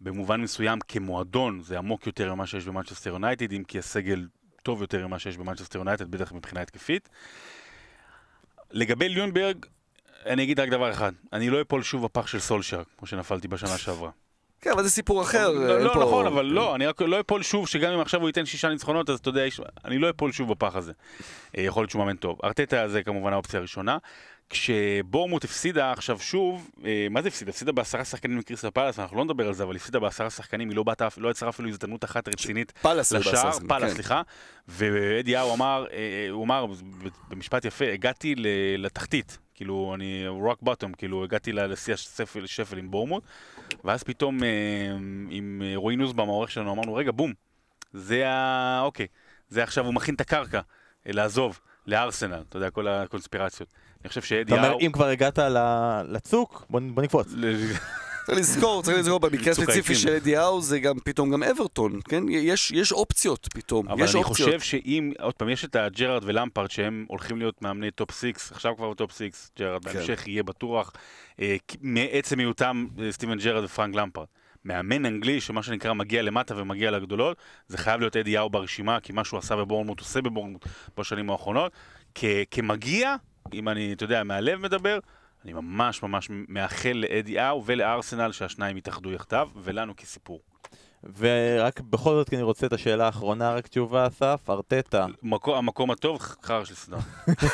במובן 0.00 0.40
מסוים 0.40 0.78
כמועדון 0.88 1.62
זה 1.62 1.78
עמוק 1.78 2.06
יותר 2.06 2.34
ממה 2.34 2.46
שיש 2.46 2.64
במנצ'סטר 2.64 3.10
יונייטד, 3.10 3.52
אם 3.52 3.64
כי 3.64 3.78
הסגל 3.78 4.26
טוב 4.62 4.80
יותר 4.80 5.06
ממה 5.06 5.18
שיש 5.18 5.36
במנצ'סטר 5.36 5.78
יונייטד, 5.78 6.10
בטח 6.10 6.32
מבחינה 6.32 6.60
התקפית. 6.60 7.08
לגבי 8.70 9.08
ליונברג, 9.08 9.66
אני 10.26 10.42
אגיד 10.42 10.60
רק 10.60 10.68
דבר 10.68 10.90
אחד, 10.90 11.12
אני 11.32 11.50
לא 11.50 11.60
אפול 11.60 11.82
שוב 11.82 12.04
בפח 12.04 12.26
של 12.26 12.40
סולשר, 12.40 12.82
כמו 12.98 13.06
שנפלתי 13.06 13.48
בשנה 13.48 13.78
שעברה. 13.78 14.10
כן, 14.66 14.72
אבל 14.72 14.82
זה 14.82 14.90
סיפור 14.90 15.22
אחר. 15.22 15.50
לא, 15.50 15.80
לא 15.80 15.92
פה- 15.94 16.00
נכון, 16.00 16.26
אבל 16.26 16.44
לא, 16.44 16.74
אני 16.74 16.86
רק 16.86 17.02
לא 17.02 17.20
אפול 17.20 17.42
שוב, 17.42 17.68
שגם 17.68 17.92
אם 17.92 18.00
עכשיו 18.00 18.20
הוא 18.20 18.28
ייתן 18.28 18.46
שישה 18.46 18.68
ניצחונות, 18.68 19.10
אז 19.10 19.18
אתה 19.18 19.28
יודע, 19.28 19.42
אני 19.84 19.98
לא 19.98 20.10
אפול 20.10 20.32
שוב 20.32 20.50
בפח 20.50 20.76
הזה. 20.76 20.92
אה, 21.58 21.62
יכול 21.62 21.82
להיות 21.82 21.90
שהוא 21.90 22.00
מאמן 22.04 22.16
טוב. 22.16 22.38
ארטטה 22.44 22.88
זה 22.88 23.02
כמובן 23.02 23.32
האופציה 23.32 23.58
הראשונה. 23.58 23.98
כשבורנמוט 24.50 25.44
הפסידה 25.44 25.92
עכשיו 25.92 26.18
שוב, 26.20 26.70
אה, 26.84 27.06
מה 27.10 27.22
זה 27.22 27.28
הפסידה? 27.28 27.50
הפסידה 27.50 27.72
בעשרה 27.72 28.04
שחקנים 28.04 28.38
מקריסטל 28.38 28.70
פלאס, 28.70 28.98
אנחנו 28.98 29.16
לא 29.16 29.24
נדבר 29.24 29.46
על 29.46 29.54
זה, 29.54 29.62
אבל 29.62 29.76
הפסידה 29.76 29.98
בעשרה 29.98 30.30
שחקנים, 30.30 30.68
היא 30.68 30.76
לא 30.76 30.82
באת, 30.82 31.02
לא 31.16 31.30
יצרה 31.30 31.48
אפילו 31.48 31.68
הזדמנות 31.68 32.04
אחת 32.04 32.28
רצינית 32.28 32.72
פאלאס 32.82 33.10
זה 33.10 33.18
לשער, 33.18 33.50
פאלאס, 33.68 33.88
כן. 33.90 33.94
סליחה, 33.94 34.22
ואדי 34.68 35.36
האו 35.36 35.54
אמר, 35.54 35.84
אה, 35.92 36.26
הוא 36.30 36.44
אמר 36.44 36.66
במשפט 37.28 37.64
יפה, 37.64 37.84
הגעתי 37.92 38.34
לתחתית, 38.78 39.38
כאילו, 39.56 39.92
אני 39.94 40.24
rock 40.28 40.66
bottom, 40.68 40.96
כאילו, 40.98 41.24
הגעתי 41.24 41.52
לשיא 41.52 41.94
השפל 41.94 42.46
שפל 42.46 42.78
עם 42.78 42.90
בורמוט, 42.90 43.22
ואז 43.84 44.02
פתאום 44.02 44.44
אה, 44.44 44.48
עם 45.30 45.62
אה, 45.64 45.72
רועי 45.76 45.96
נוסבאום, 45.96 46.28
העורך 46.28 46.50
שלנו, 46.50 46.72
אמרנו, 46.72 46.94
רגע, 46.94 47.12
בום, 47.12 47.32
זה 47.92 48.28
ה... 48.28 48.80
אוקיי, 48.82 49.06
זה 49.48 49.62
עכשיו, 49.62 49.84
הוא 49.84 49.94
מכין 49.94 50.14
את 50.14 50.20
הקרקע, 50.20 50.60
אה, 51.06 51.12
לעזוב, 51.12 51.60
לארסנל, 51.86 52.42
אתה 52.48 52.56
יודע, 52.56 52.70
כל 52.70 52.88
הקונספירציות. 52.88 53.68
אני 54.02 54.08
חושב 54.08 54.22
שאדי 54.22 54.42
אתה 54.42 54.54
אומר, 54.54 54.68
האו... 54.68 54.80
אם 54.80 54.92
כבר 54.92 55.06
הגעת 55.06 55.38
לצוק, 56.08 56.66
בוא 56.70 56.80
נקפוץ. 56.80 57.26
צריך 58.26 58.38
לזכור, 58.38 58.82
צריך 58.82 58.98
לזכור, 58.98 59.20
במקרה 59.20 59.52
הספציפי. 59.52 59.94
של 59.94 60.12
אדי 60.12 60.36
האו 60.36 60.60
זה 60.62 60.78
גם 60.80 60.94
פתאום 61.04 61.30
גם 61.30 61.42
אברטון, 61.42 62.00
כן? 62.08 62.24
יש, 62.28 62.70
יש 62.70 62.92
אופציות 62.92 63.48
פתאום, 63.54 63.88
אבל 63.88 64.02
אני 64.02 64.14
אופציות. 64.14 64.26
חושב 64.48 64.60
שאם, 64.60 65.12
עוד 65.20 65.34
פעם, 65.34 65.48
יש 65.48 65.64
את 65.64 65.76
הג'רארד 65.76 66.22
ולמפרד 66.26 66.70
שהם 66.70 67.04
הולכים 67.08 67.38
להיות 67.38 67.62
מאמני 67.62 67.90
top 67.90 68.10
6, 68.20 68.24
עכשיו 68.50 68.76
כבר 68.76 68.94
top 68.94 69.12
6, 69.18 69.22
ג'רארד 69.58 69.84
כן. 69.84 69.92
בהמשך 69.94 70.26
יהיה 70.26 70.42
בטוח, 70.42 70.92
אה, 71.40 71.56
מעצם 71.80 72.38
היותם 72.38 72.86
אה, 73.02 73.12
סטיבן 73.12 73.38
ג'רארד 73.38 73.64
ופרנק 73.64 73.94
למפרד. 73.94 74.26
מאמן 74.64 75.06
אנגלי 75.06 75.40
שמה 75.40 75.62
שנקרא 75.62 75.92
מגיע 75.92 76.22
למטה 76.22 76.54
ומגיע 76.56 76.90
לגדולות, 76.90 77.36
זה 77.68 77.78
חייב 77.78 78.00
להיות 78.00 78.16
אדי 78.16 78.36
האו 78.36 78.50
ברשימה, 78.50 79.00
כי 79.00 79.12
מה 79.12 79.24
שהוא 79.24 79.38
עשה 79.38 79.56
בבורנמוט 79.56 80.00
עושה 80.00 80.22
בבורנמוט 80.22 80.64
בשנים 80.98 81.30
האחרונות. 81.30 81.72
כ- 82.14 82.24
כמגיע, 82.50 83.16
אם 83.54 83.68
אני, 83.68 83.92
אתה 83.92 84.04
יודע, 84.04 84.22
מהלב 84.24 84.58
מדבר, 84.60 84.98
אני 85.46 85.52
ממש 85.52 86.02
ממש 86.02 86.28
מאחל 86.30 86.92
לאדי 86.92 87.38
האו 87.38 87.62
ולארסנל 87.66 88.32
שהשניים 88.32 88.76
יתאחדו 88.76 89.12
יחדיו, 89.12 89.48
ולנו 89.62 89.96
כסיפור. 89.96 90.40
ורק 91.18 91.80
בכל 91.80 92.14
זאת, 92.14 92.28
כי 92.28 92.36
אני 92.36 92.42
רוצה 92.42 92.66
את 92.66 92.72
השאלה 92.72 93.06
האחרונה, 93.06 93.54
רק 93.54 93.66
תשובה, 93.66 94.06
אסף, 94.06 94.50
ארטטה. 94.50 95.06
מקום, 95.22 95.54
המקום 95.54 95.90
הטוב, 95.90 96.18
חרא 96.42 96.64
של 96.64 96.74
סדרה. 96.74 97.00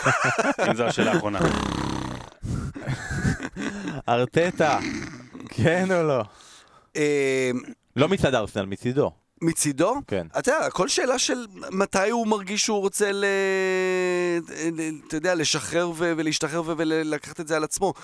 אם 0.69 0.75
זו 0.75 0.85
השאלה 0.85 1.13
האחרונה. 1.13 1.39
ארטטה, 4.09 4.79
כן 5.49 5.93
או 5.93 6.03
לא? 6.03 6.23
אה, 6.97 7.51
לא 7.97 8.09
מצד 8.09 8.35
ארסנל, 8.35 8.67
מצידו. 8.67 9.11
מצידו, 9.43 9.95
כן. 10.07 10.27
אתה 10.39 10.51
יודע, 10.51 10.67
הכל 10.67 10.89
שאלה 10.89 11.19
של 11.19 11.47
מתי 11.71 12.11
הוא 12.11 12.27
מרגיש 12.27 12.65
שהוא 12.65 12.81
רוצה, 12.81 13.13
ל... 13.13 13.25
אתה 15.07 15.17
יודע, 15.17 15.35
לשחרר 15.35 15.91
ו... 15.91 16.13
ולהשתחרר 16.17 16.63
ו... 16.63 16.73
ולקחת 16.77 17.41
את 17.41 17.49
זה 17.49 17.57
על 17.57 17.65
עצמו. 17.65 17.95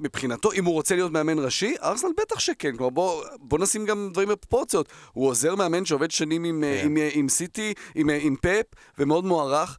מבחינתו, 0.00 0.52
אם 0.52 0.64
הוא 0.64 0.74
רוצה 0.74 0.94
להיות 0.94 1.12
מאמן 1.12 1.38
ראשי, 1.38 1.74
ארסנל 1.82 2.10
בטח 2.20 2.38
שכן. 2.38 2.76
כלומר, 2.76 2.90
בוא, 2.90 3.24
בוא 3.38 3.58
נשים 3.58 3.86
גם 3.86 4.08
דברים 4.12 4.28
בפרופורציות. 4.28 4.88
הוא 5.12 5.28
עוזר 5.28 5.54
מאמן 5.54 5.84
שעובד 5.84 6.10
שנים 6.10 6.44
עם, 6.44 6.64
כן. 6.64 6.86
עם, 6.86 6.96
עם, 6.96 7.08
עם 7.12 7.28
סיטי, 7.28 7.74
עם, 7.94 8.10
עם 8.20 8.36
פאפ, 8.36 8.66
ומאוד 8.98 9.24
מוערך. 9.24 9.78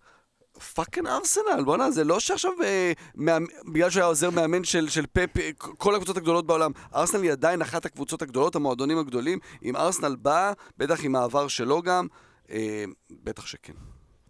fucking 0.74 1.08
ארסנל, 1.08 1.64
בואנה, 1.66 1.92
זה 1.92 2.04
לא 2.04 2.20
שעכשיו, 2.20 2.52
אה, 2.64 2.92
מאמ... 3.16 3.46
בגלל 3.74 3.90
שהוא 3.90 4.02
היה 4.02 4.08
עוזר 4.08 4.30
מאמן 4.30 4.64
של, 4.64 4.90
של 4.90 5.06
פאפ, 5.06 5.38
אה, 5.38 5.50
כל 5.58 5.96
הקבוצות 5.96 6.18
הגדולות 6.18 6.48
בעולם, 6.48 6.72
ארסנל 6.96 7.22
היא 7.22 7.32
עדיין 7.32 7.62
אחת 7.62 7.86
הקבוצות 7.86 8.22
הגדולות, 8.22 8.56
המועדונים 8.56 8.98
הגדולים. 8.98 9.40
אם 9.64 9.76
ארסנל 9.76 10.16
בא, 10.16 10.54
בטח 10.78 11.06
עם 11.06 11.16
העבר 11.16 11.48
שלו 11.48 11.82
גם, 11.82 12.08
אה, 12.52 12.84
בטח 13.24 13.46
שכן. 13.46 13.74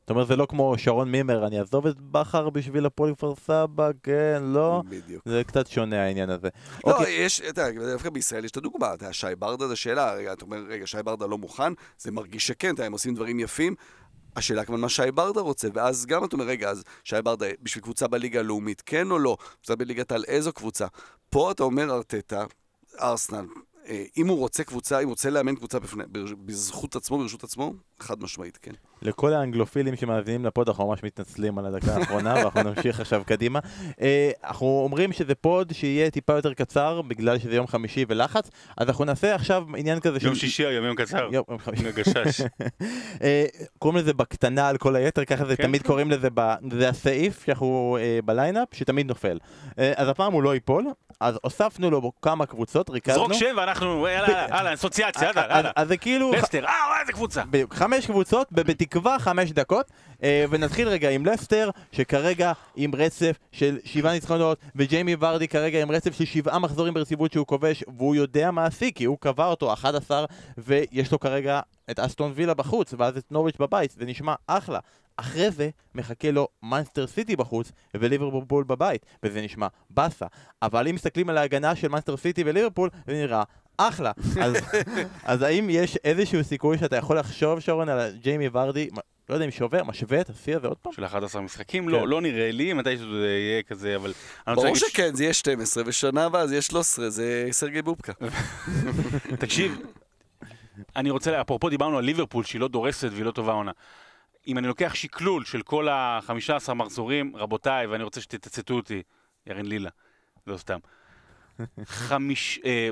אתה 0.05 0.13
אומר, 0.13 0.25
זה 0.25 0.35
לא 0.35 0.45
כמו 0.49 0.77
שרון 0.77 1.11
מימר, 1.11 1.47
אני 1.47 1.59
אעזוב 1.59 1.87
את 1.87 2.01
בכר 2.01 2.49
בשביל 2.49 2.85
הפועל 2.85 3.15
כפר 3.15 3.33
סבא, 3.35 3.89
כן, 4.03 4.43
לא? 4.43 4.83
בדיוק. 4.89 5.23
זה 5.25 5.43
קצת 5.47 5.67
שונה 5.67 6.03
העניין 6.03 6.29
הזה. 6.29 6.49
לא, 6.87 6.91
אוקיי, 6.91 7.13
יש, 7.13 7.41
אתה 7.41 7.61
יודע, 7.61 7.91
דווקא 7.91 8.09
בישראל 8.09 8.45
יש 8.45 8.51
את 8.51 8.57
הדוגמה, 8.57 8.93
אתה 8.93 9.03
יודע, 9.03 9.13
שי 9.13 9.27
ברדה 9.39 9.67
זה 9.67 9.75
שאלה, 9.75 10.13
רגע, 10.13 10.33
אתה 10.33 10.45
אומר, 10.45 10.57
רגע, 10.69 10.87
שי 10.87 11.03
ברדה 11.03 11.25
לא 11.25 11.37
מוכן, 11.37 11.73
זה 11.97 12.11
מרגיש 12.11 12.47
שכן, 12.47 12.67
אתה 12.67 12.73
יודע, 12.73 12.85
הם 12.85 12.91
עושים 12.91 13.15
דברים 13.15 13.39
יפים. 13.39 13.75
השאלה 14.35 14.65
כמובן 14.65 14.81
מה 14.81 14.89
שי 14.89 15.11
ברדה 15.13 15.41
רוצה, 15.41 15.67
ואז 15.73 16.05
גם 16.05 16.23
אתה 16.23 16.35
אומר, 16.35 16.45
רגע, 16.45 16.69
אז 16.69 16.83
שי 17.03 17.15
ברדה 17.23 17.45
בשביל 17.61 17.83
קבוצה 17.83 18.07
בליגה 18.07 18.39
הלאומית, 18.39 18.81
כן 18.85 19.11
או 19.11 19.19
לא? 19.19 19.37
קבוצה 19.57 19.75
בליגת 19.75 20.11
על 20.11 20.23
איזו 20.27 20.53
קבוצה? 20.53 20.87
פה 21.29 21.51
אתה 21.51 21.63
אומר, 21.63 21.91
ארטטה, 21.95 22.45
ארסנל, 23.01 23.45
אם 24.17 24.27
הוא 24.27 24.37
רוצה 24.37 24.63
קבוצה, 24.63 24.99
אם 24.99 25.03
הוא 25.03 25.11
רוצה 25.11 25.29
לאמן 25.29 25.55
קבוצה 25.55 25.79
בפני, 25.79 26.03
בזכות 26.45 26.95
עצמו, 26.95 27.17
ברשות 27.17 27.43
עצמו, 27.43 27.73
חד 27.99 28.23
משמעית, 28.23 28.57
כן. 28.61 28.71
לכל 29.01 29.33
האנגלופילים 29.33 29.95
שמאזינים 29.95 30.45
לפוד, 30.45 30.69
אנחנו 30.69 30.87
ממש 30.87 31.03
מתנצלים 31.03 31.57
על 31.57 31.65
הדקה 31.65 31.95
האחרונה, 31.95 32.33
ואנחנו 32.37 32.63
נמשיך 32.63 32.99
עכשיו 32.99 33.23
קדימה. 33.25 33.59
אה, 34.01 34.31
אנחנו 34.43 34.67
אומרים 34.83 35.11
שזה 35.11 35.35
פוד 35.35 35.73
שיהיה 35.73 36.11
טיפה 36.11 36.33
יותר 36.33 36.53
קצר, 36.53 37.01
בגלל 37.01 37.39
שזה 37.39 37.55
יום 37.55 37.67
חמישי 37.67 38.05
ולחץ, 38.07 38.49
אז 38.77 38.87
אנחנו 38.87 39.05
נעשה 39.05 39.35
עכשיו 39.35 39.63
עניין 39.77 39.99
כזה 39.99 40.19
של... 40.19 40.25
יום 40.25 40.35
שישי 40.35 40.65
היום, 40.65 40.85
יום 40.85 40.95
קצר. 40.95 41.29
יום 41.31 41.43
חמישי. 41.57 41.85
גשש. 41.95 42.41
אה, 43.23 43.45
קוראים 43.79 43.99
לזה 43.99 44.13
בקטנה 44.13 44.69
על 44.69 44.77
כל 44.77 44.95
היתר, 44.95 45.25
ככה 45.25 45.45
זה 45.45 45.57
כן, 45.57 45.63
תמיד. 45.63 45.83
קוראים 45.83 46.11
לזה, 46.11 46.27
זה 46.71 46.89
הסעיף 46.89 47.45
שאנחנו 47.45 47.97
אה, 47.99 48.19
ב 48.25 48.30
ליינאפ, 48.31 48.67
שתמיד 48.71 49.07
נופל. 49.07 49.37
אה, 49.79 49.93
אז 49.95 50.09
הפעם 50.09 50.33
הוא 50.33 50.43
לא 50.43 50.53
ייפול, 50.53 50.85
אז 51.19 51.39
הוספנו 51.43 51.91
לו 51.91 52.11
כמה 52.21 52.45
קבוצות, 52.45 52.89
ריכזנו. 52.89 53.17
זרוק 53.17 53.33
שם 53.33 53.55
ואנחנו, 53.57 54.07
יאללה, 54.07 54.47
יאללה, 54.49 54.73
אסוציאציה, 54.73 55.27
יאללה, 55.27 55.45
אז- 55.45 55.51
יאללה. 55.55 55.71
אז 55.75 55.87
זה 55.87 55.97
כאילו... 55.97 56.31
לסטר, 56.31 56.65
אה, 56.65 56.71
וואי, 56.89 57.01
איזה 57.01 57.11
קבוצה. 57.13 57.43
בדיוק, 57.49 57.73
חמש 57.73 58.05
קבוצות, 58.05 58.47
בתקווה 58.51 59.19
חמש 59.19 59.51
דקות, 59.51 59.91
אה, 60.23 60.45
ונתחיל 60.49 60.87
רגע 60.87 61.09
עם 61.09 61.25
לסטר, 61.25 61.69
שכרגע 61.91 62.51
עם 62.75 62.95
רצף 62.95 63.35
של 63.51 63.77
שבעה 63.85 64.13
ניצחונות, 64.13 64.57
וג'יימי 64.75 65.15
ורדי 65.19 65.47
כרגע 65.47 65.81
עם 65.81 65.91
רצף 65.91 66.15
של 66.17 66.25
שבעה 66.25 66.59
מחזורים 66.59 66.93
ברציפות 66.93 67.31
שהוא 67.31 67.47
כובש, 67.47 67.83
והוא 67.97 68.15
יודע 68.15 68.51
מה 68.51 68.65
השיא, 68.65 68.91
כי 68.95 69.03
הוא 69.05 69.17
קבע 69.19 69.45
אותו 69.45 69.73
11, 69.73 70.25
ויש 70.57 71.11
לו 71.11 71.19
כרגע 71.19 71.59
את 71.91 71.99
אסטון 71.99 72.31
וילה 72.35 72.53
בחוץ, 72.53 72.93
ואז 72.97 73.17
את 73.17 73.31
נוריץ' 73.31 73.55
בבית, 73.59 73.91
זה 73.91 74.05
נשמע 74.05 74.33
אחלה. 74.47 74.79
אחרי 75.17 75.51
זה 75.51 75.69
מחכה 75.95 76.31
לו 76.31 76.47
מנסטר 76.63 77.07
סיטי 77.07 77.35
בחוץ 77.35 77.71
וליברפול 77.93 78.63
בבית, 78.63 79.05
וזה 79.23 79.41
נשמע 79.41 79.67
באסה. 79.89 80.25
אבל 80.61 80.87
אם 80.87 80.95
מסתכלים 80.95 81.29
על 81.29 81.37
ההגנה 81.37 81.75
של 81.75 81.87
מנסטר 81.87 82.17
סיטי 82.17 82.43
וליברפול, 82.45 82.89
זה 83.07 83.13
נראה 83.13 83.43
אחלה. 83.77 84.11
אז, 84.41 84.55
אז 85.23 85.41
האם 85.41 85.69
יש 85.69 85.97
איזשהו 85.97 86.43
סיכוי 86.43 86.77
שאתה 86.77 86.95
יכול 86.95 87.19
לחשוב, 87.19 87.59
שרון, 87.59 87.89
על 87.89 88.11
ג'יימי 88.21 88.49
ורדי, 88.53 88.89
לא 89.29 89.33
יודע 89.33 89.45
אם 89.45 89.51
שובר, 89.51 89.83
משווה 89.83 90.21
את 90.21 90.29
השיא 90.29 90.55
הזה 90.55 90.67
עוד 90.67 90.77
פעם? 90.77 90.93
של 90.93 91.05
11 91.05 91.41
משחקים? 91.41 91.85
כן. 91.85 91.91
לא, 91.91 92.07
לא 92.07 92.21
נראה 92.21 92.51
לי, 92.51 92.73
מתישהו 92.73 93.11
זה 93.11 93.27
יהיה 93.27 93.63
כזה, 93.63 93.95
אבל... 93.95 94.13
ברור 94.47 94.63
להגיד 94.63 94.79
ש- 94.79 94.85
שכן, 94.89 95.15
זה 95.15 95.23
יהיה 95.23 95.33
12, 95.33 95.83
ושנה 95.85 96.25
הבאה 96.25 96.47
זה 96.47 96.53
יהיה 96.53 96.61
13, 96.61 97.09
זה 97.09 97.47
סרגי 97.51 97.81
בובקה. 97.81 98.13
תקשיב, 99.39 99.77
אני 100.95 101.09
רוצה, 101.09 101.41
אפרופו 101.41 101.69
דיברנו 101.69 101.97
על 101.97 102.03
ליברפול 102.03 102.43
שהיא 102.43 102.61
לא 102.61 102.67
דורסת 102.67 103.09
והיא 103.11 103.25
לא 103.25 103.31
טובה 103.31 103.53
עונה. 103.53 103.71
אם 104.47 104.57
אני 104.57 104.67
לוקח 104.67 104.93
שקלול 104.95 105.45
של 105.45 105.61
כל 105.61 105.89
ה-15 105.89 106.73
מחזורים, 106.73 107.35
רבותיי, 107.35 107.87
ואני 107.87 108.03
רוצה 108.03 108.21
שתצטטו 108.21 108.73
אותי, 108.73 109.03
ירין 109.47 109.65
לילה, 109.65 109.89
לא 110.47 110.57
סתם. 110.57 110.79
חמיש... 111.85 112.59
אה, 112.65 112.89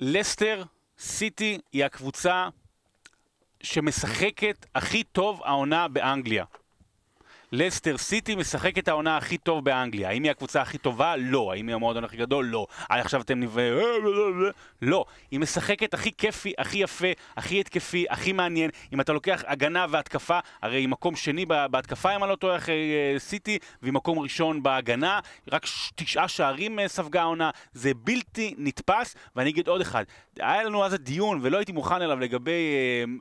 לסטר 0.00 0.62
סיטי 0.98 1.58
היא 1.72 1.84
הקבוצה 1.84 2.48
שמשחקת 3.62 4.66
הכי 4.74 5.04
טוב 5.04 5.40
העונה 5.44 5.88
באנגליה. 5.88 6.44
לסטר 7.52 7.98
סיטי 7.98 8.34
משחקת 8.34 8.88
העונה 8.88 9.16
הכי 9.16 9.38
טוב 9.38 9.64
באנגליה. 9.64 10.08
האם 10.08 10.22
היא 10.22 10.30
הקבוצה 10.30 10.62
הכי 10.62 10.78
טובה? 10.78 11.16
לא. 11.16 11.52
האם 11.52 11.68
היא 11.68 11.74
המועדון 11.74 12.04
הכי 12.04 12.16
גדול? 12.16 12.46
לא. 12.46 12.66
אה, 12.90 13.00
עכשיו 13.00 13.20
אתם 13.20 13.40
נביא... 13.40 13.62
לא. 14.82 15.04
היא 15.30 15.40
משחקת 15.40 15.94
הכי 15.94 16.10
כיפי, 16.18 16.52
הכי 16.58 16.78
יפה, 16.78 17.06
הכי 17.36 17.60
התקפי, 17.60 18.06
הכי 18.10 18.32
מעניין. 18.32 18.70
אם 18.92 19.00
אתה 19.00 19.12
לוקח 19.12 19.42
הגנה 19.46 19.86
והתקפה, 19.90 20.38
הרי 20.62 20.76
היא 20.76 20.88
מקום 20.88 21.16
שני 21.16 21.46
בה- 21.46 21.68
בהתקפה, 21.68 22.16
אם 22.16 22.24
אני 22.24 22.30
לא 22.30 22.36
טועה, 22.36 22.56
אחרי 22.56 22.92
אה, 23.14 23.18
סיטי, 23.18 23.58
והיא 23.82 23.92
מקום 23.92 24.18
ראשון 24.18 24.62
בהגנה. 24.62 25.20
רק 25.52 25.66
תשעה 25.94 26.28
שערים 26.28 26.78
אה, 26.78 26.88
ספגה 26.88 27.20
העונה. 27.22 27.50
זה 27.72 27.92
בלתי 27.96 28.54
נתפס. 28.58 29.16
ואני 29.36 29.50
אגיד 29.50 29.68
עוד 29.68 29.80
אחד. 29.80 30.04
היה 30.40 30.62
לנו 30.62 30.84
אז 30.84 30.94
דיון, 30.94 31.38
ולא 31.42 31.56
הייתי 31.56 31.72
מוכן 31.72 32.02
אליו, 32.02 32.20
לגבי 32.20 32.74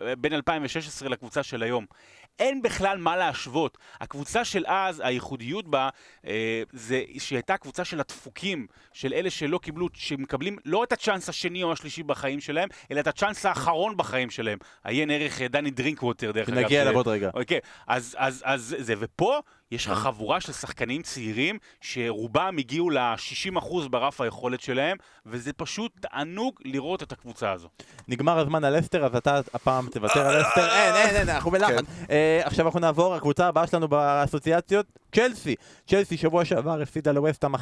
אה, 0.08 0.16
בין 0.16 0.34
2016 0.34 1.10
לקבוצה 1.10 1.44
של 1.44 1.64
היום. 1.64 1.86
אין 2.40 2.62
בכלל 2.62 2.98
מה 2.98 3.18
להשוות. 3.18 3.78
הקבוצה 4.02 4.46
של 4.46 4.64
אז, 4.68 5.02
הייחודיות 5.06 5.68
בה, 5.68 5.90
אה, 6.28 6.64
זה 6.74 7.04
שהיא 7.20 7.38
הייתה 7.38 7.58
קבוצה 7.58 7.86
של 7.86 8.00
הדפוקים, 8.00 8.68
של 8.94 9.14
אלה 9.14 9.30
שלא 9.30 9.58
קיבלו, 9.58 9.88
שמקבלים 9.94 10.58
לא 10.66 10.84
את 10.84 10.92
הצ'אנס 10.92 11.30
השני 11.30 11.64
או 11.64 11.72
השלישי 11.72 12.04
בחיים 12.04 12.40
שלהם, 12.42 12.70
אלא 12.92 13.00
את 13.00 13.08
הצ'אנס 13.08 13.46
האחרון 13.46 13.98
בחיים 13.98 14.30
שלהם. 14.30 14.58
עיין 14.84 15.12
ערך 15.12 15.42
אה, 15.42 15.48
דני 15.48 15.72
דרינקווטר, 15.72 16.32
דרך 16.32 16.50
אגב. 16.50 16.58
שנגיע 16.62 16.82
ש- 16.84 16.88
אליו 16.88 16.96
עוד 16.96 17.08
רגע. 17.08 17.30
אוקיי, 17.34 17.60
אז, 17.88 18.16
אז, 18.20 18.42
אז 18.46 18.76
זה, 18.80 18.94
ופה 19.00 19.40
יש 19.72 19.88
לך 19.88 19.94
חבורה 19.98 20.42
של 20.42 20.54
שחקנים 20.54 21.02
צעירים, 21.02 21.58
שרובם 21.82 22.56
הגיעו 22.60 22.90
ל-60% 22.90 23.90
ברף 23.90 24.22
היכולת 24.22 24.62
שלהם, 24.62 24.98
וזה 25.26 25.54
פשוט 25.54 25.92
תענוג 26.00 26.54
לראות 26.66 27.04
את 27.04 27.12
הקבוצה 27.12 27.52
הזו. 27.52 27.68
נגמר 28.08 28.40
הזמן 28.40 28.64
על 28.64 28.78
לסטר, 28.78 29.06
אז 29.06 29.16
אתה 29.16 29.42
הפעם 29.54 29.88
תוותר 29.90 30.28
על 30.28 30.40
לסטר. 30.42 30.70
אין, 30.70 30.96
אין, 30.96 31.16
אין, 31.16 31.30
אנחנו 31.30 31.52
בלחץ. 31.52 31.86
אה, 32.10 32.42
עכשיו 32.44 32.66
אנחנו 32.66 32.80
נעבור, 32.80 33.16
הקבוצה 33.16 33.48
הבאה 33.48 33.68
שלנו 33.68 33.88
באסוציאציות, 33.88 34.86
צ'לסי. 35.12 35.56
צ'לסי 35.88 36.18
שבוע 36.18 36.46
שעבר 36.46 36.82
הפסידה 36.82 37.12
לווסטהאם 37.12 37.56
1-0, 37.56 37.60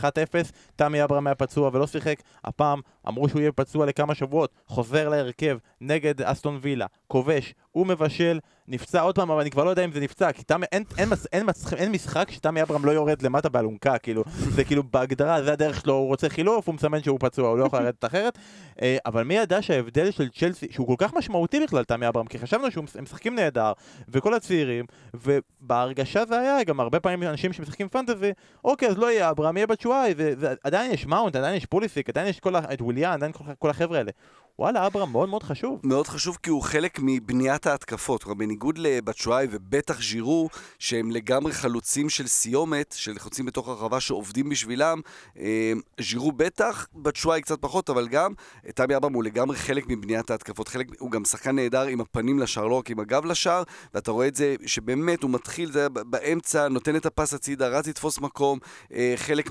תמי 0.75 1.03
אברהם 1.03 1.27
היה 1.27 1.35
פצוע 1.35 1.69
ולא 1.73 1.87
שיחק. 1.87 2.15
הפעם 2.43 2.79
אמרו 3.07 3.29
שהוא 3.29 3.41
יהיה 3.41 3.51
פצוע 3.51 3.85
לכמה 3.85 4.15
שבועות, 4.15 4.51
חוזר 4.67 5.09
להרכב 5.09 5.57
נגד 5.81 6.21
אסטון 6.21 6.59
וילה, 6.61 6.85
כובש, 7.07 7.53
הוא 7.71 7.87
מבשל, 7.87 8.39
נפצע 8.67 9.01
עוד 9.01 9.15
פעם, 9.15 9.31
אבל 9.31 9.41
אני 9.41 9.49
כבר 9.51 9.63
לא 9.63 9.69
יודע 9.69 9.85
אם 9.85 9.91
זה 9.91 9.99
נפצע, 9.99 10.31
כי 10.31 10.43
תמי, 10.43 10.65
אין, 10.71 10.83
אין, 10.97 11.09
מס- 11.09 11.27
אין, 11.33 11.45
מס- 11.45 11.73
אין 11.73 11.91
משחק 11.91 12.31
שתמי 12.31 12.61
אברהם 12.61 12.85
לא 12.85 12.91
יורד 12.91 13.21
למטה 13.21 13.49
באלונקה, 13.49 13.97
כאילו, 13.97 14.23
זה 14.37 14.63
כאילו 14.63 14.83
בהגדרה, 14.83 15.43
זה 15.43 15.53
הדרך 15.53 15.81
שלו, 15.81 15.93
הוא 15.93 16.07
רוצה 16.07 16.29
חילוף, 16.29 16.67
הוא 16.67 16.75
מסמן 16.75 17.03
שהוא 17.03 17.17
פצוע, 17.21 17.49
הוא 17.49 17.57
לא 17.57 17.65
יכול 17.65 17.79
לרדת 17.79 18.05
אחרת. 18.05 18.37
אה, 18.81 18.97
אבל 19.05 19.23
מי 19.23 19.33
ידע 19.33 19.61
שההבדל 19.61 20.11
של 20.11 20.29
צ'לסי, 20.29 20.67
שהוא 20.71 20.87
כל 20.87 20.95
כך 20.97 21.13
משמעותי 21.13 21.59
בכלל, 21.63 21.83
תמי 21.83 22.07
אברהם, 22.07 22.27
כי 22.27 22.39
חשבנו 22.39 22.71
שהם 22.71 22.85
משחקים 23.01 23.35
נהדר, 23.35 23.71
וכל 24.09 24.33
הצעירים, 24.33 24.85
ובהרגשה 25.13 26.25
זה 26.25 26.39
היה, 26.39 26.63
גם 26.63 26.79
הרבה 26.79 26.99
פעמים 26.99 27.23
אנשים 27.35 27.53
שמשחקים 27.53 27.89
פנטזי, 27.89 28.31
אוקיי, 28.63 28.87
אז 28.89 28.97
לא 28.97 29.11
יהיה 29.11 29.29
אברהם, 29.29 29.57
יהיה 29.57 29.67
בצ'ואי, 29.67 30.13
ועדיין 30.17 30.91
יש 30.91 31.05
מאונט, 31.05 31.35
עדיין 31.35 31.55
יש 31.55 31.65
פוליסיק, 31.65 32.09
עדיין 32.09 32.27
יש 32.27 32.39
כל 32.39 32.55
ה- 32.55 32.73
את 32.73 32.81
וויליאן, 32.81 33.11
עדיין 33.11 33.31
כל, 33.31 33.43
כל 33.59 33.69
החבר'ה 33.69 33.97
האלה. 33.97 34.11
וואלה, 34.59 34.87
אברהם 34.87 35.11
מאוד 35.11 35.29
מאוד 35.29 35.43
חשוב. 35.43 35.79
מאוד 35.83 36.07
חשוב 36.07 36.37
כי 36.43 36.49
הוא 36.49 36.61
חלק 36.61 36.99
מבניית 37.01 37.67
ההתקפות. 37.67 38.23
כלומר, 38.23 38.39
בניגוד 38.39 38.77
לבצ'ואי 38.77 39.47
ובטח 39.51 40.01
ז'ירו, 40.01 40.49
שהם 40.79 41.11
לגמרי 41.11 41.53
חלוצים 41.53 42.09
של 42.09 42.27
סיומת, 42.27 42.95
של 42.97 43.19
חלוצים 43.19 43.45
בתוך 43.45 43.67
הרחבה 43.67 43.99
שעובדים 43.99 44.49
בשבילם, 44.49 45.01
אה, 45.39 45.73
ז'ירו 46.01 46.31
בטח, 46.31 46.87
בצ'ואי 46.95 47.41
קצת 47.41 47.61
פחות, 47.61 47.89
אבל 47.89 48.07
גם 48.07 48.33
תמי 48.75 48.95
אברהם 48.95 49.13
הוא 49.13 49.23
לגמרי 49.23 49.57
חלק 49.57 49.83
מבניית 49.87 50.29
ההתקפות. 50.29 50.67
חלק, 50.67 50.87
הוא 50.99 51.11
גם 51.11 51.25
שחקן 51.25 51.55
נהדר 51.55 51.81
עם 51.81 52.01
הפנים 52.01 52.39
לשער, 52.39 52.67
לא 52.67 52.75
רק 52.75 52.89
עם 52.89 52.99
הגב 52.99 53.25
לשער, 53.25 53.63
ואתה 53.93 54.11
רואה 54.11 54.27
את 54.27 54.35
זה 54.35 54.55
שבאמת 54.65 55.23
הוא 55.23 55.31
מתחיל, 55.31 55.71
זה 55.71 55.89
באמצע, 55.89 56.67
נותן 56.67 56.95
את 56.95 57.05
הפס 57.05 57.33
הצידה, 57.33 57.67
רץ 57.67 57.87
לתפוס 57.87 58.19
מקום, 58.19 58.59
אה, 58.93 59.13
חלק 59.15 59.49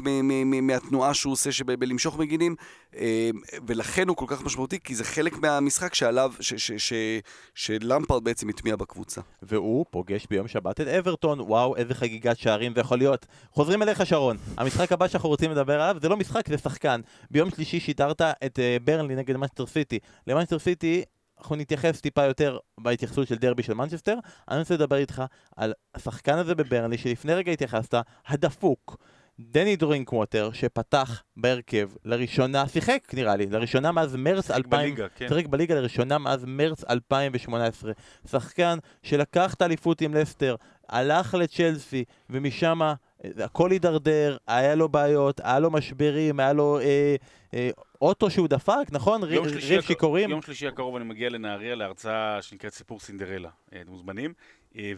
מהתנועה 0.63 1.15
שהוא 1.15 1.33
עושה 1.33 1.53
שבלמשוך 1.53 2.19
מגינים, 2.19 2.55
אה, 2.97 3.31
ולכן 3.67 4.09
הוא 4.09 4.17
כל 4.17 4.27
כך 4.29 4.43
משמעותי, 4.43 4.79
כי 4.85 4.94
זה 4.95 5.05
חלק 5.05 5.39
מהמשחק 5.39 5.95
שעליו, 5.95 6.33
ש- 6.41 6.55
ש- 6.55 6.73
ש- 6.73 7.21
שלמפרד 7.55 8.25
בעצם 8.25 8.49
הטמיע 8.49 8.77
בקבוצה. 8.77 9.21
והוא 9.43 9.87
פוגש 9.91 10.27
ביום 10.31 10.49
שבת 10.49 10.81
את 10.81 10.87
אברטון, 10.87 11.41
וואו, 11.41 11.77
איזה 11.77 11.95
חגיגת 11.95 12.39
שערים 12.39 12.75
זה 12.75 12.81
יכול 12.81 12.99
להיות. 12.99 13.27
חוזרים 13.51 13.83
אליך 13.83 14.07
שרון, 14.07 14.37
המשחק 14.57 14.93
הבא 14.93 15.09
שאנחנו 15.09 15.29
רוצים 15.29 15.51
לדבר 15.51 15.81
עליו 15.81 15.97
זה 16.03 16.09
לא 16.09 16.17
משחק, 16.17 16.49
זה 16.49 16.59
שחקן. 16.59 17.01
ביום 17.31 17.51
שלישי 17.51 17.81
שידרת 17.81 18.21
את 18.21 18.59
אה, 18.59 18.77
ברנלי 18.85 19.17
נגד 19.17 19.37
מנצ'סטר 19.37 19.67
סיטי. 19.67 19.99
למנצ'סטר 20.27 20.59
סיטי 20.59 21.05
אנחנו 21.39 21.57
נתייחס 21.57 22.01
טיפה 22.01 22.25
יותר 22.25 22.59
בהתייחסות 22.81 23.29
של 23.29 23.35
דרבי 23.35 23.63
של 23.63 23.75
מנצ'סטר. 23.75 24.19
אני 24.51 24.59
רוצה 24.59 24.75
לדבר 24.75 24.97
איתך 24.97 25.23
על 25.57 25.73
השחקן 25.95 26.39
הזה 26.39 26.55
בברנלי 26.55 26.99
שלפני 26.99 27.35
רגע 27.35 27.53
התייחסת, 27.53 27.95
הדפוק. 28.27 28.97
דני 29.41 29.77
דרינקווטר 29.77 30.51
שפתח 30.53 31.23
בהרכב 31.37 31.91
לראשונה, 32.05 32.69
שיחק 32.69 32.99
נראה 33.15 33.37
לי, 33.37 33.47
לראשונה 33.47 33.93
מאז 33.93 34.17
מרץ 34.17 34.51
2000, 34.51 34.81
בליגה, 34.81 35.09
כן. 35.09 35.29
שיחק 35.29 35.47
בליגה 35.47 35.75
לראשונה 35.75 36.19
מאז 36.19 36.45
מרץ 36.47 36.85
2018. 36.91 37.93
שחקן 38.31 38.79
שלקח 39.03 39.55
את 39.55 39.63
האליפות 39.63 40.01
עם 40.01 40.15
לסטר, 40.15 40.55
הלך 40.89 41.35
לצ'לסי, 41.35 42.05
ומשם 42.31 42.81
הכל 43.25 43.71
הידרדר, 43.71 44.37
היה 44.47 44.75
לו 44.75 44.89
בעיות, 44.89 45.41
היה 45.45 45.59
לו 45.59 45.71
משברים, 45.71 46.41
היה 46.41 46.53
לו 46.53 46.79
אה, 46.81 47.17
אה, 47.55 47.71
אוטו 48.03 48.31
שהוא 48.31 48.49
דפק, 48.49 48.87
נכון? 48.91 49.23
ריב 49.23 49.45
הק- 49.45 49.81
שיכורים. 49.87 50.31
יום 50.31 50.43
שלישי 50.43 50.67
הקרוב 50.69 50.97
אני 50.97 51.05
מגיע 51.05 51.29
לנהריה 51.31 51.75
להרצאה 51.75 52.43
שנקראת 52.43 52.73
סיפור 52.75 53.01
סינדרלה. 53.01 53.49
אה, 53.75 53.81
אתם 53.81 53.91
מוזמנים. 53.91 54.33
אה, 54.79 54.93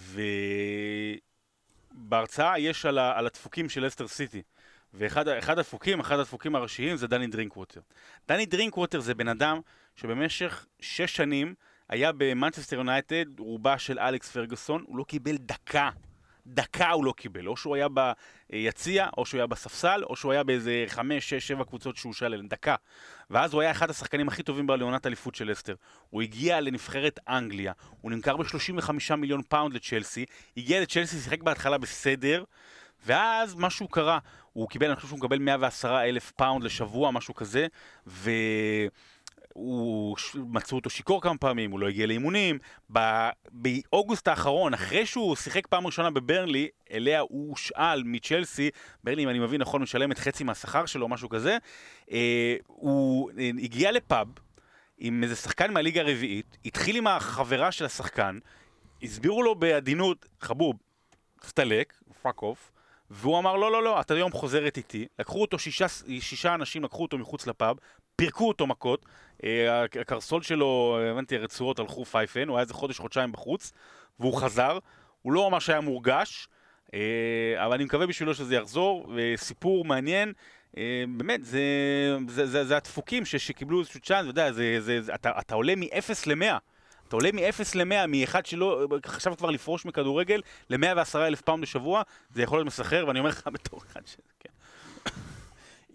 ובהרצאה 1.97 2.59
יש 2.59 2.87
על, 2.87 2.99
ה... 2.99 3.19
על 3.19 3.27
הדפוקים 3.27 3.69
של 3.69 3.87
לסטר 3.87 4.09
סיטי. 4.09 4.43
ואחד 4.95 5.29
אחד 5.29 5.59
הדפוקים, 5.59 6.01
אחד 6.01 6.19
הדפוקים 6.19 6.55
הראשיים 6.55 6.97
זה 6.97 7.07
דני 7.07 7.27
דרינקווטר. 7.27 7.81
דני 8.29 8.47
דרינקווטר 8.47 9.01
זה 9.01 9.15
בן 9.15 9.29
אדם 9.29 9.61
שבמשך 9.97 10.67
שש 10.81 11.17
שנים 11.17 11.55
היה 11.89 12.13
במנצ'סטר 12.13 12.77
יונייטד, 12.77 13.41
רובה 13.41 13.79
של 13.79 13.99
אלכס 13.99 14.31
פרגוסון, 14.31 14.85
הוא 14.87 14.99
לא 14.99 15.05
קיבל 15.05 15.37
דקה. 15.37 15.91
דקה 16.47 16.91
הוא 16.91 17.05
לא 17.05 17.15
קיבל, 17.17 17.49
או 17.49 17.57
שהוא 17.57 17.77
היה 17.77 17.87
ביציע, 18.51 19.09
או 19.17 19.27
שהוא 19.27 19.39
היה 19.39 19.47
בספסל, 19.47 20.05
או 20.05 20.17
שהוא 20.17 20.33
היה 20.33 20.45
באיזה 20.45 20.85
חמש, 20.87 21.31
שש, 21.31 21.49
שבע 21.49 21.65
קבוצות 21.65 21.97
שהוא 21.97 22.13
אליהן, 22.23 22.49
דקה. 22.49 22.75
ואז 23.31 23.53
הוא 23.53 23.63
היה 23.63 23.71
אחד 23.71 23.91
השחקנים 23.91 24.29
הכי 24.29 24.43
טובים 24.43 24.67
בעונת 24.67 25.07
אליפות 25.07 25.35
של 25.35 25.53
לסטר. 25.53 25.75
הוא 26.11 26.23
הגיע 26.23 26.61
לנבחרת 26.61 27.21
אנגליה, 27.29 27.73
הוא 28.01 28.11
נמכר 28.11 28.37
ב-35 28.37 29.15
מיליון 29.17 29.43
פאונד 29.43 29.75
לצ'לסי, 29.75 30.25
הגיע 30.57 30.81
לצ'לסי, 30.81 31.19
שיחק 31.21 31.43
בהתחלה 31.43 31.79
בסדר, 31.79 32.45
ואז 33.07 33.55
משהו 33.55 33.89
קרה, 33.89 34.19
הוא 34.53 34.69
קיבל, 34.69 34.87
אני 34.87 34.97
חושב 34.97 35.09
שהוא 35.09 35.19
מקבל 35.19 35.39
110 35.39 36.01
אלף 36.03 36.31
פאונד 36.31 36.65
לשבוע, 36.65 37.11
משהו 37.11 37.35
כזה, 37.35 37.67
ו... 38.07 38.31
הוא, 39.57 40.17
מצאו 40.35 40.77
אותו 40.77 40.91
שיכור 40.91 41.23
כמה 41.23 41.39
פעמים, 41.39 41.71
הוא 41.71 41.81
לא 41.81 41.89
הגיע 41.89 42.07
לאימונים. 42.07 42.59
ב- 42.93 43.29
באוגוסט 43.51 44.29
האחרון, 44.29 44.75
אחרי 44.75 45.07
שהוא 45.07 45.37
שיחק 45.37 45.67
פעם 45.67 45.87
ראשונה 45.87 46.11
בברנלי, 46.11 46.69
אליה 46.93 47.21
הוא 47.21 47.51
הושאל 47.51 48.03
מצ'לסי, 48.03 48.71
ברנלי, 49.05 49.25
אם 49.25 49.29
אני 49.29 49.39
מבין 49.39 49.61
נכון, 49.61 49.83
משלם 49.83 50.13
את 50.13 50.19
חצי 50.19 50.45
מהשכר 50.45 50.87
שלו, 50.87 51.09
משהו 51.09 51.29
כזה. 51.29 51.59
אה, 52.11 52.57
הוא 52.67 53.31
אה, 53.39 53.51
הגיע 53.63 53.93
לפאב 53.93 54.29
עם 54.99 55.23
איזה 55.23 55.37
שחקן 55.37 55.73
מהליגה 55.73 56.01
הרביעית, 56.01 56.57
התחיל 56.65 56.97
עם 56.97 57.07
החברה 57.07 57.73
של 57.73 57.85
השחקן, 57.85 58.39
הסבירו 59.03 59.43
לו 59.43 59.55
בעדינות, 59.55 60.27
חבוב, 60.41 60.77
תסתלק, 61.41 61.95
fuck 62.23 62.43
off, 62.43 62.73
והוא 63.11 63.39
אמר, 63.39 63.57
לא, 63.57 63.73
לא, 63.73 63.83
לא, 63.83 64.01
אתה 64.01 64.15
היום 64.15 64.33
חוזרת 64.33 64.77
איתי. 64.77 65.07
לקחו 65.19 65.41
אותו, 65.41 65.59
שישה, 65.59 65.87
שישה 66.21 66.55
אנשים 66.55 66.85
לקחו 66.85 67.03
אותו 67.03 67.19
מחוץ 67.19 67.47
לפאב, 67.47 67.77
פירקו 68.17 68.49
אותו 68.49 68.67
מכות, 68.67 69.07
הקרסול 70.01 70.43
שלו, 70.43 70.99
הבנתי, 71.11 71.37
הרצועות 71.37 71.79
הלכו 71.79 72.05
פייפן, 72.05 72.49
הוא 72.49 72.57
היה 72.57 72.63
איזה 72.63 72.75
חודש, 72.75 72.99
חודשיים 72.99 73.33
בחוץ, 73.33 73.73
והוא 74.21 74.37
חזר. 74.37 74.79
הוא 75.23 75.33
לא 75.33 75.51
ממש 75.51 75.71
היה 75.71 75.81
מורגש, 75.81 76.49
אה, 76.95 77.01
אבל 77.67 77.75
אני 77.75 77.85
מקווה 77.85 78.07
בשבילו 78.07 78.35
שזה 78.35 78.57
יחזור, 78.57 79.13
וסיפור 79.17 79.85
מעניין. 79.85 80.33
אה, 80.77 81.05
באמת, 81.17 81.45
זה, 81.45 81.61
זה, 82.29 82.47
זה, 82.47 82.65
זה 82.65 82.77
הדפוקים 82.77 83.25
ש, 83.25 83.37
שקיבלו 83.37 83.81
איזשהו 83.81 84.01
צ'אנס, 84.01 84.21
אתה 84.21 84.29
יודע, 84.29 84.51
אתה, 85.15 85.31
אתה 85.41 85.55
עולה 85.55 85.75
מ-0 85.77 86.13
ל-100. 86.27 86.59
אתה 87.09 87.17
עולה 87.17 87.33
מ-0 87.33 87.63
ל-100, 87.75 88.07
מאחד 88.09 88.47
שלא 88.47 88.87
חשב 89.07 89.35
כבר 89.35 89.51
לפרוש 89.51 89.87
מכדורגל, 89.87 90.41
ל-110 90.71 91.17
אלף 91.17 91.41
פאונד 91.41 91.63
לשבוע, 91.63 92.03
זה 92.31 92.43
יכול 92.43 92.59
להיות 92.59 92.67
מסחרר, 92.67 93.07
ואני 93.07 93.19
אומר 93.19 93.31
לך 93.31 93.49
בתור 93.53 93.81
אחד 93.87 94.01
ש... 94.07 94.17
כן. 94.41 94.51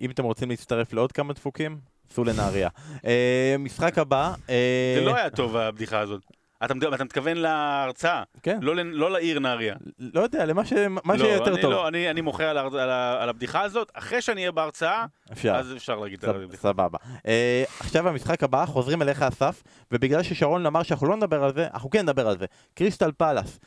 אם 0.01 0.11
אתם 0.11 0.23
רוצים 0.23 0.49
להצטרף 0.49 0.93
לעוד 0.93 1.11
כמה 1.11 1.33
דפוקים, 1.33 1.77
סעו 2.11 2.23
לנהריה. 2.23 2.69
אה, 3.05 3.55
משחק 3.59 3.97
הבא. 3.97 4.33
אה, 4.49 4.93
זה 4.99 5.05
לא 5.05 5.15
היה 5.15 5.29
טוב, 5.29 5.55
הבדיחה 5.57 5.99
הזאת. 5.99 6.21
אתה, 6.65 6.73
מתכוון 7.03 7.37
להרצאה, 7.37 8.23
כן. 8.43 8.59
לא, 8.61 8.75
לא 8.75 9.11
לעיר 9.11 9.39
נהריה. 9.39 9.75
לא 9.99 10.21
יודע, 10.21 10.45
למה 10.45 10.65
ש- 10.65 10.73
מה 11.03 11.13
לא, 11.13 11.17
שיהיה 11.19 11.33
יותר 11.35 11.53
אני 11.53 11.61
טוב. 11.61 11.71
לא, 11.71 11.87
אני, 11.87 12.09
אני 12.09 12.21
מוחה 12.21 12.49
על, 12.49 12.57
על, 12.57 12.79
על 13.19 13.29
הבדיחה 13.29 13.61
הזאת, 13.61 13.91
אחרי 13.93 14.21
שאני 14.21 14.41
אהיה 14.41 14.51
בהרצאה, 14.51 15.05
אפשר. 15.31 15.55
אז 15.55 15.73
אפשר 15.73 15.95
להגיד 15.95 16.21
סב- 16.21 16.29
הבדיחה. 16.29 16.57
סבבה. 16.61 16.97
אה, 17.27 17.63
עכשיו 17.79 18.07
המשחק 18.07 18.43
הבא, 18.43 18.65
חוזרים 18.65 19.01
אליך 19.01 19.21
אסף, 19.21 19.63
ובגלל 19.91 20.23
ששרון 20.23 20.65
אמר 20.65 20.83
שאנחנו 20.83 21.07
לא 21.07 21.15
נדבר 21.15 21.43
על 21.43 21.53
זה, 21.53 21.67
אנחנו 21.73 21.89
כן 21.89 22.01
נדבר 22.01 22.27
על 22.27 22.37
זה. 22.37 22.45
קריסטל 22.73 23.11
פלאס, 23.11 23.59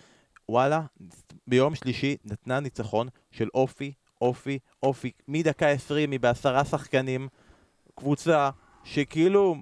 וואלה, 0.49 0.81
ביום 1.47 1.75
שלישי 1.75 2.17
נתנה 2.25 2.61
ניצחון 2.61 3.09
של 3.31 3.49
אופי, 3.55 3.93
אופי, 4.21 4.59
אופי. 4.83 5.11
מדקה 5.29 5.69
20 5.69 6.11
היא 6.11 6.21
בעשרה 6.21 6.65
שחקנים, 6.65 7.29
קבוצה 7.95 8.51
שכאילו... 8.85 9.57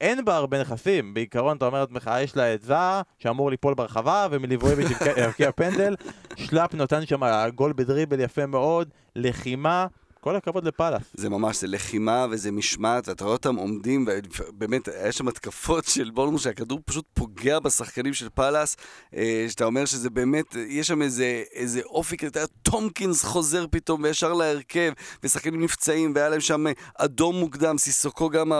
אין 0.00 0.24
בה 0.24 0.36
הרבה 0.36 0.60
נכסים, 0.60 1.14
בעיקרון 1.14 1.56
אתה 1.56 1.66
אומר 1.66 1.80
לעצמך, 1.80 2.10
יש 2.20 2.36
לה 2.36 2.54
את 2.54 2.62
זאה, 2.62 3.02
שאמור 3.18 3.50
ליפול 3.50 3.74
ברחבה, 3.74 4.26
ומליבויביץ' 4.30 4.90
יבקיע- 4.90 5.18
יבקיע 5.24 5.52
פנדל, 5.52 5.96
שלאפ 6.36 6.74
נותן 6.74 7.06
שם 7.06 7.20
גול 7.54 7.72
בדריבל 7.76 8.20
יפה 8.20 8.46
מאוד, 8.46 8.88
לחימה, 9.16 9.86
כל 10.24 10.36
הכבוד 10.36 10.64
לפאלאס. 10.64 11.02
זה 11.14 11.28
ממש, 11.28 11.60
זה 11.60 11.66
לחימה 11.66 12.26
וזה 12.30 12.52
משמעת, 12.52 13.08
ואתה 13.08 13.24
רואה 13.24 13.36
אותם 13.36 13.56
עומדים, 13.56 14.06
ובאמת, 14.38 14.88
היה 14.88 15.12
שם 15.12 15.28
התקפות 15.28 15.84
של 15.84 16.10
בולמוס 16.10 16.42
שהכדור 16.42 16.80
פשוט 16.84 17.04
פוגע 17.14 17.58
בשחקנים 17.58 18.14
של 18.14 18.28
פאלאס, 18.28 18.76
אה, 19.16 19.46
שאתה 19.48 19.64
אומר 19.64 19.84
שזה 19.84 20.10
באמת, 20.10 20.56
יש 20.68 20.86
שם 20.86 21.02
איזה, 21.02 21.42
איזה 21.52 21.80
אופי 21.84 22.16
כזה, 22.16 22.46
טומקינס 22.62 23.24
חוזר 23.24 23.66
פתאום 23.70 24.02
וישר 24.02 24.32
להרכב, 24.32 24.92
ושחקנים 25.22 25.62
נפצעים, 25.62 26.12
והיה 26.14 26.28
להם 26.28 26.40
שם 26.40 26.66
אה, 26.66 26.72
אדום 26.94 27.36
מוקדם, 27.36 27.78
סיסוקו 27.78 28.30
גם 28.30 28.52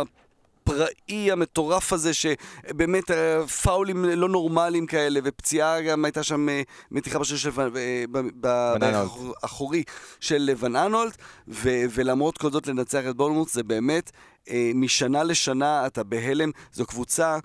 הפראי 0.66 1.32
המטורף 1.32 1.92
הזה, 1.92 2.10
שבאמת 2.14 3.10
אה, 3.10 3.46
פאולים 3.46 4.04
לא 4.04 4.28
נורמליים 4.28 4.86
כאלה, 4.86 5.20
ופציעה 5.24 5.82
גם 5.82 6.04
הייתה 6.04 6.22
שם 6.22 6.48
אה, 6.48 6.62
מתיחה 6.90 7.18
בשיר 7.18 7.36
של 7.36 7.50
ון- 7.54 7.76
אה, 7.76 8.04
ב- 8.10 8.18
ב- 8.40 8.46
ון 8.74 8.82
אנולט. 8.82 8.94
באחור- 9.02 9.34
האחורי 9.42 9.82
של 10.20 10.50
ון 10.58 10.76
אנולט, 10.76 11.16
ו- 11.48 11.84
ולמרות 11.94 12.38
כל 12.38 12.50
זאת 12.50 12.66
לנצח 12.66 13.02
את 13.10 13.16
בולמוט 13.16 13.48
זה 13.48 13.62
באמת, 13.62 14.10
אה, 14.50 14.70
משנה 14.74 15.24
לשנה 15.24 15.86
אתה 15.86 16.02
בהלם, 16.02 16.50
זו 16.72 16.86
קבוצה... 16.86 17.38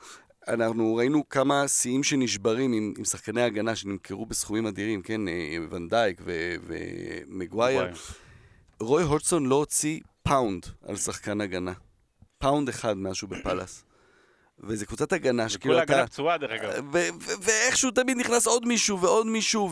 אנחנו 0.47 0.95
ראינו 0.95 1.29
כמה 1.29 1.67
שיאים 1.67 2.03
שנשברים 2.03 2.73
עם, 2.73 2.93
עם 2.97 3.05
שחקני 3.05 3.41
הגנה 3.41 3.75
שנמכרו 3.75 4.25
בסכומים 4.25 4.67
אדירים, 4.67 5.01
כן, 5.01 5.27
אה, 5.27 5.33
ון 5.69 5.87
דייק 5.87 6.21
ומגווייר. 7.27 7.79
רוי 8.79 9.03
הודסון 9.03 9.45
לא 9.45 9.55
הוציא 9.55 9.99
פאונד 10.23 10.65
על 10.87 10.95
שחקן 10.95 11.41
הגנה. 11.41 11.73
פאונד 12.37 12.69
אחד 12.69 12.97
מאז 12.97 13.15
שהוא 13.15 13.29
בפאלאס. 13.29 13.83
וזה 14.59 14.85
קבוצת 14.85 15.13
הגנה 15.13 15.43
וכל 15.43 15.49
שכאילו 15.49 15.83
אתה... 15.83 15.93
ההגנה 15.93 16.07
פצועה 16.07 16.37
דרך 16.37 16.61
אגב. 16.61 16.85
ו- 16.93 16.97
ו- 17.21 17.31
ואיכשהו 17.41 17.91
תמיד 17.91 18.17
נכנס 18.17 18.47
עוד 18.47 18.65
מישהו 18.65 19.01
ועוד 19.01 19.27
מישהו, 19.27 19.69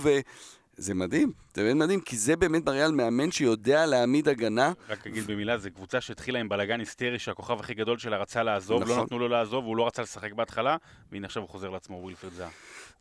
וזה 0.77 0.93
מדהים, 0.93 1.31
זה 1.53 1.63
באמת 1.63 1.75
מדהים, 1.83 2.01
כי 2.01 2.17
זה 2.17 2.35
באמת 2.35 2.67
על 2.67 2.91
מאמן 2.91 3.31
שיודע 3.31 3.85
להעמיד 3.85 4.29
הגנה. 4.29 4.73
רק 4.89 5.07
אגיד 5.07 5.27
במילה, 5.27 5.57
זו 5.57 5.69
קבוצה 5.75 6.01
שהתחילה 6.01 6.39
עם 6.39 6.49
בלאגן 6.49 6.79
היסטרי 6.79 7.19
שהכוכב 7.19 7.59
הכי 7.59 7.73
גדול 7.73 7.97
שלה 7.97 8.17
רצה 8.17 8.43
לעזוב, 8.43 8.81
נכון. 8.81 8.97
לא 8.97 9.03
נתנו 9.03 9.19
לו 9.19 9.27
לעזוב, 9.27 9.63
והוא 9.63 9.77
לא 9.77 9.87
רצה 9.87 10.01
לשחק 10.01 10.33
בהתחלה, 10.33 10.77
והנה 11.11 11.25
עכשיו 11.25 11.43
הוא 11.43 11.49
חוזר 11.49 11.69
לעצמו, 11.69 11.97
ווילפרד 11.97 12.33
זהה. 12.33 12.49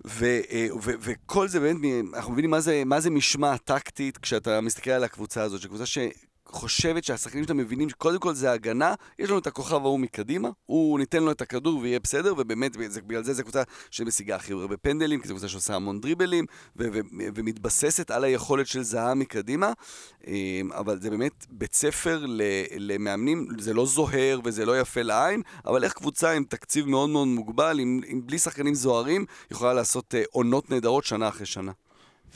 ו- 0.07 0.41
אה, 0.51 0.67
ו- 0.83 0.95
וכל 1.01 1.49
זה 1.49 1.61
באמת, 1.61 1.77
אנחנו 2.15 2.33
מבינים 2.33 2.51
מה 2.51 2.61
זה, 2.61 2.83
מה 2.87 3.01
זה 3.01 3.11
משמעת 3.11 3.61
טקטית 3.65 4.19
כשאתה 4.19 4.61
מסתכל 4.61 4.91
על 4.91 5.05
הקבוצה 5.05 5.43
הזאת, 5.43 5.61
שקבוצה 5.61 5.87
שחושבת 6.55 7.05
שהשחקנים 7.05 7.45
שלה 7.45 7.55
מבינים 7.55 7.89
שקודם 7.89 8.19
כל 8.19 8.35
זה 8.35 8.53
הגנה, 8.53 8.95
יש 9.19 9.31
לנו 9.31 9.39
את 9.39 9.47
הכוכב 9.47 9.75
ההוא 9.75 10.01
מקדימה, 10.01 10.49
הוא 10.67 10.99
ניתן 10.99 11.23
לו 11.23 11.31
את 11.31 11.41
הכדור 11.41 11.79
ויהיה 11.79 12.01
בסדר, 12.01 12.35
ובאמת, 12.39 12.77
בגלל 12.77 13.23
זה 13.23 13.35
זו 13.35 13.43
קבוצה 13.43 13.63
שמשיגה 13.91 14.37
הכי 14.37 14.53
הרבה 14.53 14.77
פנדלים, 14.77 15.21
כי 15.21 15.29
זו 15.29 15.35
קבוצה 15.35 15.49
שעושה 15.49 15.75
המון 15.75 16.01
דריבלים, 16.01 16.45
ו- 16.77 16.89
ו- 16.93 17.01
ומתבססת 17.35 18.11
על 18.11 18.25
היכולת 18.25 18.67
של 18.67 18.83
זהה 18.83 19.15
מקדימה, 19.15 19.73
אה, 20.27 20.61
אבל 20.75 21.01
זה 21.01 21.11
באמת 21.11 21.47
בית 21.51 21.75
ספר 21.75 22.25
למאמנים, 22.77 23.49
זה 23.59 23.75
לא 23.75 23.87
זוהר 23.87 24.41
וזה 24.45 24.67
לא 24.67 24.81
יפה 24.81 25.03
לעין, 25.03 25.43
אבל 25.67 25.85
איך 25.85 25.93
קבוצה 25.93 26.31
עם 26.31 26.45
תקציב 26.45 26.89
מאוד 26.89 27.09
מאוד 27.09 27.29
מוגבל, 27.29 27.79
עם, 27.79 28.01
עם 28.07 28.27
בלי 28.27 28.39
שחקנים 28.39 28.75
זוהרים, 28.75 29.27
יכולה 29.51 29.75
לעשות 29.75 30.15
אה, 30.15 30.23
עונות 30.31 30.71
נהדרות 30.71 31.05
שנה 31.05 31.29
אחרי 31.29 31.47
שנה. 31.47 31.73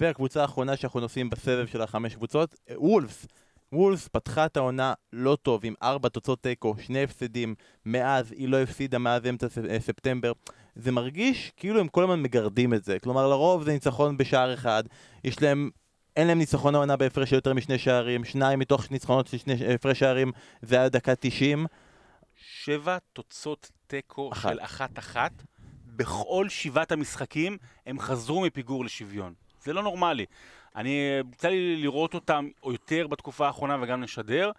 והקבוצה 0.01 0.43
האחרונה 0.43 0.77
שאנחנו 0.77 1.01
נוסעים 1.01 1.31
בסבב 1.31 1.66
של 1.66 1.83
החמש 1.83 2.14
קבוצות, 2.14 2.55
אה, 2.71 2.75
וולפס. 2.79 3.27
וולפס 3.73 4.09
פתחה 4.09 4.47
את 4.47 4.57
העונה 4.57 4.95
לא 5.12 5.37
טוב 5.43 5.61
עם 5.64 5.75
ארבע 5.83 6.09
תוצאות 6.09 6.43
תיקו, 6.43 6.75
שני 6.81 7.03
הפסדים, 7.03 7.55
מאז 7.87 8.33
היא 8.33 8.49
לא 8.49 8.57
הפסידה 8.62 8.99
מאז 8.99 9.27
אמצע 9.27 9.47
אה, 9.71 9.81
ספטמבר. 9.81 10.33
זה 10.77 10.93
מרגיש 10.93 11.53
כאילו 11.57 11.81
הם 11.81 11.89
כל 11.89 12.03
הזמן 12.03 12.23
מגרדים 12.23 12.75
את 12.75 12.85
זה. 12.85 12.99
כלומר, 12.99 13.29
לרוב 13.29 13.62
זה 13.62 13.73
ניצחון 13.73 14.16
בשער 14.16 14.55
אחד, 14.55 14.85
יש 15.25 15.43
להם... 15.43 15.71
אין 16.16 16.27
להם 16.27 16.39
ניצחון 16.39 16.75
העונה 16.75 16.97
בהפרש 16.97 17.31
של 17.31 17.37
יותר 17.37 17.55
משני 17.55 17.79
שערים, 17.79 18.25
שניים 18.25 18.59
מתוך 18.59 18.91
ניצחונות 18.91 19.27
של 19.27 19.39
שני 19.39 19.75
הפרש 19.75 19.99
שערים 19.99 20.33
זה 20.62 20.77
היה 20.77 20.89
דקה 20.89 21.14
90. 21.14 21.66
שבע 22.37 22.99
תוצאות 23.12 23.71
תיקו 23.87 24.31
אחת. 24.33 24.53
של 24.53 24.61
אחת-אחת, 24.61 25.33
בכל 25.87 26.49
שבעת 26.49 26.93
המשחקים 26.93 27.57
הם 27.87 27.99
חזרו 27.99 28.41
מפיגור 28.41 28.85
לשוויון. 28.85 29.35
זה 29.62 29.73
לא 29.73 29.83
נורמלי. 29.83 30.27
אני, 30.77 31.21
יצא 31.33 31.49
לי 31.49 31.77
לראות 31.77 32.14
אותם 32.14 32.49
יותר 32.66 33.07
בתקופה 33.07 33.47
האחרונה 33.47 33.77
וגם 33.83 34.03
לשדר, 34.03 34.51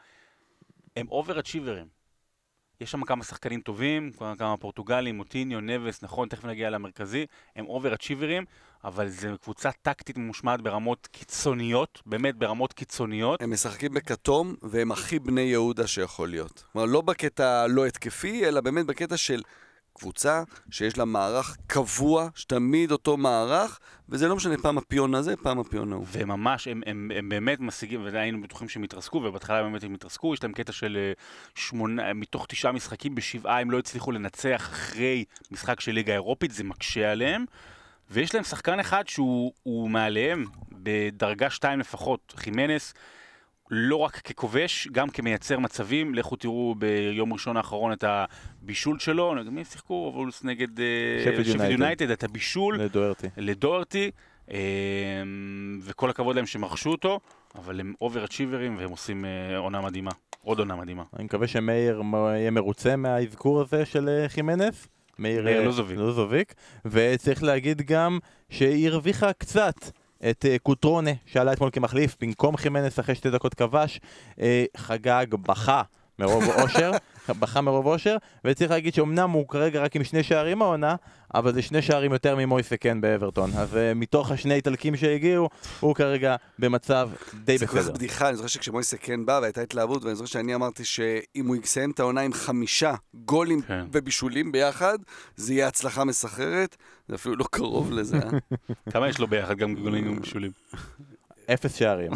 הם 0.95 1.07
over 1.09 1.39
achieverים. 1.39 1.99
יש 2.81 2.91
שם 2.91 3.03
כמה 3.03 3.23
שחקנים 3.23 3.61
טובים, 3.61 4.11
כמה 4.37 4.57
פורטוגלים, 4.57 5.17
מוטיניו, 5.17 5.59
נבס, 5.59 6.03
נכון, 6.03 6.29
תכף 6.29 6.45
נגיע 6.45 6.69
למרכזי, 6.69 7.25
הם 7.55 7.65
over-achieverים, 7.65 8.45
אבל 8.83 9.09
זו 9.09 9.27
קבוצה 9.41 9.71
טקטית 9.81 10.17
ממושמעת 10.17 10.61
ברמות 10.61 11.07
קיצוניות, 11.11 12.01
באמת 12.05 12.35
ברמות 12.35 12.73
קיצוניות. 12.73 13.41
הם 13.41 13.51
משחקים 13.51 13.93
בכתום, 13.93 14.55
והם 14.61 14.91
הכי 14.91 15.19
בני 15.19 15.41
יהודה 15.41 15.87
שיכול 15.87 16.29
להיות. 16.29 16.63
כלומר, 16.71 16.85
לא 16.85 17.01
בקטע 17.01 17.67
לא 17.67 17.85
התקפי, 17.85 18.45
אלא 18.45 18.61
באמת 18.61 18.85
בקטע 18.85 19.17
של 19.17 19.41
קבוצה 19.99 20.43
שיש 20.71 20.97
לה 20.97 21.05
מערך 21.05 21.57
קבוע, 21.67 22.29
שתמיד 22.35 22.91
אותו 22.91 23.17
מערך, 23.17 23.79
וזה 24.09 24.27
לא 24.27 24.35
משנה 24.35 24.57
פעם 24.57 24.77
הפיון 24.77 25.15
הזה, 25.15 25.35
פעם 25.35 25.59
הפיון 25.59 25.93
ההוא. 25.93 26.05
וממש, 26.11 26.67
הם, 26.67 26.81
הם, 26.85 27.11
הם 27.15 27.29
באמת 27.29 27.59
משיגים, 27.59 28.05
והיינו 28.05 28.41
בטוחים 28.41 28.69
שהם 28.69 28.83
יתרסקו, 28.83 29.17
ובהתחלה 29.17 29.63
באמת 29.63 29.83
הם 29.83 29.95
יתרסקו, 29.95 30.33
יש 30.33 30.43
להם 30.43 30.53
קטע 30.53 30.71
של 30.71 30.97
אה, 30.99 31.13
שמונה, 31.55 32.13
מתוך 32.13 32.45
תשעה 32.49 32.71
משחקים, 32.71 33.15
בשבעה 33.15 33.59
הם 33.59 33.71
לא 33.71 33.79
הצליחו 33.79 34.11
לנצח 34.11 34.69
אחרי 34.71 35.25
משחק 35.51 35.79
של 35.79 35.91
ליגה 35.91 36.13
אירופית, 36.13 36.51
זה 36.51 36.63
מקשה 36.63 37.11
עליהם. 37.11 37.45
ויש 38.11 38.35
להם 38.35 38.43
שחקן 38.43 38.79
אחד 38.79 39.07
שהוא 39.07 39.89
מעליהם 39.89 40.45
בדרגה 40.71 41.49
שתיים 41.49 41.79
לפחות, 41.79 42.33
חימנס. 42.37 42.93
לא 43.71 43.95
רק 43.95 44.17
ככובש, 44.17 44.87
גם 44.91 45.09
כמייצר 45.09 45.59
מצבים. 45.59 46.15
לכו 46.15 46.35
תראו 46.35 46.75
ביום 46.77 47.33
ראשון 47.33 47.57
האחרון 47.57 47.93
את 47.93 48.03
הבישול 48.07 48.99
שלו, 48.99 49.35
מי 49.51 49.65
שיחקו? 49.65 50.11
וולס 50.15 50.43
נגד 50.43 50.67
שפילד 51.23 51.71
יונייטד, 51.71 52.11
את 52.11 52.23
הבישול. 52.23 52.81
לדוארטי. 52.81 53.27
לדוארטי, 53.37 54.11
אמ, 54.51 54.55
וכל 55.83 56.09
הכבוד 56.09 56.35
להם 56.35 56.45
שהם 56.45 56.65
רכשו 56.65 56.91
אותו, 56.91 57.19
אבל 57.55 57.79
הם 57.79 57.93
over 58.01 58.25
achieverים 58.25 58.77
והם 58.77 58.89
עושים 58.89 59.25
אה, 59.25 59.57
עונה 59.57 59.81
מדהימה. 59.81 60.11
עוד 60.43 60.59
עונה 60.59 60.75
מדהימה. 60.75 61.03
אני 61.15 61.23
מקווה 61.23 61.47
שמאיר 61.47 62.01
יהיה 62.13 62.51
מרוצה 62.51 62.95
מהאזכור 62.95 63.61
הזה 63.61 63.85
של 63.85 64.09
אה, 64.09 64.29
חימנס. 64.29 64.87
מאיר 65.19 65.65
לוזוביק. 65.65 65.97
לוזוביק. 65.97 66.53
וצריך 66.85 67.43
להגיד 67.43 67.81
גם 67.81 68.19
שהיא 68.49 68.87
הרוויחה 68.87 69.33
קצת. 69.33 69.75
את 70.29 70.45
uh, 70.45 70.59
קוטרונה, 70.63 71.11
שעלה 71.25 71.53
אתמול 71.53 71.69
כמחליף, 71.73 72.17
במקום 72.21 72.57
חימנס 72.57 72.99
אחרי 72.99 73.15
שתי 73.15 73.29
דקות 73.29 73.53
כבש, 73.53 73.99
uh, 74.35 74.41
חגג, 74.77 75.25
בכה 75.31 75.81
מרוב 76.19 76.43
אושר, 76.61 76.91
בכה 77.29 77.61
מרוב 77.61 77.85
אושר, 77.85 78.17
וצריך 78.45 78.71
להגיד 78.71 78.93
שאומנם 78.93 79.29
הוא 79.29 79.47
כרגע 79.47 79.81
רק 79.81 79.95
עם 79.95 80.03
שני 80.03 80.23
שערים 80.23 80.61
העונה, 80.61 80.95
אבל 81.35 81.53
זה 81.53 81.61
שני 81.61 81.81
שערים 81.81 82.13
יותר 82.13 82.35
ממויסה 82.35 82.77
כן 82.77 83.01
באברטון. 83.01 83.51
אז 83.57 83.73
uh, 83.73 83.77
מתוך 83.95 84.31
השני 84.31 84.53
איטלקים 84.53 84.95
שהגיעו, 84.95 85.49
הוא 85.79 85.95
כרגע 85.95 86.35
במצב 86.59 87.09
די 87.43 87.55
בסדר. 87.55 87.67
זה 87.67 87.67
כל 87.67 87.81
כך 87.81 87.89
בדיחה, 87.89 88.29
אני 88.29 88.35
זוכר 88.35 88.47
שכשמויסה 88.47 88.97
כן 88.97 89.25
בא 89.25 89.39
והייתה 89.41 89.61
התלהבות, 89.61 90.03
ואני 90.03 90.15
זוכר 90.15 90.27
שאני 90.27 90.55
אמרתי 90.55 90.85
שאם 90.85 91.47
הוא 91.47 91.55
יסיים 91.55 91.91
את 91.91 91.99
העונה 91.99 92.21
עם 92.21 92.33
חמישה 92.33 92.93
גולים 93.13 93.61
כן. 93.61 93.85
ובישולים 93.91 94.51
ביחד, 94.51 94.97
זה 95.35 95.53
יהיה 95.53 95.67
הצלחה 95.67 96.03
מסחררת. 96.03 96.75
זה 97.07 97.15
אפילו 97.15 97.35
לא 97.35 97.45
קרוב 97.51 97.91
לזה, 97.91 98.17
אה? 98.17 98.29
כמה 98.93 99.09
יש 99.09 99.19
לו 99.19 99.27
ביחד 99.27 99.57
גם 99.57 99.75
גולים 99.75 100.17
ובישולים? 100.17 100.51
אפס 101.53 101.75
שערים. 101.75 102.11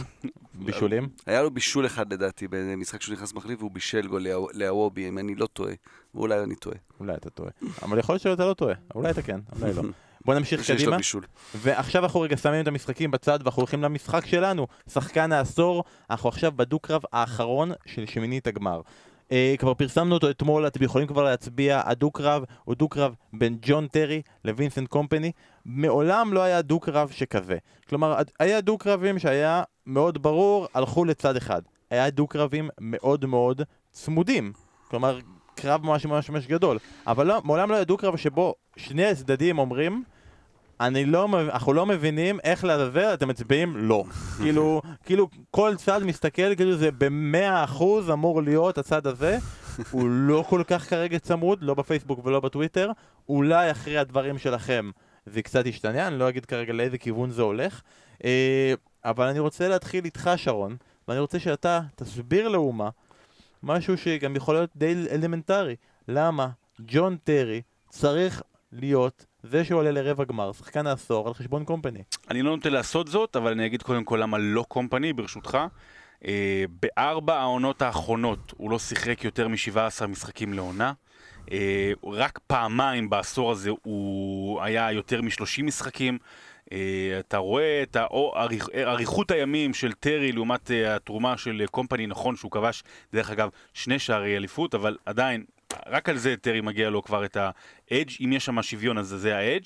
בישולים? 0.56 1.10
היה 1.26 1.41
לו 1.41 1.51
בישול 1.51 1.86
אחד 1.86 2.14
לדעתי 2.14 2.47
במשחק 2.47 3.01
שהוא 3.01 3.14
נכנס 3.14 3.34
מחליף, 3.34 3.60
והוא 3.60 3.72
בישל 3.72 4.08
גול 4.08 4.28
לאוובי, 4.54 5.08
אם 5.08 5.18
אני 5.18 5.36
לא 5.36 5.45
טועה. 5.45 5.74
ואולי 6.16 6.43
אני 6.43 6.56
טועה. 6.56 6.78
אולי 6.99 7.16
אתה 7.16 7.30
טועה. 7.30 7.49
אבל 7.82 7.99
יכול 7.99 8.14
להיות 8.14 8.22
שאתה 8.22 8.45
לא 8.45 8.54
טועה. 8.54 8.76
אולי 8.95 9.12
אתה 9.12 9.22
כן, 9.22 9.39
אולי 9.60 9.74
לא. 9.74 9.84
בוא 10.26 10.36
נמשיך 10.36 10.72
קדימה. 10.72 10.97
ועכשיו 11.56 12.04
אנחנו 12.04 12.20
רגע 12.20 12.38
שמים 12.38 12.62
את 12.62 12.68
המשחקים 12.68 13.12
בצד 13.12 13.39
ואנחנו 13.43 13.60
הולכים 13.60 13.84
למשחק 13.84 14.26
שלנו, 14.26 14.68
שחקן 14.89 15.32
העשור, 15.32 15.84
אנחנו 16.10 16.30
עכשיו 16.30 16.51
בדו-קרב 16.56 17.01
האחרון 17.14 17.72
של 17.86 18.06
שמינית 18.06 18.47
הגמר. 18.47 18.82
Uh, 19.30 19.34
כבר 19.60 19.74
פרסמנו 19.74 20.14
אותו 20.16 20.30
אתמול, 20.30 20.68
אתם 20.68 20.84
יכולים 20.84 21.08
כבר 21.08 21.24
להצביע, 21.24 21.82
הדו-קרב 21.86 22.43
הוא 22.64 22.76
דו-קרב 22.76 23.16
בין 23.34 23.58
ג'ון 23.62 23.88
טרי 23.88 24.22
לווינסנט 24.45 24.88
קומפני. 24.88 25.32
מעולם 25.66 26.34
לא 26.34 26.41
היה 26.43 26.61
דו-קרב 26.61 27.09
שכזה. 27.11 27.57
כלומר, 27.89 28.22
היה 28.39 28.61
דו-קרבים 28.61 29.20
שהיה 29.20 29.64
מאוד 29.86 30.22
ברור, 30.24 30.68
הלכו 30.74 31.05
לצד 31.05 31.36
אחד. 31.36 31.61
היה 31.89 32.09
דו-קרבים 32.09 32.70
מאוד 32.80 33.26
מאוד 33.26 33.61
צמודים. 33.91 34.53
כלומר, 34.88 35.20
קרב 35.55 35.86
ממש 35.86 36.05
ממש 36.05 36.30
ממש 36.30 36.47
גדול. 36.47 36.78
אבל 37.07 37.28
לא, 37.28 37.41
מעולם 37.43 37.70
לא 37.70 37.76
היה 37.76 37.84
דו-קרב 37.84 38.16
שבו 38.16 38.55
שני 38.78 39.05
הצדדים 39.05 39.59
אומרים, 39.59 40.03
אני 40.80 41.05
לא, 41.05 41.28
אנחנו 41.53 41.74
לא 41.74 41.86
מבינים 41.86 42.39
איך 42.43 42.64
לעזאזל 42.64 43.14
אתם 43.14 43.28
מצביעים 43.28 43.78
לא. 43.78 44.03
כאילו, 44.41 44.82
כאילו 45.05 45.28
כל 45.51 45.76
צד 45.78 46.03
מסתכל, 46.03 46.55
כאילו 46.55 46.76
זה 46.76 46.89
במאה 46.97 47.64
אחוז 47.64 48.09
אמור 48.09 48.41
להיות 48.41 48.78
הצד 48.78 49.07
הזה. 49.07 49.38
הוא 49.91 50.09
לא 50.09 50.45
כל 50.49 50.64
כך 50.68 50.89
כרגע 50.89 51.20
צמוד, 51.20 51.59
לא 51.61 51.74
בפייסבוק 51.74 52.26
ולא 52.26 52.39
בטוויטר. 52.39 52.91
אולי 53.30 53.72
אחרי 53.72 53.97
הדברים 53.97 54.38
שלכם 54.38 54.91
זה 55.26 55.41
קצת 55.41 55.65
ישתנה, 55.65 56.07
אני 56.07 56.19
לא 56.19 56.30
אגיד 56.30 56.45
כרגע 56.45 56.74
לאיזה 56.74 56.97
כיוון 56.97 57.32
זה 57.32 57.41
הולך. 57.41 57.82
אה, 58.24 58.74
אבל 59.05 59.28
אני 59.28 59.39
רוצה 59.39 59.67
להתחיל 59.67 60.05
איתך 60.05 60.32
שרון, 60.36 60.78
ואני 61.07 61.19
רוצה 61.19 61.39
שאתה 61.39 61.80
תסביר 61.95 62.47
לאומה 62.47 62.89
משהו 63.63 63.97
שגם 63.97 64.36
יכול 64.36 64.55
להיות 64.55 64.69
די 64.76 64.95
אלמנטרי. 65.11 65.76
למה 66.07 66.49
ג'ון 66.80 67.17
טרי 67.24 67.61
צריך 67.89 68.41
להיות 68.71 69.26
זה 69.43 69.65
שעולה 69.65 69.91
לרבע 69.91 70.24
גמר, 70.24 70.51
שחקן 70.51 70.88
העשור, 70.88 71.28
על 71.28 71.34
חשבון 71.34 71.65
קומפני. 71.65 72.03
אני 72.30 72.41
לא 72.41 72.55
נוטה 72.55 72.69
לעשות 72.69 73.07
זאת, 73.07 73.36
אבל 73.36 73.51
אני 73.51 73.65
אגיד 73.65 73.82
קודם 73.82 74.03
כל 74.03 74.19
למה 74.21 74.38
לא 74.38 74.65
קומפני, 74.67 75.13
ברשותך. 75.13 75.57
אה, 76.26 76.63
בארבע 76.82 77.39
העונות 77.39 77.82
האחרונות 77.82 78.53
הוא 78.57 78.71
לא 78.71 78.80
שיחק 78.80 79.24
יותר 79.24 79.47
מ-17 79.47 80.07
משחקים 80.07 80.53
לעונה. 80.53 80.93
אה, 81.52 81.91
רק 82.04 82.39
פעמיים 82.48 83.10
בעשור 83.10 83.52
הזה 83.52 83.70
הוא 83.84 84.62
היה 84.62 84.91
יותר 84.91 85.22
מ-30 85.22 85.64
משחקים. 85.64 86.18
אה, 86.72 86.78
אתה 87.20 87.38
רואה 87.38 87.84
את 87.84 87.98
אריכ- 88.36 88.76
אריכות 88.76 89.32
הימים 89.32 89.74
של 89.74 89.94
טרי 89.94 90.32
לעומת 90.32 90.72
אה, 90.72 90.96
התרומה 90.96 91.38
של 91.38 91.62
אה, 91.62 91.68
קומפני, 91.68 92.08
נכון 92.08 92.36
שהוא 92.36 92.52
כבש, 92.52 92.84
דרך 93.14 93.30
אגב, 93.32 93.50
שני 93.74 94.00
שערי 94.00 94.38
אליפות, 94.38 94.76
אבל 94.76 94.98
עדיין, 95.06 95.44
רק 95.88 96.10
על 96.10 96.18
זה 96.18 96.36
טרי 96.41 96.62
מגיע 96.62 96.89
לו 96.89 97.04
כבר 97.04 97.26
את 97.26 97.38
ה 97.91 97.95
edge, 97.95 98.10
אם 98.22 98.34
יש 98.34 98.46
שם 98.46 98.62
שוויון 98.62 98.98
אז 98.98 99.08
זה 99.08 99.38
ה 99.38 99.42
edge. 99.42 99.66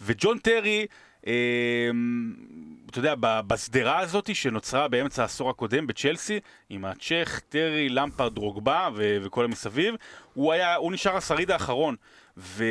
וג'ון 0.00 0.38
טרי, 0.38 0.80
אה, 0.80 0.86
אתה 1.22 2.98
יודע, 2.98 3.14
בשדרה 3.46 3.98
הזאת 3.98 4.34
שנוצרה 4.34 4.88
באמצע 4.88 5.22
העשור 5.22 5.50
הקודם 5.50 5.86
בצ'לסי, 5.86 6.40
עם 6.70 6.84
הצ'ך, 6.84 7.40
טרי, 7.48 7.88
למפרד, 7.88 8.34
דרוגבה 8.34 8.88
ו- 8.94 9.16
וכל 9.22 9.44
המסביב, 9.44 9.94
הוא 10.34 10.52
היה, 10.52 10.74
הוא 10.74 10.92
נשאר 10.92 11.16
השריד 11.16 11.50
האחרון. 11.50 11.96
ו... 12.36 12.64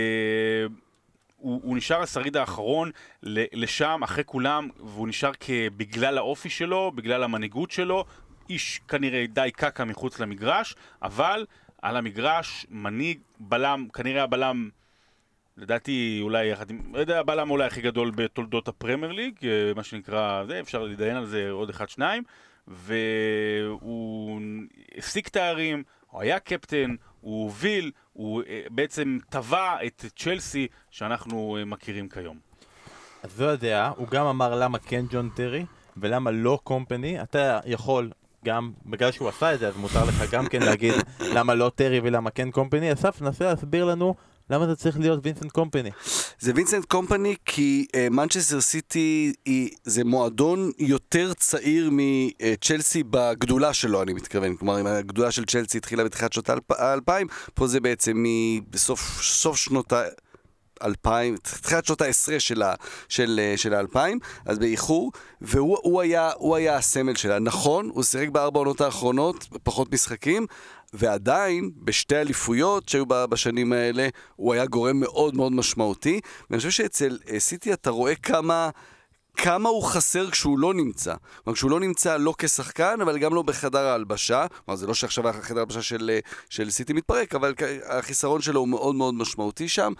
הוא, 1.37 1.61
הוא 1.63 1.77
נשאר 1.77 2.01
השריד 2.01 2.37
האחרון 2.37 2.91
לשם 3.23 3.99
אחרי 4.03 4.23
כולם, 4.25 4.69
והוא 4.79 5.07
נשאר 5.07 5.31
בגלל 5.77 6.17
האופי 6.17 6.49
שלו, 6.49 6.91
בגלל 6.95 7.23
המנהיגות 7.23 7.71
שלו, 7.71 8.05
איש 8.49 8.81
כנראה 8.87 9.25
די 9.27 9.49
קקה 9.53 9.85
מחוץ 9.85 10.19
למגרש, 10.19 10.75
אבל 11.01 11.45
על 11.81 11.97
המגרש 11.97 12.65
מנהיג, 12.69 13.19
בלם, 13.39 13.87
כנראה 13.93 14.23
הבלם, 14.23 14.69
לדעתי 15.57 16.19
אולי 16.21 16.45
יחד 16.45 16.69
עם, 16.69 16.81
לא 16.93 16.99
יודע, 16.99 17.19
הבלם 17.19 17.49
אולי 17.49 17.65
הכי 17.65 17.81
גדול 17.81 18.11
בתולדות 18.15 18.67
הפרמייר 18.67 19.11
ליג, 19.11 19.33
אה, 19.43 19.71
מה 19.75 19.83
שנקרא, 19.83 20.43
זה, 20.45 20.59
אפשר 20.59 20.83
להתדיין 20.83 21.15
על 21.15 21.25
זה 21.25 21.49
עוד 21.51 21.69
אחד 21.69 21.89
שניים, 21.89 22.23
והוא 22.67 24.41
השיג 24.97 25.27
תארים, 25.27 25.83
הוא 26.11 26.21
היה 26.21 26.39
קפטן, 26.39 26.95
הוא 27.21 27.43
הוביל, 27.43 27.91
הוא 28.13 28.43
אה, 28.49 28.61
בעצם 28.69 29.17
טבע 29.29 29.77
את 29.85 30.05
צ'לסי 30.15 30.67
שאנחנו 30.91 31.57
אה, 31.59 31.65
מכירים 31.65 32.09
כיום. 32.09 32.37
אז 33.23 33.31
זו 33.31 33.49
הדעה, 33.49 33.91
הוא 33.95 34.07
גם 34.07 34.25
אמר 34.25 34.55
למה 34.59 34.79
כן 34.79 35.05
ג'ון 35.09 35.29
טרי, 35.35 35.65
ולמה 35.97 36.31
לא 36.31 36.59
קומפני. 36.63 37.21
אתה 37.21 37.59
יכול 37.65 38.09
גם, 38.45 38.71
בגלל 38.85 39.11
שהוא 39.11 39.29
עשה 39.29 39.53
את 39.53 39.59
זה, 39.59 39.67
אז 39.67 39.77
מותר 39.77 40.05
לך 40.05 40.31
גם 40.31 40.47
כן 40.47 40.61
להגיד 40.61 40.93
למה 41.35 41.55
לא 41.55 41.71
טרי 41.75 41.99
ולמה 42.03 42.29
כן 42.29 42.51
קומפני. 42.51 42.93
אסף, 42.93 43.21
נסה 43.21 43.45
להסביר 43.45 43.85
לנו 43.85 44.15
למה 44.49 44.67
זה 44.67 44.75
צריך 44.75 44.99
להיות 44.99 45.19
וינסנט 45.23 45.51
קומפני. 45.51 45.89
זה 46.39 46.51
וינסנט 46.55 46.85
קומפני 46.85 47.35
כי 47.45 47.85
מנצ'סטר 48.11 48.61
סיטי 48.61 49.33
זה 49.83 50.03
מועדון 50.03 50.71
יותר 50.79 51.33
צעיר 51.33 51.89
מצ'לסי 51.91 53.03
בגדולה 53.03 53.73
שלו, 53.73 54.01
אני 54.01 54.13
מתכוון. 54.13 54.55
כלומר, 54.55 54.81
אם 54.81 54.87
הגדולה 54.87 55.31
של 55.31 55.45
צ'לסי 55.45 55.77
התחילה 55.77 56.03
בתחילת 56.03 56.33
שנות 56.33 56.49
האלפיים, 56.69 57.27
פה 57.53 57.67
זה 57.67 57.79
בעצם 57.79 58.23
בסוף 58.69 59.21
סוף 59.21 59.57
שנות 59.57 59.93
ה... 59.93 60.01
אלפיים, 60.83 61.37
תחילת 61.37 61.85
שנות 61.85 62.01
העשרה 62.01 62.39
של, 62.39 62.61
ה, 62.61 62.73
של, 63.09 63.53
של 63.55 63.73
האלפיים, 63.73 64.19
אז 64.45 64.59
באיחור, 64.59 65.11
והוא 65.41 65.77
הוא 65.81 66.01
היה, 66.01 66.31
הוא 66.37 66.55
היה 66.55 66.75
הסמל 66.75 67.15
שלה. 67.15 67.39
נכון, 67.39 67.89
הוא 67.93 68.03
שיחק 68.03 68.29
בארבע 68.29 68.59
עונות 68.59 68.81
האחרונות, 68.81 69.47
פחות 69.63 69.93
משחקים, 69.93 70.45
ועדיין, 70.93 71.71
בשתי 71.77 72.15
אליפויות 72.15 72.89
שהיו 72.89 73.05
בשנים 73.05 73.73
האלה, 73.73 74.07
הוא 74.35 74.53
היה 74.53 74.65
גורם 74.65 74.99
מאוד 74.99 75.35
מאוד 75.35 75.51
משמעותי. 75.51 76.19
ואני 76.49 76.57
חושב 76.57 76.69
שאצל 76.69 77.17
סיטי 77.37 77.73
אתה 77.73 77.89
רואה 77.89 78.15
כמה... 78.15 78.69
כמה 79.37 79.69
הוא 79.69 79.83
חסר 79.83 80.31
כשהוא 80.31 80.59
לא 80.59 80.73
נמצא. 80.73 81.15
כלומר, 81.43 81.55
כשהוא 81.55 81.71
לא 81.71 81.79
נמצא 81.79 82.17
לא 82.17 82.33
כשחקן, 82.37 83.01
אבל 83.01 83.17
גם 83.17 83.33
לא 83.33 83.41
בחדר 83.41 83.87
ההלבשה. 83.87 84.45
כלומר, 84.65 84.75
זה 84.75 84.87
לא 84.87 84.93
שעכשיו 84.93 85.29
החדר 85.29 85.57
ההלבשה 85.57 85.81
של, 85.81 86.09
אה, 86.13 86.19
של 86.49 86.69
סיטי 86.69 86.93
מתפרק, 86.93 87.35
אבל 87.35 87.53
החיסרון 87.85 88.41
שלו 88.41 88.59
הוא 88.59 88.67
מאוד 88.67 88.95
מאוד 88.95 89.13
משמעותי 89.13 89.69
שם. 89.69 89.93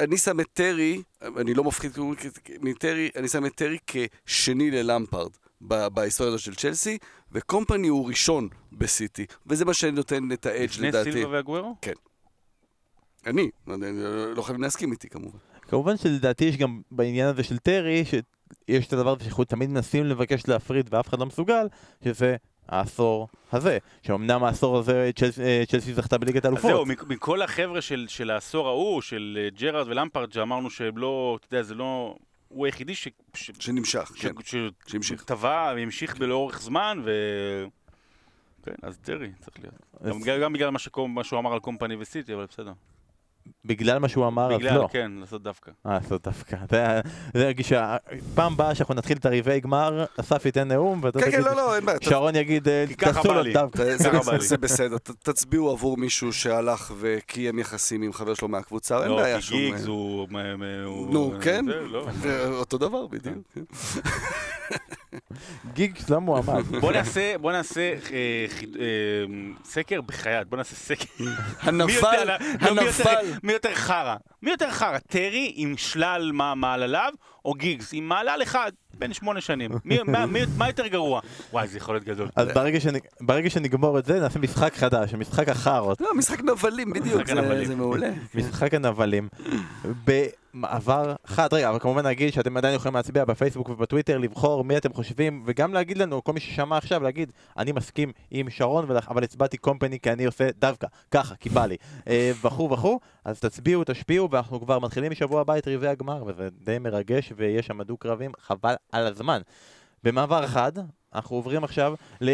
אני 0.00 0.18
שם 0.18 0.40
את 0.40 0.46
טרי, 0.52 1.02
אני 1.36 1.54
לא 1.54 1.64
מפחיד 1.64 1.92
מטרי, 2.60 3.10
אני 3.16 3.28
שם 3.28 3.46
את 3.46 3.54
טרי 3.54 3.78
כשני 3.86 4.70
ללמפרד 4.70 5.30
בהיסטוריה 5.60 6.32
הזאת 6.34 6.44
של 6.44 6.54
צ'לסי, 6.54 6.98
וקומפני 7.32 7.88
הוא 7.88 8.08
ראשון 8.08 8.48
בסיטי, 8.72 9.26
וזה 9.46 9.64
מה 9.64 9.74
שנותן 9.74 10.32
את 10.32 10.46
האדג' 10.46 10.62
לפני 10.70 10.88
לדעתי. 10.88 11.12
סילבה 11.12 11.30
והגוורו? 11.32 11.76
אני, 13.26 13.50
אני- 13.68 13.86
אני- 13.88 14.00
לא 14.36 14.42
חייבים 14.42 14.62
להסכים 14.62 14.92
איתי 14.92 15.08
כמובן. 15.08 15.38
כמובן 15.62 15.96
שלדעתי 15.96 16.44
יש 16.44 16.56
גם 16.56 16.80
בעניין 16.90 17.28
הזה 17.28 17.42
של 17.42 17.58
טרי, 17.58 18.04
שיש 18.04 18.86
את 18.86 18.92
הדבר 18.92 19.12
הזה 19.12 19.24
שאנחנו 19.24 19.44
תמיד 19.44 19.70
מנסים 19.70 20.04
לבקש 20.04 20.48
להפריד 20.48 20.94
ואף 20.94 21.08
אחד 21.08 21.18
לא 21.18 21.26
מסוגל, 21.26 21.66
שזה 22.04 22.36
העשור 22.70 23.28
הזה. 23.52 23.78
שאומנם 24.02 24.44
העשור 24.44 24.78
הזה 24.78 25.10
צ'לסי, 25.16 25.42
אה, 25.42 25.62
צ'לסי 25.68 25.94
זכתה 25.94 26.18
בליגת 26.18 26.46
אז 26.46 26.52
זהו, 26.62 26.68
האלופות. 26.70 27.08
מ- 27.08 27.12
מכל 27.12 27.42
החבר'ה 27.42 27.80
של, 27.80 28.06
של 28.08 28.30
העשור 28.30 28.68
ההוא, 28.68 29.02
של 29.02 29.38
אה, 29.42 29.48
ג'רארד 29.50 29.88
ולמפרד, 29.88 30.32
שאמרנו 30.32 30.70
שהם 30.70 30.98
לא, 30.98 31.38
אתה 31.40 31.54
יודע, 31.54 31.62
זה 31.62 31.74
לא... 31.74 32.16
הוא 32.48 32.66
היחידי 32.66 32.94
ש... 32.94 33.08
ש... 33.34 33.50
שנמשך, 33.58 34.12
ש... 34.16 34.20
כן, 34.26 34.32
ש... 34.44 34.54
שהמשיך. 34.86 35.24
טבע 35.24 35.72
והמשיך 35.76 36.20
לאורך 36.20 36.60
זמן, 36.60 37.00
ו... 37.04 37.10
כן, 38.62 38.74
אז 38.82 38.98
טרי 38.98 39.30
צריך 39.40 39.56
להיות. 39.60 39.74
אז 40.00 40.24
גם, 40.24 40.40
גם 40.40 40.52
בגלל 40.52 40.70
מה, 40.70 40.78
שקום, 40.78 41.14
מה 41.14 41.24
שהוא 41.24 41.38
אמר 41.38 41.52
על 41.52 41.60
קומפני 41.60 41.96
וסיטי, 41.96 42.34
אבל 42.34 42.46
בסדר. 42.46 42.72
בגלל 43.64 43.98
מה 43.98 44.08
שהוא 44.08 44.26
אמר, 44.26 44.52
אז 44.54 44.58
בגלל, 44.58 44.74
לא. 44.78 44.88
כן, 44.92 45.12
לעשות 45.20 45.42
דווקא. 45.42 45.70
אה, 45.86 45.92
לעשות 45.94 46.22
דווקא. 46.24 46.56
זה- 46.70 47.00
זה 47.34 47.48
הגישה. 47.48 47.96
פעם 48.34 48.56
באה 48.56 48.74
שאנחנו 48.74 48.94
נתחיל 48.94 49.16
את 49.16 49.26
הרבעי 49.26 49.60
גמר, 49.60 50.04
אסף 50.20 50.46
ייתן 50.46 50.68
נאום, 50.68 51.00
ואתה 51.02 51.18
כן, 51.20 51.24
תגיד, 51.30 51.40
כן, 51.40 51.44
לא, 51.44 51.56
לא, 51.56 51.76
אין 51.76 51.86
בעיה. 51.86 51.98
שרון 52.10 52.36
יגיד, 52.36 52.68
אה, 52.68 52.84
תעשו 52.98 53.28
בא 53.28 53.34
לו 53.34 53.42
לי. 53.42 53.52
דווקא. 53.52 53.84
זה- 53.84 53.96
זה- 53.96 54.10
ככה 54.10 54.22
בא 54.30 54.32
לי. 54.32 54.40
זה 54.46 54.56
בסדר, 54.58 54.98
ת- 54.98 55.10
תצביעו 55.10 55.70
עבור 55.70 55.96
מישהו 55.96 56.32
שהלך 56.32 56.92
וקיים 57.00 57.58
יחסים 57.58 58.02
עם 58.02 58.12
חבר 58.12 58.34
שלו 58.34 58.48
מהקבוצה, 58.48 59.02
אין 59.02 59.10
לא, 59.10 59.16
בעיה 59.16 59.40
שום... 59.40 59.58
גיגס 59.58 59.84
הוא... 59.86 60.28
נו, 61.10 61.32
כן. 61.42 61.64
זה, 61.68 61.80
לא. 61.80 62.06
זה 62.22 62.48
אותו 62.48 62.78
דבר 62.78 63.06
בדיוק. 63.06 63.38
גיגס 65.74 66.10
לא 66.10 66.20
מועמד. 66.20 66.62
בוא 66.80 66.92
נעשה, 66.92 67.38
בוא 67.38 67.52
נעשה 67.52 67.80
אה, 67.80 68.46
אה, 68.80 69.24
סקר 69.64 70.00
בחייאת, 70.00 70.46
בוא 70.48 70.58
נעשה 70.58 70.76
סקר. 70.76 71.24
הנפל, 71.62 72.24
לא, 72.24 72.32
הנפל. 72.60 73.14
מי 73.42 73.52
יותר 73.52 73.74
חרא? 73.74 74.16
מי 74.42 74.50
יותר 74.50 74.70
חרא? 74.70 74.98
טרי 74.98 75.52
עם 75.54 75.76
שלל 75.76 76.30
מה- 76.34 76.54
מעלליו, 76.54 77.12
או 77.44 77.54
גיגס 77.54 77.90
עם 77.92 78.08
מעלל 78.08 78.40
אחד 78.42 78.72
בין 78.98 79.12
שמונה 79.12 79.40
שנים? 79.40 79.70
מי- 79.84 79.98
מה- 80.06 80.26
מי- 80.26 80.40
מה 80.56 80.66
יותר 80.68 80.86
גרוע? 80.86 81.20
וואי, 81.52 81.68
זה 81.68 81.76
יכול 81.76 81.94
להיות 81.94 82.04
גדול. 82.04 82.28
אז 82.36 82.48
ברגע 82.48 82.78
שנ- 82.80 82.98
ברגע 83.26 83.50
שנגמור 83.50 83.98
את 83.98 84.04
זה, 84.04 84.20
נעשה 84.20 84.38
משחק 84.38 84.74
חדש, 84.74 85.14
משחק 85.14 85.48
החארות. 85.48 86.00
לא, 86.00 86.14
משחק 86.16 86.40
נבלים, 86.40 86.90
בדיוק, 86.92 87.26
זה- 87.26 87.32
הנבלים. 87.32 87.64
זה 87.64 87.76
מעולה. 87.76 88.10
משחק 88.34 88.74
הנבלים. 88.74 89.28
במעבר 90.04 91.14
חד, 91.26 91.48
רגע, 91.54 91.70
אבל 91.70 91.78
כמובן 91.78 92.06
נגיד 92.06 92.32
שאתם 92.32 92.56
עדיין 92.56 92.74
יכולים 92.74 92.96
להצביע 92.96 93.24
בפייסבוק 93.24 93.68
ובטוויטר, 93.68 94.18
לבחור 94.18 94.64
מי 94.64 94.76
אתם 94.76 94.92
חושבים, 94.92 95.42
וגם 95.46 95.74
להגיד 95.74 95.98
לנו, 95.98 96.24
כל 96.24 96.32
מי 96.32 96.40
ששמע 96.40 96.76
עכשיו, 96.76 97.02
להגיד, 97.02 97.32
אני 97.58 97.72
מסכים 97.72 98.12
עם 98.30 98.50
שרון, 98.50 98.86
אבל 99.08 99.24
הצבעתי 99.24 99.56
קומפני 99.56 100.00
כי 100.00 100.12
אני 100.12 100.24
עושה 100.24 100.48
דווקא, 100.58 100.86
ככה, 101.10 101.34
כי 101.34 101.48
בא 101.48 101.66
לי. 101.66 101.76
אה, 102.08 102.32
וכו' 102.44 102.70
וכו', 102.70 102.98
אז 103.24 103.40
תצביעו, 103.40 103.82
תשפיעו, 103.86 104.30
ואנחנו 104.30 104.60
כבר 104.60 104.78
מתחילים 104.78 105.12
משבוע 105.12 105.40
הבא 105.40 105.58
את 105.58 105.68
רבעי 105.68 105.88
הגמר, 105.88 106.24
וזה 106.26 106.48
די 106.64 106.78
מרגש, 106.78 107.32
ויש 107.36 107.66
שם 107.66 107.82
דו-קרבים, 107.82 108.32
חבל 108.40 108.74
על 108.92 109.06
הזמן. 109.06 109.40
במעבר 110.04 110.46
חד, 110.46 110.72
אנחנו 111.14 111.36
עוברים 111.36 111.64
עכשיו 111.64 111.94
ל... 112.20 112.30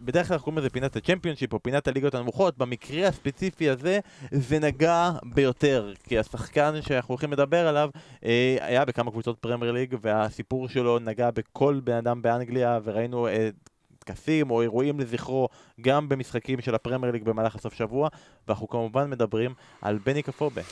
בדרך 0.00 0.26
כלל 0.26 0.34
אנחנו 0.34 0.44
קוראים 0.44 0.58
לזה 0.58 0.70
פינת 0.70 0.96
הצ'מפיונשיפ 0.96 1.52
או 1.52 1.62
פינת 1.62 1.88
הליגות 1.88 2.14
הנמוכות, 2.14 2.58
במקרה 2.58 3.08
הספציפי 3.08 3.70
הזה 3.70 4.00
זה 4.30 4.58
נגע 4.58 5.10
ביותר, 5.34 5.92
כי 6.04 6.18
השחקן 6.18 6.82
שאנחנו 6.82 7.12
הולכים 7.12 7.32
לדבר 7.32 7.68
עליו 7.68 7.90
אה, 8.24 8.56
היה 8.60 8.84
בכמה 8.84 9.10
קבוצות 9.10 9.38
פרמייר 9.38 9.72
ליג 9.72 9.96
והסיפור 10.00 10.68
שלו 10.68 10.98
נגע 10.98 11.30
בכל 11.30 11.80
בן 11.84 11.96
אדם 11.96 12.22
באנגליה 12.22 12.78
וראינו 12.84 13.26
אה, 13.28 13.48
טקסים 14.04 14.50
או 14.50 14.62
אירועים 14.62 15.00
לזכרו 15.00 15.48
גם 15.80 16.08
במשחקים 16.08 16.60
של 16.60 16.74
הפרמייר 16.74 17.12
ליג 17.12 17.24
במהלך 17.24 17.54
הסוף 17.54 17.74
שבוע 17.74 18.08
ואנחנו 18.48 18.68
כמובן 18.68 19.10
מדברים 19.10 19.54
על 19.82 19.98
בניק 19.98 20.22
אפובה. 20.22 20.62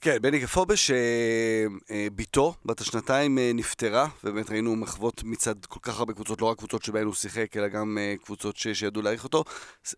כן, 0.00 0.16
בניק 0.22 0.40
אפובה 0.40 0.74
שבתו, 0.76 2.54
בת 2.64 2.80
השנתיים, 2.80 3.38
אה, 3.38 3.50
נפטרה, 3.54 4.08
ובאמת 4.24 4.50
ראינו 4.50 4.76
מחוות 4.76 5.22
מצד 5.24 5.66
כל 5.68 5.80
כך 5.82 5.98
הרבה 5.98 6.12
קבוצות, 6.12 6.40
לא 6.40 6.46
רק 6.46 6.58
קבוצות 6.58 6.82
שבהן 6.82 7.06
הוא 7.06 7.14
שיחק, 7.14 7.56
אלא 7.56 7.68
גם 7.68 7.98
אה, 8.00 8.14
קבוצות 8.24 8.56
ש- 8.56 8.68
שידעו 8.68 9.02
להעריך 9.02 9.24
אותו. 9.24 9.44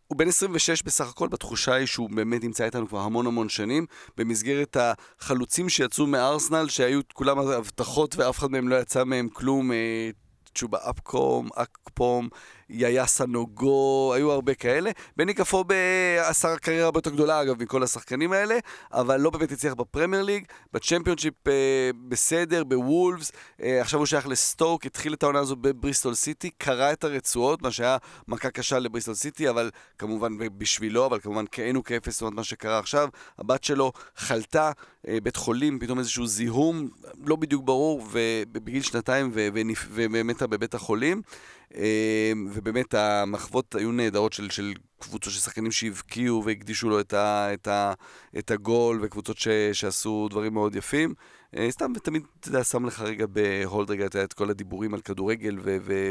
הוא 0.06 0.18
בן 0.18 0.28
26 0.28 0.82
בסך 0.82 1.08
הכל, 1.08 1.28
בתחושה 1.28 1.74
היא 1.74 1.86
שהוא 1.86 2.10
באמת 2.10 2.44
נמצא 2.44 2.64
איתנו 2.64 2.88
כבר 2.88 3.00
המון 3.00 3.26
המון 3.26 3.48
שנים, 3.48 3.86
במסגרת 4.16 4.76
החלוצים 4.80 5.68
שיצאו 5.68 6.06
מארסנל, 6.06 6.68
שהיו 6.68 7.00
כולם 7.12 7.38
הבטחות 7.38 8.16
ואף 8.16 8.38
אחד 8.38 8.50
מהם 8.50 8.68
לא 8.68 8.76
יצא 8.76 9.04
מהם 9.04 9.28
כלום. 9.28 9.72
אה, 9.72 10.10
צ'ובה 10.54 10.78
אפקום, 10.90 11.48
אקפום, 11.56 12.28
יאיה 12.70 13.06
סנוגו, 13.06 14.12
היו 14.14 14.32
הרבה 14.32 14.54
כאלה. 14.54 14.90
בני 15.16 15.34
קפובה 15.34 15.74
עשה 16.18 16.56
קריירה 16.56 16.84
הרבה 16.84 16.98
יותר 16.98 17.10
גדולה 17.10 17.42
אגב 17.42 17.62
מכל 17.62 17.82
השחקנים 17.82 18.32
האלה, 18.32 18.58
אבל 18.92 19.20
לא 19.20 19.30
באמת 19.30 19.52
הצליח 19.52 19.74
בפרמייר 19.74 20.22
ליג, 20.22 20.44
בצ'מפיונשיפ 20.72 21.48
אה, 21.48 21.90
בסדר, 22.08 22.64
בוולפס, 22.64 23.32
אה, 23.62 23.80
עכשיו 23.80 23.98
הוא 24.00 24.06
שייך 24.06 24.28
לסטוק, 24.28 24.86
התחיל 24.86 25.14
את 25.14 25.22
העונה 25.22 25.38
הזו 25.38 25.56
בבריסטול 25.56 26.14
סיטי, 26.14 26.50
קרע 26.50 26.92
את 26.92 27.04
הרצועות, 27.04 27.62
מה 27.62 27.70
שהיה 27.70 27.96
מכה 28.28 28.50
קשה 28.50 28.78
לבריסטול 28.78 29.14
סיטי, 29.14 29.48
אבל 29.48 29.70
כמובן 29.98 30.32
בשבילו, 30.58 31.06
אבל 31.06 31.20
כמובן 31.20 31.44
כאין 31.52 31.76
וכאפס, 31.76 32.12
זאת 32.12 32.22
אומרת 32.22 32.34
מה 32.34 32.44
שקרה 32.44 32.78
עכשיו, 32.78 33.08
הבת 33.38 33.64
שלו 33.64 33.92
חלתה, 34.16 34.66
אה, 34.66 34.72
בית 35.22 35.36
חולים, 35.36 35.78
פתאום 35.78 35.98
איזשהו 35.98 36.26
זיהום, 36.26 36.88
לא 37.26 37.36
בדיוק 37.36 37.64
ברור, 37.64 38.06
ובגיל 38.10 38.82
שנתיים, 38.82 39.30
ומתה 39.90 40.46
בבית 40.46 40.74
החולים. 40.74 41.22
אה, 41.76 42.32
ובאמת 42.52 42.94
המחוות 42.94 43.74
היו 43.74 43.92
נהדרות 43.92 44.32
של, 44.32 44.50
של 44.50 44.72
קבוצות 44.98 45.32
של 45.32 45.40
שחקנים 45.40 45.72
שהבקיעו 45.72 46.44
והקדישו 46.44 46.88
לו 46.88 47.00
את, 47.00 47.12
ה, 47.12 47.54
את, 47.54 47.68
ה, 47.68 47.92
את 48.38 48.50
הגול, 48.50 48.98
וקבוצות 49.02 49.38
ש, 49.38 49.48
שעשו 49.72 50.28
דברים 50.30 50.54
מאוד 50.54 50.76
יפים. 50.76 51.14
אה, 51.56 51.70
סתם, 51.70 51.92
ותמיד, 51.96 52.22
אתה 52.40 52.48
יודע, 52.48 52.64
שם 52.64 52.86
לך 52.86 53.00
רגע 53.00 53.26
בהולד 53.26 53.90
רגע 53.90 54.06
את 54.24 54.32
כל 54.32 54.50
הדיבורים 54.50 54.94
על 54.94 55.00
כדורגל, 55.00 55.58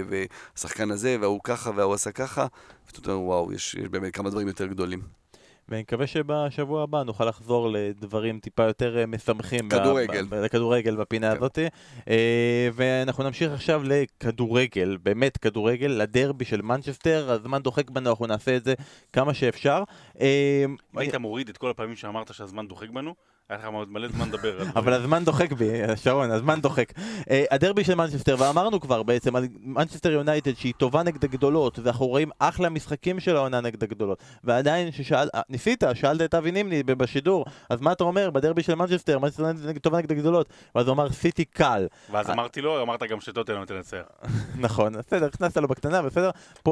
והשחקן 0.10 0.92
הזה, 0.92 1.18
וההוא 1.22 1.40
ככה, 1.44 1.72
וההוא 1.76 1.94
עשה 1.94 2.12
ככה, 2.12 2.48
ואתה 2.88 3.12
אומר, 3.12 3.24
וואו, 3.24 3.54
יש, 3.54 3.76
יש 3.76 3.90
באמת 3.90 4.14
כמה 4.14 4.30
דברים 4.30 4.48
יותר 4.48 4.66
גדולים. 4.66 5.23
ואני 5.70 5.82
מקווה 5.82 6.08
שבשבוע 6.08 6.84
הבא 6.84 7.04
נוכל 7.04 7.26
לחזור 7.26 7.70
לדברים 7.72 8.40
טיפה 8.40 8.64
יותר 8.64 8.98
אה, 8.98 9.06
משמחים. 9.06 9.70
כדורגל. 9.70 10.26
ב- 10.30 10.34
לכדורגל 10.34 10.96
בפינה 10.96 11.32
כן. 11.32 11.38
הזאת. 11.38 11.60
אה, 12.08 12.70
ואנחנו 12.74 13.24
נמשיך 13.24 13.52
עכשיו 13.52 13.82
לכדורגל, 13.86 14.98
באמת 15.04 15.38
כדורגל, 15.38 15.88
לדרבי 15.88 16.46
של 16.46 16.62
מנצ'סטר, 16.62 17.32
הזמן 17.32 17.62
דוחק 17.62 17.90
בנו, 17.90 18.10
אנחנו 18.10 18.28
נעשה 18.28 18.58
את 18.58 18.64
זה 18.64 18.74
כמה 19.14 19.34
שאפשר. 19.34 19.84
אה, 20.22 20.66
היית 20.96 21.16
מוריד 21.16 21.50
את 21.50 21.58
כל 21.58 21.70
הפעמים 21.70 21.96
שאמרת 21.96 22.34
שהזמן 22.34 22.68
דוחק 22.68 22.90
בנו, 22.90 23.16
היה 23.50 23.60
לך 23.60 23.66
מלא 23.90 24.08
זמן 24.08 24.28
לדבר. 24.28 24.62
על 24.62 24.68
אבל 24.76 24.94
הזמן 24.94 25.24
דוחק 25.24 25.52
בי, 25.52 25.72
שרון, 25.96 26.32
הזמן 26.32 26.62
דוחק. 26.62 26.94
אה, 27.30 27.44
הדרבי 27.52 27.84
של 27.84 27.96
מנצ'סטר, 27.96 28.36
ואמרנו 28.40 28.80
כבר 28.80 29.04
בעצם 29.04 29.36
על 29.36 29.48
מנצ'סטר 29.60 30.12
יונייטד 30.12 30.54
שהיא 30.54 30.74
טובה 30.78 31.04
נגד 31.04 31.24
הגדולות, 31.24 31.80
ואנחנו 31.80 32.08
רואים 32.08 32.30
אחלה 32.40 32.70
משחקים 32.70 33.20
של 33.20 33.36
העונה 33.36 33.62
נגד 33.62 33.84
הגדולות. 33.84 34.24
ועדיין, 34.44 34.92
ששאל, 34.92 35.28
אה, 35.36 35.42
ניסית, 35.50 35.84
שאלת 35.94 36.22
את 36.22 36.36
אבי 36.36 36.52
נימני 36.52 36.84
בשידור, 36.84 37.46
אז 37.70 37.82
מה 37.82 37.92
אתה 37.92 38.04
אומר 38.04 38.30
בדרבי 38.30 38.64
של 38.64 38.76
מנצ'סטר, 38.76 39.20
מנצ'סטר 39.20 39.44
יונייטד 39.44 39.78
טובה 39.78 39.98
נגד 39.98 40.12
הגדולות? 40.12 40.50
ואז 40.76 40.88
הוא 40.88 40.94
אמר 40.94 41.12
סיטי 41.12 41.46
קל. 41.46 41.88
ואז 42.12 42.30
אמרתי 42.30 42.62
לו, 42.62 42.82
אמרת 42.82 43.04
גם 43.04 43.22
שטוטנהאם 43.22 43.66
תנצח. 43.66 44.04
נכון, 44.66 44.98
בסדר, 44.98 45.26
הכנסת 45.26 45.58
לו 45.58 45.68
בקטנה, 45.68 46.02
בסדר. 46.02 46.30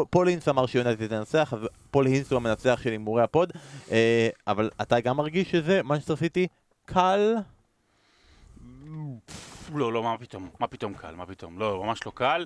פול 0.10 0.28
הינס 0.28 0.48
אמר 0.48 0.66
שיונייטד 0.66 1.08
תנצח, 1.08 1.54
פול 1.92 2.06
הינס 2.06 2.32
הוא 2.32 2.38
המנצח 2.38 2.80
של 2.84 2.92
הימורי 2.92 3.24
ה 3.24 3.30
pod, 3.30 3.54
אה, 3.92 4.30
אבל 4.48 4.70
אתה 4.82 5.00
גם 5.00 5.18
מרגיש 5.18 5.52
שזה 5.52 5.84
מנצ'סטר 5.84 6.16
סיטי 6.16 6.48
קל? 6.86 7.36
לא, 9.76 9.94
לא, 9.94 10.04
מה 10.04 10.18
פתאום, 10.18 10.50
מה 10.60 10.68
פתאום 10.68 10.94
קל, 10.94 11.16
מה 11.16 11.26
פתאום, 11.26 11.60
לא, 11.60 11.84
ממש 11.84 12.06
לא 12.06 12.12
קל. 12.16 12.46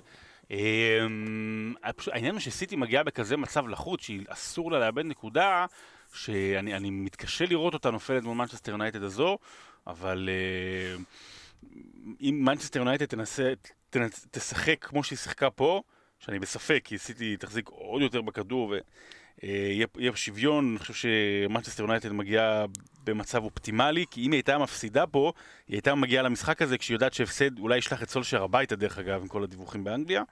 אמ, 0.50 1.74
פשוט- 1.96 2.14
העניין 2.14 2.32
הוא 2.34 2.40
שסיטי 2.40 2.76
מגיעה 2.76 3.04
בכזה 3.04 3.36
מצב 3.36 3.68
לחוץ, 3.68 4.00
שאסור 4.02 4.72
לה 4.72 4.78
לאבד 4.78 5.04
נקודה, 5.04 5.66
שאני 6.14 6.76
אני 6.76 6.90
מתקשה 6.90 7.46
לראות 7.46 7.74
אותה 7.74 7.90
נופלת 7.90 8.22
מול 8.22 8.36
מנצ'סטר 8.36 8.72
יונייטד 8.72 9.02
הזו, 9.02 9.38
אבל 9.86 10.28
אה, 10.32 10.96
אם 12.20 12.40
מנצ'סטר 12.44 12.78
יונייטד 12.78 13.06
תשחק 14.30 14.84
כמו 14.84 15.04
שהיא 15.04 15.18
שיחקה 15.18 15.50
פה, 15.50 15.82
שאני 16.18 16.38
בספק, 16.38 16.80
כי 16.84 16.98
סיטי 16.98 17.36
תחזיק 17.36 17.68
עוד 17.68 18.02
יותר 18.02 18.20
בכדור 18.22 18.74
ויהיה 19.42 19.86
יהיה 19.98 20.16
שוויון, 20.16 20.70
אני 20.70 20.78
חושב 20.78 20.94
שמנצ'סטר 20.94 21.82
יונייטד 21.82 22.12
מגיעה 22.12 22.64
במצב 23.04 23.44
אופטימלי, 23.44 24.04
כי 24.10 24.26
אם 24.26 24.32
היא 24.32 24.38
הייתה 24.38 24.58
מפסידה 24.58 25.06
פה, 25.06 25.32
היא 25.68 25.74
הייתה 25.74 25.94
מגיעה 25.94 26.22
למשחק 26.22 26.62
הזה 26.62 26.78
כשהיא 26.78 26.94
יודעת 26.94 27.14
שהפסד 27.14 27.58
אולי 27.58 27.78
ישלח 27.78 28.02
את 28.02 28.10
סולשר 28.10 28.42
הביתה, 28.42 28.76
דרך 28.76 28.98
אגב, 28.98 29.20
עם 29.20 29.28
כל 29.28 29.42
הדיווחים 29.44 29.84
באנגליה. 29.84 30.22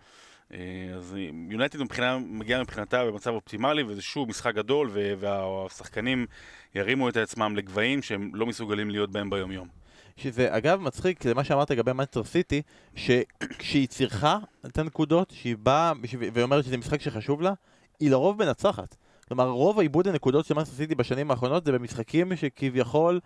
אה, 0.52 0.58
אז 0.96 1.16
יונייטד 1.50 1.82
מבחינה, 1.82 2.18
מגיעה 2.18 2.62
מבחינתה 2.62 3.04
במצב 3.04 3.30
אופטימלי, 3.30 3.82
וזה 3.82 4.02
שוב 4.02 4.28
משחק 4.28 4.54
גדול, 4.54 4.90
והשחקנים 5.18 6.26
ירימו 6.74 7.08
את 7.08 7.16
עצמם 7.16 7.56
לגבהים 7.56 8.02
שהם 8.02 8.30
לא 8.34 8.46
מסוגלים 8.46 8.90
להיות 8.90 9.10
בהם 9.10 9.30
ביום-יום. 9.30 9.68
שזה 10.16 10.56
אגב 10.56 10.80
מצחיק, 10.80 11.22
זה 11.22 11.34
מה 11.34 11.44
שאמרת 11.44 11.70
לגבי 11.70 11.92
מנצ'סטר 11.92 12.24
סיטי, 12.24 12.62
שכשהיא 12.96 13.88
צריכה 13.88 14.38
את 14.66 14.78
הנקודות, 14.78 15.30
שהיא 15.30 15.56
באה 15.56 15.92
ואומרת 16.32 16.64
שזה 16.64 16.76
משחק 16.76 17.00
שחשוב 17.00 17.42
לה, 17.42 17.52
היא 18.00 18.10
לרוב 18.10 18.44
מנצחת. 18.44 18.96
כלומר, 19.28 19.48
רוב 19.48 19.78
העיבוד 19.78 20.08
הנקודות 20.08 20.46
של 20.46 20.54
מנצ'סטר 20.54 20.76
סיטי 20.76 20.94
בשנים 20.94 21.30
האחרונות 21.30 21.64
זה 21.64 21.72
במשחקים 21.72 22.36
שכביכול... 22.36 23.20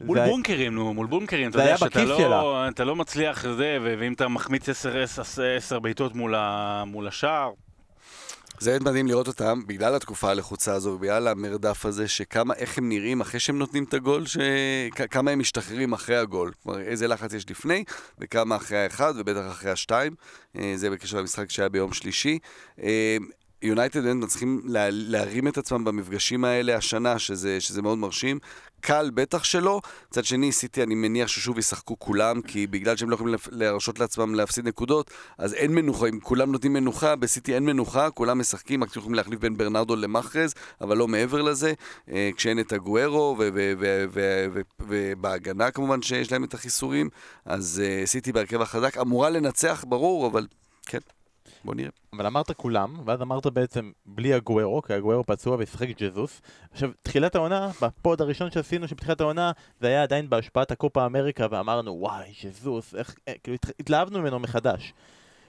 מול 0.00 0.18
זה- 0.18 0.24
בונקרים, 0.26 0.74
נו, 0.74 0.94
מול 0.94 1.06
בונקרים, 1.06 1.50
אתה 1.50 1.58
זה 1.58 1.62
יודע 1.62 1.70
היה 1.70 1.78
שאתה 1.78 2.04
לא, 2.04 2.18
שלה. 2.18 2.68
אתה 2.68 2.84
לא 2.84 2.96
מצליח 2.96 3.42
זה, 3.42 3.78
ו- 3.82 3.94
ואם 4.00 4.12
אתה 4.12 4.28
מחמיץ 4.28 4.68
10 4.68 5.78
בעיטות 5.78 6.14
מול, 6.14 6.34
ה- 6.34 6.84
מול 6.86 7.08
השער, 7.08 7.50
זה 8.58 8.78
מדהים 8.80 9.06
לראות 9.06 9.28
אותם, 9.28 9.60
בגלל 9.66 9.94
התקופה 9.94 10.30
הלחוצה 10.30 10.72
הזו 10.72 10.90
ובגלל 10.90 11.28
המרדף 11.28 11.86
הזה, 11.86 12.08
שכמה, 12.08 12.54
איך 12.54 12.78
הם 12.78 12.88
נראים 12.88 13.20
אחרי 13.20 13.40
שהם 13.40 13.58
נותנים 13.58 13.84
את 13.84 13.94
הגול, 13.94 14.26
ש... 14.26 14.36
כ- 14.94 15.02
כמה 15.10 15.30
הם 15.30 15.38
משתחררים 15.38 15.92
אחרי 15.92 16.16
הגול. 16.16 16.52
כלומר, 16.62 16.80
איזה 16.80 17.08
לחץ 17.08 17.32
יש 17.32 17.50
לפני, 17.50 17.84
וכמה 18.18 18.56
אחרי 18.56 18.78
האחד, 18.78 19.14
ובטח 19.16 19.50
אחרי 19.50 19.70
השתיים. 19.70 20.14
אה, 20.58 20.72
זה 20.76 20.90
בקשר 20.90 21.18
למשחק 21.18 21.50
שהיה 21.50 21.68
ביום 21.68 21.92
שלישי. 21.92 22.38
יונייטד 23.64 24.02
באמת 24.02 24.24
מצליחים 24.24 24.60
לה, 24.64 24.88
להרים 24.90 25.48
את 25.48 25.58
עצמם 25.58 25.84
במפגשים 25.84 26.44
האלה 26.44 26.76
השנה, 26.76 27.18
שזה, 27.18 27.60
שזה 27.60 27.82
מאוד 27.82 27.98
מרשים. 27.98 28.38
קל 28.80 29.10
בטח 29.14 29.44
שלא. 29.44 29.80
מצד 30.10 30.24
שני, 30.24 30.52
סיטי, 30.52 30.82
אני 30.82 30.94
מניח 30.94 31.28
ששוב 31.28 31.58
ישחקו 31.58 31.98
כולם, 31.98 32.42
כי 32.42 32.66
בגלל 32.66 32.96
שהם 32.96 33.10
לא 33.10 33.14
יכולים 33.14 33.34
להרשות 33.50 33.98
לעצמם 33.98 34.34
להפסיד 34.34 34.68
נקודות, 34.68 35.10
אז 35.38 35.54
אין 35.54 35.74
מנוחה. 35.74 36.08
אם 36.08 36.20
כולם 36.20 36.52
נותנים 36.52 36.72
מנוחה, 36.72 37.16
בסיטי 37.16 37.54
אין 37.54 37.64
מנוחה, 37.64 38.10
כולם 38.10 38.38
משחקים, 38.38 38.84
רק 38.84 38.96
יכולים 38.96 39.14
להחליף 39.14 39.40
בין 39.40 39.56
ברנרדו 39.56 39.96
למחרז, 39.96 40.54
אבל 40.80 40.96
לא 40.96 41.08
מעבר 41.08 41.42
לזה. 41.42 41.72
אה, 42.12 42.30
כשאין 42.36 42.60
את 42.60 42.72
הגוארו, 42.72 43.36
ובהגנה 44.80 45.70
כמובן 45.70 46.02
שיש 46.02 46.32
להם 46.32 46.44
את 46.44 46.54
החיסורים, 46.54 47.08
אז 47.44 47.82
אה, 47.84 48.06
סיטי 48.06 48.32
בהרכב 48.32 48.60
החזק 48.60 48.98
אמורה 48.98 49.30
לנצח, 49.30 49.84
ברור, 49.88 50.26
אבל 50.26 50.46
כן, 50.86 50.98
בוא 51.64 51.74
נראה. 51.74 51.90
אבל 52.12 52.26
אמרת 52.26 52.52
כולם, 52.52 52.96
ואז 53.04 53.22
אמרת 53.22 53.46
בעצם 53.46 53.90
בלי 54.06 54.34
הגוארו, 54.34 54.82
כי 54.82 54.92
הגוארו 54.94 55.24
פצוע 55.26 55.56
וישחק 55.56 55.88
ג'זוס. 55.98 56.40
עכשיו, 56.72 56.90
תחילת 57.02 57.34
העונה, 57.34 57.70
בפוד 57.82 58.20
הראשון 58.20 58.50
שעשינו 58.50 58.88
של 58.88 58.94
פתיחת 58.94 59.20
העונה, 59.20 59.52
זה 59.80 59.86
היה 59.86 60.02
עדיין 60.02 60.30
בהשפעת 60.30 60.70
הקופה 60.70 61.06
אמריקה, 61.06 61.46
ואמרנו, 61.50 61.92
וואי, 62.00 62.32
ג'זוס, 62.44 62.94
איך, 62.94 63.14
אה, 63.28 63.32
כאילו, 63.42 63.54
הת- 63.54 63.80
התלהבנו 63.80 64.18
ממנו 64.20 64.38
מחדש. 64.38 64.92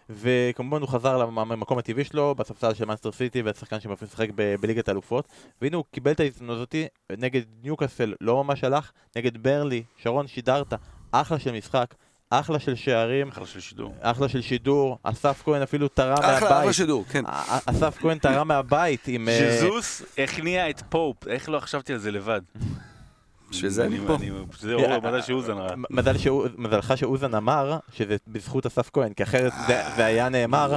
וכמובן 0.10 0.82
הוא 0.82 0.90
חזר 0.90 1.18
למקום 1.18 1.78
הטבעי 1.78 2.04
שלו, 2.04 2.36
בספסל 2.36 2.74
של 2.74 2.86
מאנסטר 2.86 3.12
סיטי, 3.12 3.42
והשחקן 3.42 3.80
שמשחק 3.80 4.28
ב- 4.36 4.56
בליגת 4.62 4.88
האלופות. 4.88 5.28
והנה 5.62 5.78
הוא 5.78 5.86
קיבל 5.92 6.12
את 6.12 6.20
ההזדמנות 6.20 6.56
הזאתי, 6.58 6.88
נגד 7.18 7.42
ניוקאסל 7.64 8.14
לא 8.22 8.44
ממש 8.44 8.64
הלך, 8.64 8.92
נגד 9.16 9.44
ברלי, 9.44 9.84
שרון 9.98 10.28
שידרת, 10.28 10.74
אחלה 11.12 11.40
של 11.40 11.52
משחק, 11.52 11.96
אחלה 12.30 12.60
של 12.60 12.76
שערים, 12.76 13.28
אחלה 13.28 13.46
של 13.46 13.60
שידור. 13.60 13.94
אחלה 14.02 14.30
של 14.30 14.42
שידור, 14.42 14.98
אסף 15.04 15.42
כהן 15.46 15.62
אפילו 15.62 15.88
תרם 15.88 16.14
אחלה, 16.14 16.38
אחלה 16.38 16.50
מהבית. 16.50 16.74
שידור, 16.76 17.06
כן. 17.10 17.24
אסף 17.66 17.98
כהן 18.02 18.18
תרם 18.18 18.48
מהבית 18.48 19.02
עם... 19.08 19.30
אה, 19.30 19.58
ז'זוס 19.62 20.02
הכניע 20.18 20.70
את 20.70 20.82
פופ, 20.90 21.28
איך 21.28 21.50
לא 21.50 21.60
חשבתי 21.60 21.94
על 21.94 22.00
זה 22.00 22.12
לבד? 22.12 22.42
בשביל 23.52 23.72
זה 23.72 23.86
אני 23.86 23.98
פה. 24.08 24.18
אור, 24.74 25.00
מזל 25.02 25.22
שאוזן 25.22 25.54
שהוא- 26.18 26.48
מזלך 26.58 26.98
שאוזן 26.98 27.36
אמר 27.36 27.78
שזה 27.94 28.16
בזכות 28.28 28.66
אסף 28.66 28.90
כהן, 28.94 29.14
כי 29.14 29.24
אחרת 29.24 29.52
זה- 29.68 29.82
זה 29.96 30.06
היה 30.06 30.30
נאמר 30.30 30.76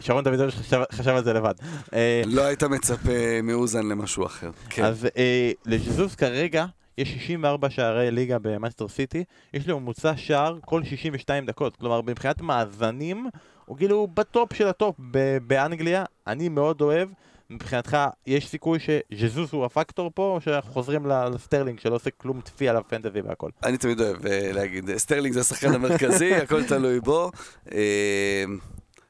ששרון 0.00 0.24
דוידוביץ' 0.24 0.54
חשב- 0.54 0.82
חשב 0.92 1.10
על 1.10 1.24
זה 1.24 1.32
לבד. 1.32 1.54
אה, 1.94 2.22
לא 2.26 2.42
היית 2.42 2.62
מצפה 2.64 3.10
מאוזן 3.42 3.86
למשהו 3.88 4.26
אחר. 4.26 4.50
כן. 4.70 4.84
אז 4.84 5.08
אה, 5.16 5.50
לז'זוס 5.66 6.14
כרגע 6.14 6.66
יש 6.98 7.12
64 7.12 7.70
שערי 7.70 8.10
ליגה 8.10 8.38
במנצ'סטר 8.38 8.88
סיטי, 8.88 9.24
יש 9.54 9.68
לו 9.68 9.80
ממוצע 9.80 10.16
שער 10.16 10.58
כל 10.64 10.84
62 10.84 11.46
דקות, 11.46 11.76
כלומר 11.76 12.00
מבחינת 12.02 12.40
מאזנים 12.40 13.26
הוא 13.66 13.76
כאילו 13.76 14.06
בטופ 14.14 14.54
של 14.54 14.68
הטופ 14.68 14.96
ב- 15.10 15.38
באנגליה, 15.46 16.04
אני 16.26 16.48
מאוד 16.48 16.80
אוהב. 16.80 17.08
מבחינתך, 17.50 17.96
יש 18.26 18.48
סיכוי 18.48 18.78
שז'זוס 18.78 19.52
הוא 19.52 19.64
הפקטור 19.64 20.10
פה, 20.14 20.22
או 20.22 20.40
שאנחנו 20.40 20.72
חוזרים 20.72 21.06
לסטרלינג 21.06 21.78
שלא 21.78 21.94
עושה 21.94 22.10
כלום 22.10 22.40
טפי 22.40 22.68
על 22.68 22.76
הפנטזי 22.76 23.20
והכל? 23.20 23.50
אני 23.62 23.78
תמיד 23.78 24.00
אוהב 24.00 24.26
אה, 24.26 24.50
להגיד, 24.52 24.96
סטרלינג 24.96 25.34
זה 25.34 25.40
השחקן 25.40 25.74
המרכזי, 25.74 26.34
הכל 26.34 26.64
תלוי 26.64 27.00
בו. 27.00 27.30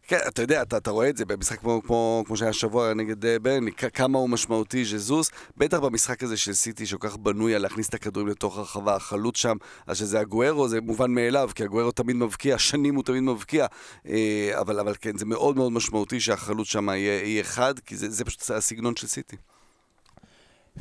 כן, 0.09 0.18
אתה 0.28 0.42
יודע, 0.42 0.62
אתה, 0.62 0.76
אתה 0.76 0.90
רואה 0.90 1.09
את 1.09 1.16
זה 1.16 1.24
במשחק 1.24 1.59
כמו, 1.59 1.82
כמו, 1.82 2.24
כמו 2.26 2.36
שהיה 2.36 2.50
השבוע 2.50 2.94
נגד 2.94 3.26
אה, 3.26 3.38
ברני, 3.38 3.72
כמה 3.72 4.18
הוא 4.18 4.30
משמעותי 4.30 4.84
ז'זוס, 4.84 5.30
בטח 5.56 5.78
במשחק 5.78 6.22
הזה 6.22 6.36
של 6.36 6.52
סיטי 6.52 6.86
שכל 6.86 7.09
כך 7.09 7.16
בנוי 7.16 7.54
על 7.54 7.62
להכניס 7.62 7.88
את 7.88 7.94
הכדורים 7.94 8.28
לתוך 8.28 8.59
הרחבה, 8.59 8.96
החלוץ 8.96 9.36
שם, 9.36 9.56
אז 9.86 9.98
שזה 9.98 10.20
הגוארו 10.20 10.68
זה 10.68 10.80
מובן 10.80 11.11
מאליו, 11.11 11.50
כי 11.54 11.64
הגוארו 11.64 11.92
תמיד 11.92 12.16
מבקיע, 12.16 12.59
שנים 12.59 12.94
הוא 12.94 13.04
תמיד 13.04 13.22
מבקיע, 13.22 13.66
אה, 14.09 14.50
אבל, 14.61 14.80
אבל 14.80 14.94
כן, 15.00 15.18
זה 15.18 15.26
מאוד 15.26 15.56
מאוד 15.56 15.72
משמעותי 15.72 16.20
שהחלוץ 16.20 16.68
שם 16.68 16.88
יהיה, 16.88 17.24
יהיה 17.24 17.44
חד, 17.44 17.78
כי 17.78 17.96
זה, 17.96 18.11
זה 18.11 18.24
פשוט 18.24 18.50
הסגנון 18.50 18.96
של 18.96 19.06
סיטי. 19.06 19.36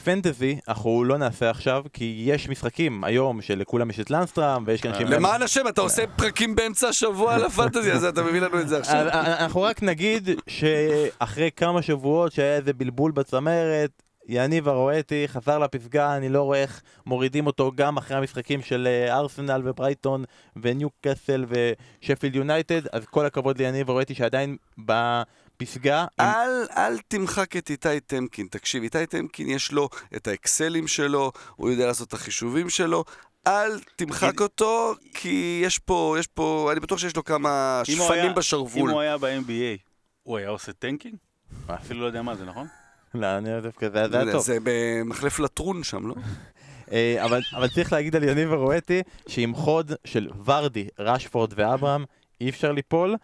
פנטזי, 0.04 0.60
אנחנו 0.68 1.04
לא 1.04 1.18
נעשה 1.18 1.50
עכשיו, 1.50 1.84
כי 1.94 2.24
יש 2.26 2.50
משחקים 2.50 3.04
היום 3.04 3.42
שלכולם 3.42 3.90
יש 3.90 4.00
את 4.00 4.12
לנסטראם, 4.12 4.64
ויש 4.68 4.82
כאן 4.82 4.92
אנשים... 4.92 5.08
למען 5.08 5.42
השם, 5.42 5.68
אתה 5.68 5.82
עושה 5.82 6.08
פרקים 6.08 6.56
באמצע 6.56 6.88
השבוע 6.88 7.36
על 7.36 7.46
הפנטזי 7.46 7.92
הזה, 7.92 8.10
אתה 8.10 8.24
מביא 8.24 8.42
לנו 8.42 8.60
את 8.62 8.68
זה 8.68 8.78
עכשיו. 8.78 8.96
אז, 8.96 9.08
אה, 9.08 9.44
אנחנו 9.44 9.62
רק 9.62 9.84
נגיד 9.84 10.30
שאחרי 10.48 11.50
כמה 11.56 11.82
שבועות 11.82 12.32
שהיה 12.32 12.56
איזה 12.56 12.74
בלבול 12.74 13.12
בצמרת, 13.12 14.02
יניב 14.28 14.68
הרואטי 14.68 15.28
חזר 15.28 15.60
לפסגה, 15.60 16.18
אני 16.18 16.30
לא 16.30 16.42
רואה 16.42 16.62
איך 16.62 16.82
מורידים 17.06 17.48
אותו 17.48 17.72
גם 17.76 17.98
אחרי 17.98 18.18
המשחקים 18.18 18.62
של 18.62 18.88
אה, 18.88 19.18
ארסנל 19.18 19.62
וברייטון 19.66 20.24
וניו 20.56 20.90
קאסל 21.02 21.46
ושפילד 21.50 22.36
יונייטד, 22.36 22.82
אז 22.92 23.06
כל 23.06 23.26
הכבוד 23.26 23.58
ליניב 23.58 23.90
הרואטי 23.90 24.16
שעדיין 24.16 24.58
בפסגה. 25.62 26.06
עם- 26.20 26.26
אל, 26.26 26.66
אל 26.78 26.98
תמחק 27.08 27.58
את 27.58 27.70
איתי 27.70 28.00
טמקין. 28.00 28.48
תקשיב, 28.52 28.84
איתי 28.84 29.06
טמקין 29.06 29.50
יש 29.50 29.72
לו 29.72 29.90
את 30.16 30.28
האקסלים 30.28 30.88
שלו, 30.88 31.32
הוא 31.56 31.70
יודע 31.72 31.88
לעשות 31.88 32.08
את 32.08 32.14
החישובים 32.14 32.70
שלו. 32.70 33.04
אל 33.48 33.80
תמחק 33.96 34.42
אותו, 34.42 34.94
כי 35.14 35.62
יש 35.66 35.80
פה, 35.80 36.16
יש 36.20 36.28
פה, 36.28 36.70
אני 36.72 36.80
בטוח 36.80 37.00
שיש 37.00 37.16
לו 37.16 37.24
כמה 37.24 37.82
שפנים 37.84 38.36
בשרוול. 38.36 38.90
אם 38.90 38.94
הוא 38.96 39.02
היה 39.02 39.18
ב-NBA, 39.18 39.80
הוא 40.24 40.38
היה 40.38 40.50
עושה 40.50 40.74
tanking? 40.74 41.16
אפילו 41.68 42.02
לא 42.02 42.06
יודע 42.06 42.22
מה 42.22 42.36
זה, 42.36 42.46
נכון? 42.46 42.68
לא, 43.14 43.38
אני 43.38 43.62
דווקא, 43.62 43.90
זה 43.90 44.08
זה 44.12 44.20
היה 44.22 44.32
טוב. 44.32 44.44
זה 44.44 44.58
במחלף 44.64 45.40
לטרון 45.40 45.84
שם, 45.84 46.08
לא? 46.08 46.16
אה, 46.92 47.26
אבל, 47.26 47.42
אבל 47.56 47.68
צריך 47.68 47.94
להגיד 47.94 48.16
על 48.16 48.24
יניב 48.24 48.52
הרואטי 48.54 49.02
שעם 49.28 49.56
חוד 49.56 49.92
של 50.06 50.28
ורדי, 50.46 50.88
רשפורד 51.00 51.54
ואברהם 51.56 52.06
אי 52.42 52.50
אפשר 52.50 52.72
ליפול 52.72 53.16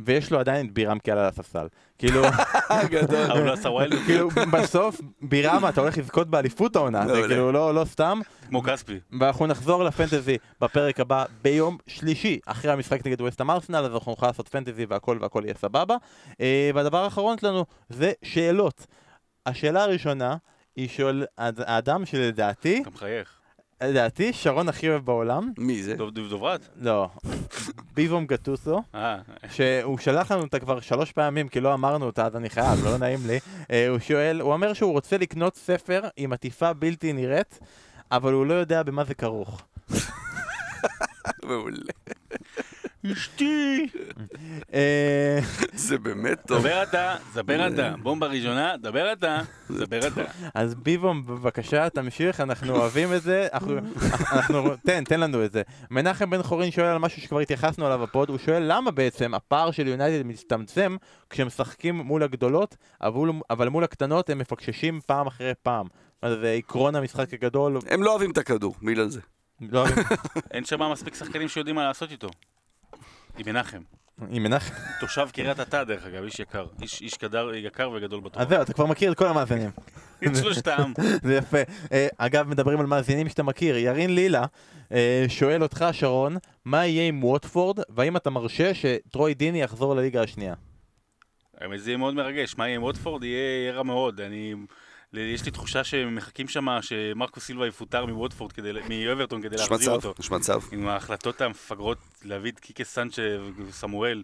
ויש 0.00 0.30
לו 0.32 0.38
עדיין 0.40 0.66
את 0.66 0.72
בירם 0.72 0.98
קהל 0.98 1.18
על 1.18 1.24
הספסל. 1.26 1.66
כאילו, 1.98 2.22
גדול. 2.90 3.30
אבל 3.30 3.42
הוא 3.42 3.50
עשה 3.52 3.68
wild 3.70 3.98
כאילו 4.06 4.28
בסוף 4.52 5.00
בירם 5.22 5.68
אתה 5.68 5.80
הולך 5.80 5.98
לזכות 5.98 6.30
באליפות 6.30 6.76
העונה, 6.76 7.06
זה. 7.08 7.22
כאילו 7.28 7.52
לא, 7.52 7.74
לא 7.74 7.84
סתם. 7.84 8.20
כמו 8.48 8.62
כספי. 8.62 9.00
ואנחנו 9.20 9.46
נחזור 9.46 9.84
לפנטזי 9.84 10.36
בפרק 10.60 11.00
הבא 11.00 11.24
ביום 11.42 11.76
שלישי 11.86 12.38
אחרי 12.46 12.72
המשחק 12.72 13.06
נגד 13.06 13.20
ווסטהאם 13.20 13.50
ארסנל 13.50 13.76
אז 13.84 13.94
אנחנו 13.94 14.12
נוכל 14.12 14.26
לעשות 14.26 14.48
פנטזי 14.48 14.84
והכל 14.88 15.18
והכל 15.20 15.42
יהיה 15.44 15.54
סבבה. 15.54 15.96
אה, 16.40 16.70
והדבר 16.74 17.04
האחרון 17.04 17.38
שלנו 17.38 17.64
זה 17.88 18.12
שאלות. 18.22 18.86
השאלה 19.46 19.82
הראשונה 19.82 20.36
היא 20.76 20.88
שואל 20.88 21.24
האד- 21.38 21.60
האדם 21.66 22.06
שלדעתי, 22.06 22.78
אתה 22.82 22.90
מחייך. 22.90 23.35
לדעתי 23.82 24.32
שרון 24.32 24.68
הכי 24.68 24.88
אוהב 24.88 25.04
בעולם, 25.04 25.52
מי 25.58 25.82
זה? 25.82 25.94
דוב 25.94 26.10
דוב 26.10 26.28
דוברת? 26.28 26.68
לא, 26.76 27.08
ביבום 27.94 28.26
גטוסו, 28.26 28.82
אה, 28.94 29.18
שהוא 29.50 29.98
שלח 29.98 30.32
לנו 30.32 30.42
אותה 30.42 30.58
כבר 30.58 30.80
שלוש 30.80 31.12
פעמים 31.12 31.48
כי 31.48 31.60
לא 31.60 31.74
אמרנו 31.74 32.06
אותה 32.06 32.26
אז 32.26 32.36
אני 32.36 32.50
חייב, 32.50 32.84
לא 32.84 32.98
נעים 32.98 33.18
לי. 33.26 33.38
אה, 33.70 33.88
הוא 33.88 33.98
שואל, 33.98 34.40
הוא 34.40 34.52
אומר 34.52 34.72
שהוא 34.72 34.92
רוצה 34.92 35.18
לקנות 35.18 35.56
ספר 35.56 36.00
עם 36.16 36.32
עטיפה 36.32 36.72
בלתי 36.72 37.12
נראית, 37.12 37.58
אבל 38.12 38.32
הוא 38.32 38.46
לא 38.46 38.54
יודע 38.54 38.82
במה 38.82 39.04
זה 39.04 39.14
כרוך. 39.14 39.62
מעולה. 41.44 41.92
אשתי! 43.12 43.86
אה, 44.74 45.38
זה 45.74 45.98
באמת 45.98 46.38
טוב. 46.46 46.58
דבר 46.60 46.82
אתה, 46.82 47.14
דבר 47.34 47.68
אתה. 47.74 47.94
בומבה 48.02 48.26
ראשונה, 48.26 48.76
דבר 48.76 49.12
אתה, 49.12 49.40
דבר 49.70 50.06
אתה. 50.06 50.22
אז 50.54 50.74
ביבום, 50.74 51.26
בבקשה, 51.26 51.88
תמשיך, 51.90 52.40
אנחנו 52.40 52.76
אוהבים 52.76 53.12
את 53.14 53.22
זה, 53.22 53.46
אנחנו, 53.52 53.76
אנחנו, 54.32 54.76
תן, 54.76 55.04
תן 55.04 55.20
לנו 55.20 55.44
את 55.44 55.52
זה. 55.52 55.62
מנחם 55.90 56.30
בן 56.30 56.42
חורין 56.42 56.70
שואל 56.70 56.86
על 56.86 56.98
משהו 56.98 57.22
שכבר 57.22 57.38
התייחסנו 57.40 57.86
עליו 57.86 57.98
בפוד, 57.98 58.28
הוא 58.28 58.38
שואל 58.38 58.62
למה 58.66 58.90
בעצם 58.90 59.34
הפער 59.34 59.70
של 59.70 59.86
יונייטד 59.86 60.26
מצטמצם 60.26 60.96
כשהם 61.30 61.46
משחקים 61.46 61.96
מול 61.96 62.22
הגדולות, 62.22 62.76
אבל, 63.00 63.28
אבל 63.50 63.68
מול 63.68 63.84
הקטנות 63.84 64.30
הם 64.30 64.38
מפקששים 64.38 65.00
פעם 65.06 65.26
אחרי 65.26 65.52
פעם. 65.62 65.86
אז 66.22 66.38
זה 66.40 66.50
עקרון 66.52 66.94
המשחק 66.94 67.34
הגדול. 67.34 67.78
הם 67.90 68.02
לא 68.02 68.10
אוהבים 68.10 68.30
את 68.30 68.38
הכדור, 68.38 68.74
בגלל 68.82 69.08
זה. 69.08 69.20
לא 69.60 69.78
אוהבים- 69.80 70.04
אין 70.50 70.64
שם 70.64 70.92
מספיק 70.92 71.14
שחקנים 71.14 71.48
שיודעים 71.48 71.76
מה 71.76 71.84
לעשות 71.84 72.10
איתו. 72.10 72.28
עם 73.38 73.46
מנחם. 73.46 73.80
עם 74.30 74.42
מנחם. 74.42 74.74
תושב 75.00 75.28
קריית 75.32 75.60
אתא, 75.60 75.84
דרך 75.84 76.06
אגב, 76.06 76.24
איש 76.24 76.40
יקר. 76.40 76.66
איש, 76.82 77.00
איש 77.00 77.14
קדר, 77.14 77.54
יקר 77.54 77.90
וגדול 77.90 78.20
בתורה. 78.20 78.44
אז 78.44 78.48
זהו, 78.48 78.62
אתה 78.62 78.72
כבר 78.72 78.86
מכיר 78.86 79.12
את 79.12 79.18
כל 79.18 79.26
המאזינים. 79.26 79.70
את 80.26 80.36
שלושתם. 80.36 80.92
זה 81.22 81.34
יפה. 81.34 81.58
אה, 81.92 82.06
אגב, 82.18 82.48
מדברים 82.48 82.80
על 82.80 82.86
מאזינים 82.86 83.28
שאתה 83.28 83.42
מכיר. 83.42 83.76
ירין 83.76 84.14
לילה 84.14 84.44
אה, 84.92 85.24
שואל 85.28 85.62
אותך, 85.62 85.84
שרון, 85.92 86.36
מה 86.64 86.86
יהיה 86.86 87.08
עם 87.08 87.24
ווטפורד, 87.24 87.78
והאם 87.88 88.16
אתה 88.16 88.30
מרשה 88.30 88.74
שטרוי 88.74 89.34
דיני 89.34 89.62
יחזור 89.62 89.96
לליגה 89.96 90.22
השנייה? 90.22 90.54
האמת 91.60 91.80
זה 91.80 91.90
יהיה 91.90 91.98
מאוד 91.98 92.14
מרגש. 92.14 92.54
מה 92.58 92.66
יהיה 92.66 92.76
עם 92.76 92.82
ווטפורד? 92.82 93.24
יהיה 93.24 93.62
יהיה 93.62 93.72
רע 93.72 93.82
מאוד. 93.82 94.20
אני... 94.20 94.54
יש 95.12 95.44
לי 95.44 95.50
תחושה 95.50 95.84
שמחכים 95.84 96.48
שם 96.48 96.66
שמרקו 96.80 97.40
סילבה 97.40 97.66
יפוטר 97.66 98.06
מווטפורד 98.06 98.52
כדי... 98.52 98.72
מאברטון 98.88 99.42
כדי 99.42 99.56
להחזיר 99.56 99.76
מצב, 99.76 100.06
אותו. 100.06 100.14
יש 100.22 100.30
מצב. 100.30 100.60
עם 100.72 100.88
ההחלטות 100.88 101.40
המפגרות 101.40 101.98
להביא 102.24 102.52
את 102.52 102.60
קיקה 102.60 102.84
סנצ'ס 102.84 103.22
וסמואל. 103.68 104.22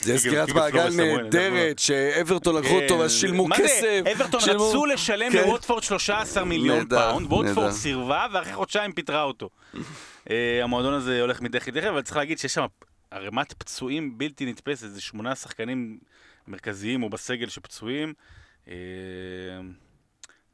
זה 0.00 0.18
סגירת 0.18 0.48
מעגל 0.48 0.88
נהדרת, 0.96 1.78
שאברטון 1.78 2.56
לקחו 2.56 2.80
אותו 2.82 2.98
ואז 2.98 3.12
שילמו 3.12 3.48
מה 3.48 3.56
זה? 3.56 3.62
כסף. 3.62 4.02
אברטון 4.12 4.40
שילמו- 4.40 4.68
רצו 4.68 4.86
לשלם 4.86 5.32
כן. 5.32 5.38
לווטפורד 5.48 5.82
13 5.82 6.44
מיליון 6.44 6.88
פאונד, 6.88 7.32
ווטפורד. 7.32 7.70
סירבה 7.70 8.26
ואחרי 8.32 8.54
חודשיים 8.54 8.92
פיטרה 8.92 9.22
אותו. 9.22 9.50
אה, 10.30 10.60
המועדון 10.64 10.94
הזה 10.94 11.20
הולך 11.20 11.40
מדרך 11.40 11.68
לדרך, 11.68 11.84
אבל 11.84 12.02
צריך 12.02 12.16
להגיד 12.16 12.38
שיש 12.38 12.54
שם 12.54 12.64
ערימת 13.10 13.52
פצועים 13.52 14.18
בלתי 14.18 14.46
נתפסת, 14.46 14.88
זה 14.88 15.00
שמונה 15.00 15.34
שחקנים 15.34 15.98
מרכזיים 16.48 17.02
או 17.02 17.10
בסגל 17.10 17.48
שפצועים. 17.48 18.12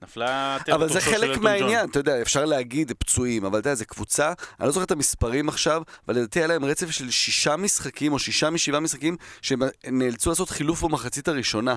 נפלה 0.02 0.58
תל 0.64 0.72
אבל 0.72 0.88
זה 0.88 1.00
חלק 1.00 1.34
ג'ון. 1.34 1.44
מהעניין, 1.44 1.88
אתה 1.90 1.98
יודע, 1.98 2.22
אפשר 2.22 2.44
להגיד 2.44 2.92
פצועים, 2.98 3.44
אבל 3.44 3.58
אתה 3.58 3.68
יודע, 3.68 3.74
זה 3.74 3.84
קבוצה, 3.84 4.32
אני 4.60 4.66
לא 4.66 4.72
זוכר 4.72 4.84
את 4.84 4.90
המספרים 4.90 5.48
עכשיו, 5.48 5.82
אבל 6.08 6.16
לדעתי 6.16 6.38
היה 6.38 6.46
להם 6.46 6.64
רצף 6.64 6.90
של 6.90 7.10
שישה 7.10 7.56
משחקים, 7.56 8.12
או 8.12 8.18
שישה 8.18 8.50
משבעה 8.50 8.80
משחקים, 8.80 9.16
שהם 9.42 9.62
נאלצו 9.90 10.30
לעשות 10.30 10.50
חילוף 10.50 10.82
במחצית 10.82 11.28
הראשונה. 11.28 11.76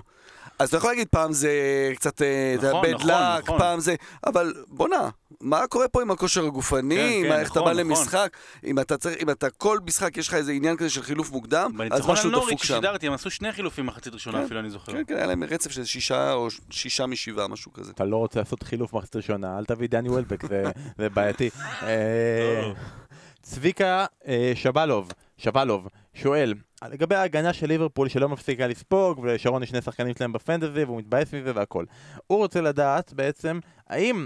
אז 0.61 0.67
אתה 0.69 0.77
יכול 0.77 0.89
להגיד, 0.89 1.07
פעם 1.07 1.33
זה 1.33 1.51
קצת, 1.95 2.21
אה, 2.21 2.55
אתה 2.59 2.67
נכון, 2.69 2.85
bad 2.85 2.89
נכון, 2.93 3.09
luck, 3.09 3.41
נכון. 3.43 3.59
פעם 3.59 3.79
זה... 3.79 3.95
אבל 4.25 4.53
בואנה, 4.67 5.09
מה 5.41 5.67
קורה 5.67 5.87
פה 5.87 6.01
עם 6.01 6.11
הכושר 6.11 6.45
הגופני, 6.45 6.95
כן, 6.95 7.25
עם 7.25 7.33
כן, 7.33 7.39
איך 7.39 7.51
אתה 7.51 7.59
נכון, 7.59 7.73
בא 7.73 7.81
נכון. 7.81 7.91
למשחק, 7.97 8.37
אם 8.65 8.79
אתה 8.79 8.97
צריך, 8.97 9.15
אם 9.21 9.29
אתה 9.29 9.49
כל 9.49 9.79
משחק 9.87 10.17
יש 10.17 10.27
לך 10.27 10.33
איזה 10.33 10.51
עניין 10.51 10.77
כזה 10.77 10.89
של 10.89 11.01
חילוף 11.03 11.31
מוקדם, 11.31 11.71
אז 11.73 11.77
בניצחון 11.77 12.09
על 12.09 12.13
משהו 12.17 12.31
דפוק 12.31 12.49
שם. 12.49 12.73
ששידרתי, 12.73 13.07
הם 13.07 13.13
עשו 13.13 13.29
שני 13.31 13.51
חילופים 13.51 13.85
מחצית 13.85 14.13
ראשונה 14.13 14.37
כן. 14.37 14.43
אפילו, 14.45 14.59
אני 14.59 14.69
זוכר. 14.69 14.91
כן, 14.91 15.03
כן, 15.07 15.15
היה 15.15 15.25
להם 15.25 15.43
רצף 15.43 15.71
של 15.71 15.85
שישה 15.85 16.33
או 16.33 16.47
שישה 16.69 17.05
משבעה, 17.05 17.47
משהו 17.47 17.73
כזה. 17.73 17.91
אתה 17.91 18.05
לא 18.05 18.17
רוצה 18.17 18.39
לעשות 18.39 18.63
חילוף 18.63 18.93
מחצית 18.93 19.15
ראשונה, 19.15 19.57
אל 19.57 19.65
תביא 19.65 19.89
דני 19.89 20.09
וולבק, 20.09 20.45
זה- 20.47 20.63
זה 20.97 21.09
בעייתי. 21.09 21.49
אה. 21.83 22.71
צביקה 23.41 24.05
אה, 24.27 24.51
שבלוב, 24.55 25.11
שבלוב, 25.37 25.87
שואל, 26.13 26.53
לגבי 26.89 27.15
ההגנה 27.15 27.53
של 27.53 27.67
ליברפול 27.67 28.09
שלא 28.09 28.29
מפסיקה 28.29 28.67
לספוג, 28.67 29.19
ולשרון 29.19 29.63
יש 29.63 29.69
שני 29.69 29.81
שחקנים 29.81 30.13
שלהם 30.17 30.33
בפנטזי, 30.33 30.83
והוא 30.83 30.97
מתבאס 30.97 31.33
מזה 31.33 31.51
והכל. 31.55 31.85
הוא 32.27 32.37
רוצה 32.37 32.61
לדעת 32.61 33.13
בעצם, 33.13 33.59
האם 33.89 34.25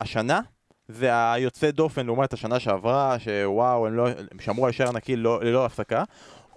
השנה 0.00 0.40
זה 0.88 1.32
היוצא 1.32 1.70
דופן 1.70 2.06
לעומת 2.06 2.32
השנה 2.32 2.60
שעברה, 2.60 3.16
שוואו, 3.18 3.86
הם, 3.86 3.94
לא, 3.94 4.08
הם 4.08 4.40
שמרו 4.40 4.66
על 4.66 4.72
שער 4.72 4.92
נקי 4.92 5.16
לא, 5.16 5.44
ללא 5.44 5.66
הפסקה, 5.66 6.04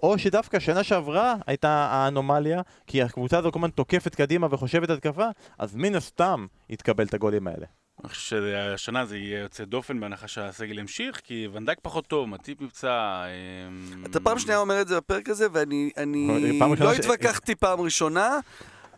או 0.02 0.18
שדווקא 0.18 0.56
השנה 0.56 0.82
שעברה 0.82 1.34
הייתה 1.46 1.88
האנומליה, 1.90 2.62
כי 2.86 3.02
הקבוצה 3.02 3.38
הזו 3.38 3.52
כל 3.52 3.58
הזמן 3.58 3.70
תוקפת 3.70 4.14
קדימה 4.14 4.46
וחושבת 4.50 4.90
התקפה, 4.90 5.26
אז 5.58 5.76
מן 5.76 5.94
הסתם 5.94 6.46
יתקבל 6.70 7.04
את 7.04 7.14
הגולים 7.14 7.46
האלה. 7.46 7.66
אני 8.04 8.08
חושב 8.08 8.42
שהשנה 8.42 9.06
זה 9.06 9.16
יהיה 9.16 9.40
יוצא 9.40 9.64
דופן 9.64 10.00
בהנחה 10.00 10.28
שהסגל 10.28 10.78
ימשיך, 10.78 11.20
כי 11.24 11.48
ונדייק 11.52 11.78
פחות 11.82 12.06
טוב, 12.06 12.28
מטיפ 12.28 12.60
מבצע... 12.60 13.24
אמ, 13.26 14.04
אתה 14.06 14.20
פעם 14.20 14.38
שנייה 14.38 14.58
אומר 14.58 14.80
את 14.80 14.88
זה 14.88 14.96
בפרק 14.96 15.28
הזה, 15.28 15.46
ואני 15.52 15.90
לא 16.80 16.92
התווכחתי 16.92 17.54
פעם 17.54 17.80
ראשונה. 17.80 18.38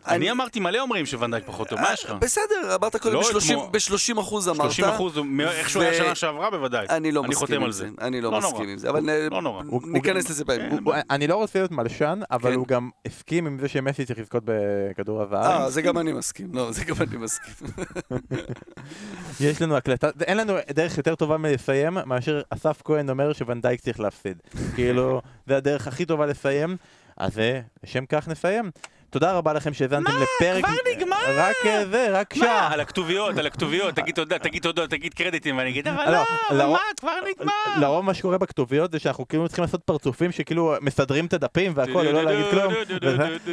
אני 0.08 0.30
אמרתי, 0.30 0.60
מלא 0.60 0.78
אומרים 0.80 1.06
שוונדייק 1.06 1.44
פחות 1.46 1.68
טוב, 1.68 1.80
מה 1.80 1.92
יש 1.92 2.04
לך? 2.04 2.10
בסדר, 2.10 2.44
אמרת 2.80 2.96
קודם, 2.96 3.14
לא 3.14 3.20
ב-30 3.20 3.52
כמו- 3.52 3.68
ב-30 3.70 4.20
אחוז 4.20 4.48
אמרת. 4.48 4.72
30 4.72 4.84
אחוז, 4.84 5.18
איך 5.40 5.70
שהוא 5.70 5.82
היה 5.82 5.94
שנה 5.94 6.14
שעברה 6.14 6.50
בוודאי. 6.50 6.86
אני 6.90 7.12
לא 7.12 7.20
אני 7.20 7.28
מסכים 7.28 7.38
חותם 7.46 7.54
עם 7.54 7.62
על 7.64 7.72
זה. 7.72 7.88
אני 8.00 8.20
לא 8.20 8.32
לא 8.32 8.38
מסכים. 8.38 8.68
עם 8.68 8.78
זה, 8.78 8.90
אבל 8.90 9.00
נ- 9.00 9.28
לא 9.32 9.52
ניכנס 9.86 10.30
לזה 10.30 10.44
בהמשך. 10.44 10.78
הוא- 10.84 10.94
אני 11.10 11.26
לא 11.26 11.36
רוצה 11.36 11.58
להיות 11.58 11.70
מלשן, 11.70 12.20
אבל 12.30 12.50
כן. 12.50 12.56
הוא 12.56 12.66
גם 12.66 12.90
הסכים 13.06 13.46
עם 13.46 13.58
זה 13.58 13.68
שמסי 13.68 14.04
צריך 14.06 14.18
לזכות 14.18 14.42
בכדור 14.46 15.22
הזהב. 15.22 15.34
אה, 15.44 15.70
זה 15.70 15.82
גם 15.82 15.98
אני 15.98 16.12
מסכים. 16.12 16.48
לא, 16.54 16.72
זה 16.72 16.84
גם 16.84 16.96
אני 17.00 17.16
מסכים. 17.16 17.54
יש 19.40 19.62
לנו 19.62 19.76
הקלטה, 19.76 20.08
אין 20.22 20.36
לנו 20.36 20.54
דרך 20.70 20.96
יותר 20.98 21.14
טובה 21.14 21.36
מלסיים 21.36 21.98
מאשר 22.06 22.40
אסף 22.50 22.82
כהן 22.84 23.10
אומר 23.10 23.32
שוונדייק 23.32 23.80
צריך 23.80 24.00
להפסיד. 24.00 24.38
כאילו, 24.74 25.22
זה 25.46 25.56
הדרך 25.56 25.86
הכי 25.86 26.04
טובה 26.04 26.26
לסיים, 26.26 26.76
אז 27.16 27.38
אה, 27.38 27.60
לשם 27.84 28.06
כך 28.06 28.28
נסיים. 28.28 28.70
תודה 29.10 29.32
רבה 29.32 29.52
לכם 29.52 29.72
שהאזנתם 29.72 30.12
לפרק... 30.22 30.64
כבר 30.64 30.74
נגמר? 30.96 31.16
רק 31.36 31.54
אה, 31.66 31.84
זה, 31.86 32.06
רק 32.10 32.36
מה? 32.36 32.44
שעה. 32.44 32.72
על 32.72 32.80
הכתוביות, 32.80 33.38
על 33.38 33.46
הכתוביות, 33.46 33.94
תגיד 33.94 34.14
תודה, 34.14 34.38
תגיד 34.38 34.62
תודות, 34.62 34.90
תגיד 34.90 35.14
קרדיטים, 35.14 35.58
ואני 35.58 35.70
אגיד, 35.70 35.88
אבל 35.88 36.04
לא, 36.06 36.12
לא, 36.12 36.22
אבל 36.50 36.58
לרוב- 36.58 36.72
מה, 36.72 36.78
כבר 37.00 37.10
נגמר. 37.30 37.52
לרוב 37.80 38.04
מה 38.04 38.14
שקורה 38.14 38.38
בכתוביות 38.38 38.92
זה 38.92 38.98
שאנחנו 38.98 39.28
כאילו 39.28 39.46
צריכים 39.48 39.64
לעשות 39.64 39.82
פרצופים 39.84 40.32
שכאילו 40.32 40.74
מסדרים 40.80 41.26
את 41.26 41.32
הדפים 41.32 41.72
והכל, 41.74 41.98
ולא 42.08 42.22
להגיד 42.22 42.44
כלום. 42.50 42.72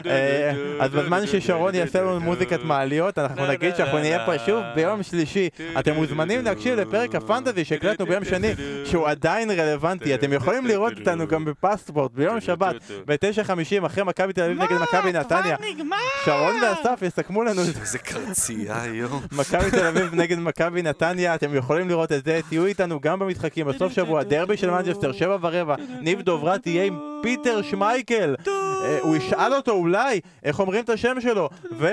אה, 0.06 0.52
אז 0.80 0.92
בזמן 0.92 1.28
ששרון 1.28 1.76
יעשה 1.76 2.02
לנו 2.02 2.20
מוזיקת 2.20 2.60
מעליות, 2.64 3.18
אנחנו 3.18 3.46
נגיד 3.48 3.76
שאנחנו 3.76 3.98
נהיה 4.00 4.26
פה 4.26 4.40
שוב 4.46 4.64
ביום 4.76 5.04
שלישי. 5.04 5.50
אתם 5.80 5.94
מוזמנים 5.94 6.44
להקשיב 6.46 6.80
לפרק 6.80 7.16
הפנטזי 7.16 7.66
שהקלטנו 7.66 8.06
ביום 8.06 8.26
שני, 8.26 8.54
שהוא 8.86 9.08
עדיין 9.08 9.52
רלוונטי. 9.52 10.16
אתם 10.16 10.34
יכולים 10.34 10.66
לראות 10.66 10.94
אותנו 11.00 11.28
גם 11.28 11.46
בפספורט 11.46 12.12
ביום 12.14 12.42
שבת, 12.42 12.76
ב-9.50 13.06 13.86
אחרי 13.86 14.04
מכבי 14.04 14.34
תל 14.34 14.42
אביב 14.44 14.62
נגד 14.64 14.78
מכבי 14.82 15.12
נתניה. 15.12 15.47
כבר 15.56 15.68
נגמר. 15.74 15.98
שרון 16.26 16.56
ואסף 16.64 17.02
יסכמו 17.02 17.44
לנו 17.44 17.62
את 17.62 17.78
איזה 17.82 17.98
קרצייה 18.00 18.82
היום. 18.82 19.22
מכבי 19.32 19.72
תל 19.72 19.86
אביב 19.86 20.16
נגד 20.16 20.40
מכבי 20.40 20.82
נתניה, 20.82 21.36
אתם 21.36 21.56
יכולים 21.56 21.90
לראות 21.90 22.12
את 22.12 22.26
זה, 22.26 22.40
תהיו 22.50 22.66
איתנו 22.66 23.00
גם 23.00 23.20
במשחקים. 23.20 23.68
בסוף 23.68 23.94
שבוע, 23.94 24.24
דרבי 24.24 24.58
של 24.58 24.72
מנצ'סטר, 24.72 25.12
שבע 25.12 25.38
ורבע, 25.42 25.76
ניב 26.02 26.22
דוברת 26.22 26.62
תהיה 26.62 26.84
עם 26.84 27.00
פיטר 27.24 27.62
שמייקל, 27.62 28.36
אה, 28.48 28.98
הוא 29.02 29.16
ישאל 29.16 29.54
אותו 29.54 29.72
אולי 29.72 30.22
איך 30.44 30.60
אומרים 30.60 30.84
את 30.84 30.90
השם 30.90 31.22
שלו, 31.22 31.50
ו... 31.80 31.88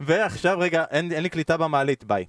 ועכשיו 0.00 0.58
רגע, 0.58 0.84
אין 0.90 1.22
לי 1.22 1.28
קליטה 1.28 1.56
במעלית, 1.56 2.04
ביי. 2.04 2.24